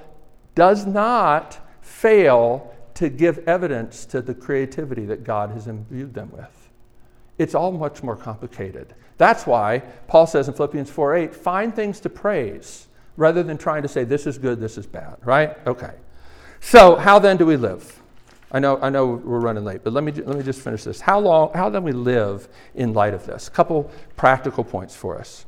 does 0.55 0.85
not 0.85 1.59
fail 1.81 2.73
to 2.93 3.09
give 3.09 3.39
evidence 3.47 4.05
to 4.05 4.21
the 4.21 4.33
creativity 4.33 5.05
that 5.05 5.23
God 5.23 5.51
has 5.51 5.67
imbued 5.67 6.13
them 6.13 6.31
with. 6.31 6.69
It's 7.37 7.55
all 7.55 7.71
much 7.71 8.03
more 8.03 8.15
complicated. 8.15 8.93
That's 9.17 9.45
why 9.45 9.79
Paul 10.07 10.27
says 10.27 10.47
in 10.47 10.53
Philippians 10.53 10.89
4 10.89 11.15
8, 11.15 11.35
find 11.35 11.75
things 11.75 11.99
to 12.01 12.09
praise 12.09 12.87
rather 13.17 13.43
than 13.43 13.57
trying 13.57 13.81
to 13.81 13.87
say 13.87 14.03
this 14.03 14.25
is 14.25 14.37
good, 14.37 14.59
this 14.59 14.77
is 14.77 14.85
bad, 14.85 15.17
right? 15.23 15.57
Okay. 15.67 15.93
So, 16.59 16.95
how 16.95 17.19
then 17.19 17.37
do 17.37 17.45
we 17.45 17.57
live? 17.57 18.00
I 18.53 18.59
know, 18.59 18.79
I 18.81 18.89
know 18.89 19.05
we're 19.07 19.39
running 19.39 19.63
late, 19.63 19.81
but 19.83 19.93
let 19.93 20.03
me, 20.03 20.11
let 20.11 20.37
me 20.37 20.43
just 20.43 20.61
finish 20.61 20.83
this. 20.83 20.99
How, 20.99 21.19
long, 21.19 21.51
how 21.53 21.69
then 21.69 21.83
we 21.83 21.93
live 21.93 22.49
in 22.75 22.93
light 22.93 23.13
of 23.13 23.25
this? 23.25 23.47
A 23.47 23.51
couple 23.51 23.89
practical 24.17 24.63
points 24.63 24.95
for 24.95 25.17
us. 25.17 25.45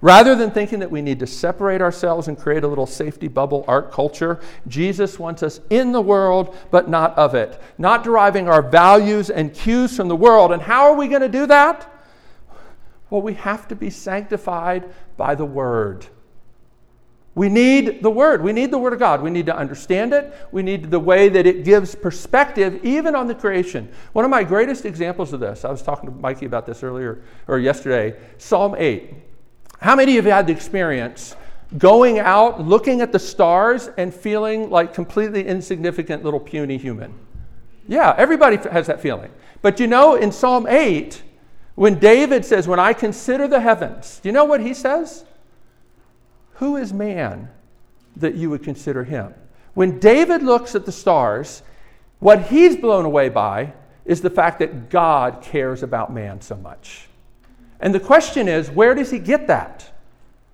Rather 0.00 0.34
than 0.34 0.50
thinking 0.50 0.80
that 0.80 0.90
we 0.90 1.00
need 1.00 1.18
to 1.20 1.26
separate 1.26 1.80
ourselves 1.80 2.28
and 2.28 2.36
create 2.38 2.62
a 2.62 2.68
little 2.68 2.86
safety 2.86 3.28
bubble 3.28 3.64
ark 3.66 3.90
culture, 3.90 4.40
Jesus 4.68 5.18
wants 5.18 5.42
us 5.42 5.60
in 5.70 5.92
the 5.92 6.00
world, 6.00 6.54
but 6.70 6.90
not 6.90 7.16
of 7.16 7.34
it. 7.34 7.58
Not 7.78 8.04
deriving 8.04 8.46
our 8.46 8.60
values 8.60 9.30
and 9.30 9.54
cues 9.54 9.96
from 9.96 10.08
the 10.08 10.16
world. 10.16 10.52
And 10.52 10.60
how 10.60 10.84
are 10.84 10.94
we 10.94 11.08
going 11.08 11.22
to 11.22 11.28
do 11.30 11.46
that? 11.46 11.90
Well, 13.08 13.22
we 13.22 13.34
have 13.34 13.68
to 13.68 13.76
be 13.76 13.88
sanctified 13.88 14.92
by 15.16 15.34
the 15.34 15.44
Word. 15.46 16.06
We 17.34 17.48
need 17.48 18.02
the 18.02 18.10
Word. 18.10 18.42
We 18.42 18.52
need 18.52 18.70
the 18.70 18.78
Word 18.78 18.92
of 18.92 19.00
God. 19.00 19.20
We 19.20 19.30
need 19.30 19.46
to 19.46 19.56
understand 19.56 20.12
it. 20.12 20.32
We 20.52 20.62
need 20.62 20.90
the 20.90 21.00
way 21.00 21.28
that 21.28 21.46
it 21.46 21.64
gives 21.64 21.94
perspective, 21.94 22.84
even 22.84 23.16
on 23.16 23.26
the 23.26 23.34
creation. 23.34 23.90
One 24.12 24.24
of 24.24 24.30
my 24.30 24.44
greatest 24.44 24.84
examples 24.84 25.32
of 25.32 25.40
this, 25.40 25.64
I 25.64 25.70
was 25.70 25.82
talking 25.82 26.08
to 26.08 26.14
Mikey 26.16 26.46
about 26.46 26.64
this 26.64 26.84
earlier 26.84 27.22
or 27.48 27.58
yesterday, 27.58 28.16
Psalm 28.38 28.76
8. 28.78 29.14
How 29.80 29.96
many 29.96 30.16
of 30.16 30.26
you 30.26 30.30
had 30.30 30.46
the 30.46 30.52
experience 30.52 31.34
going 31.76 32.20
out, 32.20 32.60
looking 32.60 33.00
at 33.00 33.10
the 33.10 33.18
stars, 33.18 33.90
and 33.96 34.14
feeling 34.14 34.70
like 34.70 34.94
completely 34.94 35.44
insignificant 35.44 36.22
little 36.22 36.38
puny 36.38 36.78
human? 36.78 37.12
Yeah, 37.88 38.14
everybody 38.16 38.56
has 38.68 38.86
that 38.86 39.00
feeling. 39.00 39.32
But 39.60 39.80
you 39.80 39.88
know, 39.88 40.14
in 40.14 40.30
Psalm 40.30 40.66
8, 40.68 41.20
when 41.74 41.98
David 41.98 42.44
says, 42.44 42.68
When 42.68 42.78
I 42.78 42.92
consider 42.92 43.48
the 43.48 43.60
heavens, 43.60 44.20
do 44.22 44.28
you 44.28 44.32
know 44.32 44.44
what 44.44 44.60
he 44.60 44.72
says? 44.72 45.24
Who 46.64 46.76
is 46.78 46.94
man 46.94 47.50
that 48.16 48.36
you 48.36 48.48
would 48.48 48.62
consider 48.62 49.04
him? 49.04 49.34
When 49.74 49.98
David 49.98 50.42
looks 50.42 50.74
at 50.74 50.86
the 50.86 50.92
stars, 50.92 51.62
what 52.20 52.44
he's 52.44 52.74
blown 52.74 53.04
away 53.04 53.28
by 53.28 53.74
is 54.06 54.22
the 54.22 54.30
fact 54.30 54.60
that 54.60 54.88
God 54.88 55.42
cares 55.42 55.82
about 55.82 56.10
man 56.10 56.40
so 56.40 56.56
much. 56.56 57.08
And 57.80 57.94
the 57.94 58.00
question 58.00 58.48
is, 58.48 58.70
where 58.70 58.94
does 58.94 59.10
he 59.10 59.18
get 59.18 59.46
that? 59.48 59.92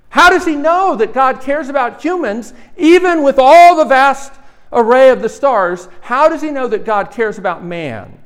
How 0.09 0.31
does 0.31 0.45
he 0.45 0.57
know 0.57 0.97
that 0.97 1.15
God 1.15 1.43
cares 1.43 1.69
about 1.69 2.03
humans, 2.03 2.55
even 2.77 3.23
with 3.23 3.39
all 3.39 3.77
the 3.77 3.85
vast 3.85 4.33
array 4.73 5.11
of 5.11 5.23
the 5.23 5.29
stars? 5.29 5.87
How 6.01 6.29
does 6.29 6.43
he 6.43 6.51
know 6.51 6.67
that 6.67 6.85
God 6.85 7.13
cares 7.13 7.39
about 7.39 7.63
man? 7.65 8.19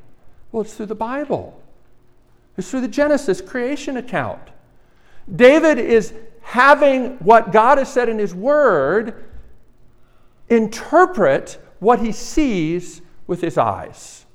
Well, 0.52 0.62
it's 0.62 0.72
through 0.72 0.86
the 0.86 0.94
Bible, 0.94 1.60
it's 2.56 2.70
through 2.70 2.80
the 2.80 2.88
Genesis 2.88 3.42
creation 3.42 3.98
account. 3.98 4.40
David 5.36 5.78
is 5.78 6.14
having 6.44 7.16
what 7.16 7.52
God 7.52 7.78
has 7.78 7.92
said 7.92 8.08
in 8.08 8.18
His 8.18 8.34
Word 8.34 9.24
interpret 10.48 11.58
what 11.78 12.00
he 12.00 12.12
sees 12.12 13.02
with 13.26 13.40
his 13.40 13.58
eyes. 13.58 14.26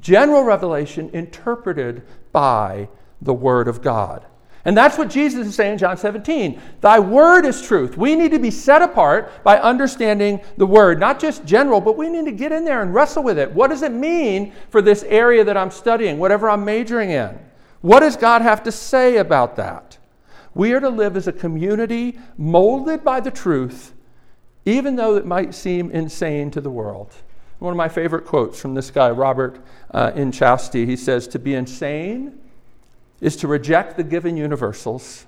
General 0.00 0.42
revelation 0.42 1.10
interpreted 1.12 2.02
by 2.32 2.88
the 3.22 3.34
Word 3.34 3.68
of 3.68 3.82
God. 3.82 4.26
And 4.64 4.76
that's 4.76 4.98
what 4.98 5.08
Jesus 5.08 5.46
is 5.46 5.54
saying 5.54 5.74
in 5.74 5.78
John 5.78 5.96
17. 5.96 6.60
Thy 6.80 6.98
word 6.98 7.46
is 7.46 7.62
truth. 7.62 7.96
We 7.96 8.16
need 8.16 8.32
to 8.32 8.40
be 8.40 8.50
set 8.50 8.82
apart 8.82 9.44
by 9.44 9.60
understanding 9.60 10.40
the 10.56 10.66
word, 10.66 10.98
not 10.98 11.20
just 11.20 11.44
general, 11.44 11.80
but 11.80 11.96
we 11.96 12.08
need 12.08 12.24
to 12.24 12.32
get 12.32 12.50
in 12.50 12.64
there 12.64 12.82
and 12.82 12.92
wrestle 12.92 13.22
with 13.22 13.38
it. 13.38 13.52
What 13.52 13.70
does 13.70 13.82
it 13.82 13.92
mean 13.92 14.52
for 14.70 14.82
this 14.82 15.04
area 15.04 15.44
that 15.44 15.56
I'm 15.56 15.70
studying, 15.70 16.18
whatever 16.18 16.50
I'm 16.50 16.64
majoring 16.64 17.10
in? 17.10 17.38
What 17.80 18.00
does 18.00 18.16
God 18.16 18.42
have 18.42 18.64
to 18.64 18.72
say 18.72 19.18
about 19.18 19.54
that? 19.54 19.95
We 20.56 20.72
are 20.72 20.80
to 20.80 20.88
live 20.88 21.18
as 21.18 21.28
a 21.28 21.34
community 21.34 22.18
molded 22.38 23.04
by 23.04 23.20
the 23.20 23.30
truth, 23.30 23.92
even 24.64 24.96
though 24.96 25.14
it 25.16 25.26
might 25.26 25.54
seem 25.54 25.90
insane 25.90 26.50
to 26.52 26.62
the 26.62 26.70
world. 26.70 27.12
One 27.58 27.72
of 27.72 27.76
my 27.76 27.90
favorite 27.90 28.24
quotes 28.24 28.58
from 28.58 28.72
this 28.72 28.90
guy, 28.90 29.10
Robert 29.10 29.60
uh, 29.90 30.12
Chastity, 30.30 30.86
he 30.86 30.96
says, 30.96 31.28
To 31.28 31.38
be 31.38 31.52
insane 31.52 32.38
is 33.20 33.36
to 33.36 33.48
reject 33.48 33.98
the 33.98 34.02
given 34.02 34.38
universals. 34.38 35.26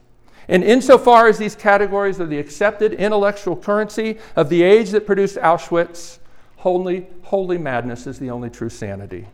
And 0.49 0.64
insofar 0.64 1.29
as 1.29 1.37
these 1.37 1.55
categories 1.55 2.18
are 2.22 2.26
the 2.26 2.39
accepted 2.39 2.95
intellectual 2.95 3.55
currency 3.55 4.16
of 4.35 4.49
the 4.49 4.62
age 4.62 4.89
that 4.93 5.05
produced 5.05 5.37
Auschwitz, 5.37 6.20
holy, 6.57 7.07
holy 7.24 7.59
madness 7.59 8.07
is 8.07 8.18
the 8.18 8.31
only 8.31 8.49
true 8.49 8.70
sanity. 8.70 9.26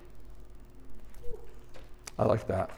I 2.19 2.25
like 2.25 2.49
that. 2.49 2.71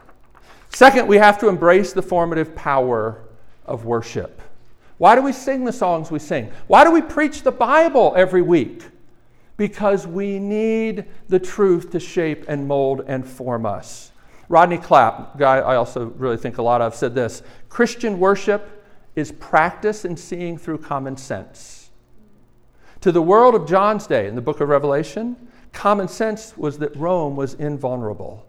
Second, 0.77 1.09
we 1.09 1.17
have 1.17 1.39
to 1.39 1.49
embrace 1.49 1.95
the 1.95 2.03
formative 2.03 2.55
power 2.55 3.23
of 3.65 3.87
worship. 3.87 4.43
Why 4.99 5.15
do 5.15 5.23
we 5.23 5.33
sing 5.33 5.65
the 5.65 5.73
songs 5.73 6.11
we 6.11 6.19
sing? 6.19 6.53
Why 6.67 6.85
do 6.85 6.91
we 6.91 7.01
preach 7.01 7.45
the 7.45 7.51
Bible 7.51 8.13
every 8.15 8.43
week? 8.43 8.85
Because 9.57 10.07
we 10.07 10.39
need 10.39 11.07
the 11.29 11.39
truth 11.39 11.93
to 11.93 11.99
shape 11.99 12.45
and 12.47 12.69
mold 12.69 13.01
and 13.07 13.27
form 13.27 13.65
us. 13.65 14.13
Rodney 14.51 14.77
Clapp, 14.77 15.39
guy 15.39 15.61
I 15.61 15.77
also 15.77 16.09
really 16.09 16.37
think 16.37 16.59
a 16.59 16.63
lot 16.63 16.83
of, 16.83 16.95
said 16.95 17.15
this 17.15 17.43
Christian 17.71 18.19
worship 18.19 18.85
is 19.15 19.33
practice 19.33 20.05
in 20.05 20.15
seeing 20.15 20.59
through 20.59 20.77
common 20.77 21.17
sense. 21.17 21.89
To 23.01 23.11
the 23.11 23.23
world 23.23 23.55
of 23.55 23.67
John's 23.67 24.07
day 24.07 24.29
in 24.29 24.35
the 24.35 24.43
book 24.43 24.61
of 24.61 24.69
Revelation, 24.69 25.37
common 25.73 26.07
sense 26.07 26.55
was 26.55 26.77
that 26.81 26.95
Rome 26.97 27.35
was 27.35 27.55
invulnerable 27.55 28.47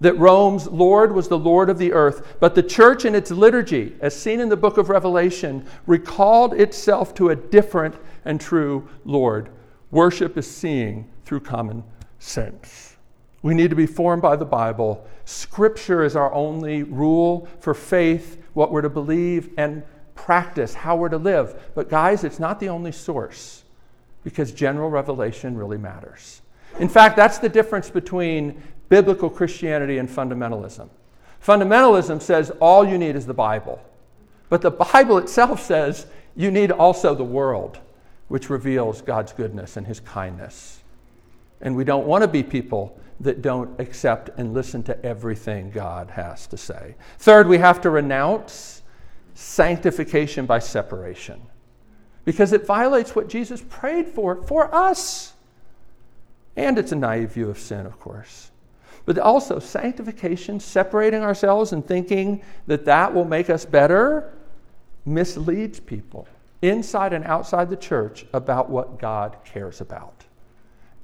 that 0.00 0.18
Rome's 0.18 0.66
Lord 0.68 1.12
was 1.12 1.28
the 1.28 1.38
Lord 1.38 1.68
of 1.68 1.78
the 1.78 1.92
earth. 1.92 2.36
But 2.40 2.54
the 2.54 2.62
church 2.62 3.04
in 3.04 3.14
its 3.14 3.30
liturgy, 3.30 3.96
as 4.00 4.14
seen 4.14 4.40
in 4.40 4.48
the 4.48 4.56
book 4.56 4.78
of 4.78 4.88
Revelation, 4.88 5.66
recalled 5.86 6.54
itself 6.54 7.14
to 7.14 7.30
a 7.30 7.36
different 7.36 7.96
and 8.24 8.40
true 8.40 8.88
Lord. 9.04 9.50
Worship 9.90 10.36
is 10.36 10.48
seeing 10.48 11.10
through 11.24 11.40
common 11.40 11.82
sense. 12.18 12.96
We 13.42 13.54
need 13.54 13.70
to 13.70 13.76
be 13.76 13.86
formed 13.86 14.22
by 14.22 14.36
the 14.36 14.44
Bible. 14.44 15.06
Scripture 15.24 16.02
is 16.02 16.16
our 16.16 16.32
only 16.32 16.82
rule 16.82 17.48
for 17.60 17.74
faith, 17.74 18.42
what 18.54 18.72
we're 18.72 18.82
to 18.82 18.88
believe, 18.88 19.50
and 19.56 19.82
practice, 20.14 20.74
how 20.74 20.96
we're 20.96 21.08
to 21.08 21.18
live. 21.18 21.70
But, 21.74 21.88
guys, 21.88 22.24
it's 22.24 22.38
not 22.38 22.60
the 22.60 22.68
only 22.68 22.92
source 22.92 23.64
because 24.24 24.52
general 24.52 24.90
revelation 24.90 25.56
really 25.56 25.78
matters. 25.78 26.42
In 26.80 26.88
fact, 26.88 27.16
that's 27.16 27.38
the 27.38 27.48
difference 27.48 27.88
between 27.88 28.60
biblical 28.88 29.30
Christianity 29.30 29.98
and 29.98 30.08
fundamentalism. 30.08 30.88
Fundamentalism 31.44 32.20
says 32.20 32.50
all 32.60 32.86
you 32.86 32.98
need 32.98 33.16
is 33.16 33.26
the 33.26 33.34
Bible. 33.34 33.80
But 34.48 34.62
the 34.62 34.70
Bible 34.70 35.18
itself 35.18 35.62
says 35.62 36.06
you 36.36 36.50
need 36.50 36.70
also 36.70 37.14
the 37.14 37.24
world, 37.24 37.78
which 38.28 38.50
reveals 38.50 39.02
God's 39.02 39.32
goodness 39.32 39.76
and 39.76 39.86
his 39.86 40.00
kindness. 40.00 40.80
And 41.60 41.76
we 41.76 41.84
don't 41.84 42.06
want 42.06 42.22
to 42.22 42.28
be 42.28 42.42
people 42.42 42.98
that 43.20 43.42
don't 43.42 43.78
accept 43.80 44.30
and 44.38 44.54
listen 44.54 44.82
to 44.84 45.04
everything 45.04 45.70
God 45.70 46.10
has 46.10 46.46
to 46.48 46.56
say. 46.56 46.94
Third, 47.18 47.48
we 47.48 47.58
have 47.58 47.80
to 47.82 47.90
renounce 47.90 48.82
sanctification 49.34 50.46
by 50.46 50.60
separation 50.60 51.40
because 52.24 52.52
it 52.52 52.66
violates 52.66 53.16
what 53.16 53.28
Jesus 53.28 53.64
prayed 53.68 54.06
for 54.06 54.42
for 54.44 54.72
us. 54.74 55.32
And 56.56 56.78
it's 56.78 56.92
a 56.92 56.96
naive 56.96 57.32
view 57.32 57.48
of 57.48 57.58
sin, 57.58 57.86
of 57.86 57.98
course. 57.98 58.50
But 59.08 59.18
also, 59.18 59.58
sanctification, 59.58 60.60
separating 60.60 61.22
ourselves 61.22 61.72
and 61.72 61.82
thinking 61.82 62.42
that 62.66 62.84
that 62.84 63.14
will 63.14 63.24
make 63.24 63.48
us 63.48 63.64
better, 63.64 64.34
misleads 65.06 65.80
people 65.80 66.28
inside 66.60 67.14
and 67.14 67.24
outside 67.24 67.70
the 67.70 67.76
church 67.76 68.26
about 68.34 68.68
what 68.68 68.98
God 68.98 69.38
cares 69.46 69.80
about. 69.80 70.26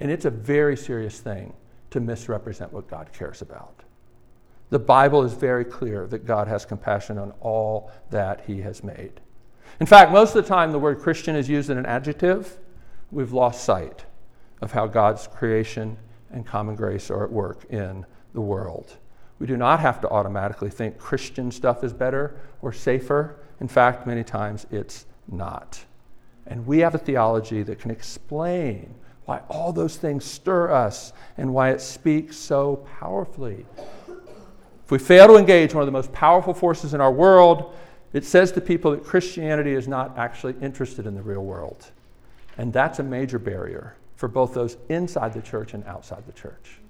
And 0.01 0.11
it's 0.11 0.27
a 0.27 0.31
very 0.31 0.77
serious 0.77 1.19
thing 1.19 1.55
to 1.93 2.01
misrepresent 2.01 2.75
what 2.75 2.91
God 2.91 3.11
cares 3.15 3.41
about. 3.41 3.85
The 4.69 4.79
Bible 4.79 5.23
is 5.23 5.33
very 5.33 5.65
clear 5.65 6.07
that 6.09 6.27
God 6.27 6.47
has 6.47 6.67
compassion 6.67 7.17
on 7.17 7.33
all 7.41 7.91
that 8.11 8.43
He 8.47 8.61
has 8.61 8.85
made. 8.85 9.19
In 9.81 9.87
fact, 9.87 10.13
most 10.13 10.37
of 10.37 10.45
the 10.45 10.49
time 10.51 10.73
the 10.73 10.79
word 10.79 10.99
Christian 10.99 11.37
is 11.37 11.49
used 11.49 11.71
in 11.71 11.79
an 11.79 11.87
adjective, 11.87 12.59
we've 13.11 13.33
lost 13.33 13.65
sight 13.65 14.05
of 14.61 14.73
how 14.73 14.89
God's 14.89 15.27
creation 15.27 15.97
and 16.35 16.45
common 16.45 16.75
grace 16.75 17.11
are 17.11 17.25
at 17.25 17.31
work 17.31 17.65
in 17.71 18.05
the 18.35 18.41
world. 18.41 18.97
We 19.39 19.47
do 19.47 19.57
not 19.57 19.81
have 19.81 20.01
to 20.03 20.09
automatically 20.09 20.69
think 20.69 20.99
Christian 20.99 21.51
stuff 21.51 21.85
is 21.85 21.93
better 21.93 22.37
or 22.61 22.73
safer. 22.73 23.37
In 23.61 23.69
fact, 23.69 24.07
many 24.07 24.25
times 24.25 24.67
it's 24.71 25.07
not. 25.31 25.83
And 26.47 26.67
we 26.67 26.81
have 26.81 26.95
a 26.95 26.99
theology 26.99 27.63
that 27.63 27.79
can 27.79 27.91
explain 27.91 28.95
why 29.25 29.41
all 29.49 29.73
those 29.73 29.97
things 29.97 30.25
stir 30.25 30.71
us 30.71 31.13
and 31.39 31.55
why 31.55 31.71
it 31.71 31.81
speaks 31.81 32.37
so 32.37 32.85
powerfully. 32.99 33.65
If 34.85 34.91
we 34.91 34.99
fail 34.99 35.29
to 35.29 35.37
engage 35.37 35.73
one 35.73 35.83
of 35.83 35.87
the 35.87 35.93
most 35.93 36.13
powerful 36.13 36.53
forces 36.53 36.93
in 36.93 37.01
our 37.01 37.13
world, 37.13 37.75
it 38.13 38.25
says 38.25 38.53
to 38.53 38.61
people 38.61 38.91
that 38.91 39.03
Christianity 39.03 39.73
is 39.73 39.89
not 39.89 40.19
actually 40.19 40.55
interested 40.61 41.07
in 41.07 41.15
the 41.15 41.23
real 41.23 41.43
world. 41.43 41.91
And 42.59 42.73
that's 42.73 42.99
a 42.99 43.03
major 43.03 43.39
barrier 43.39 43.97
for 44.25 44.29
both 44.29 44.55
those 44.55 44.79
inside 44.89 45.35
the 45.35 45.43
church 45.43 45.75
and 45.75 45.85
outside 45.85 46.25
the 46.27 46.33
church. 46.33 46.81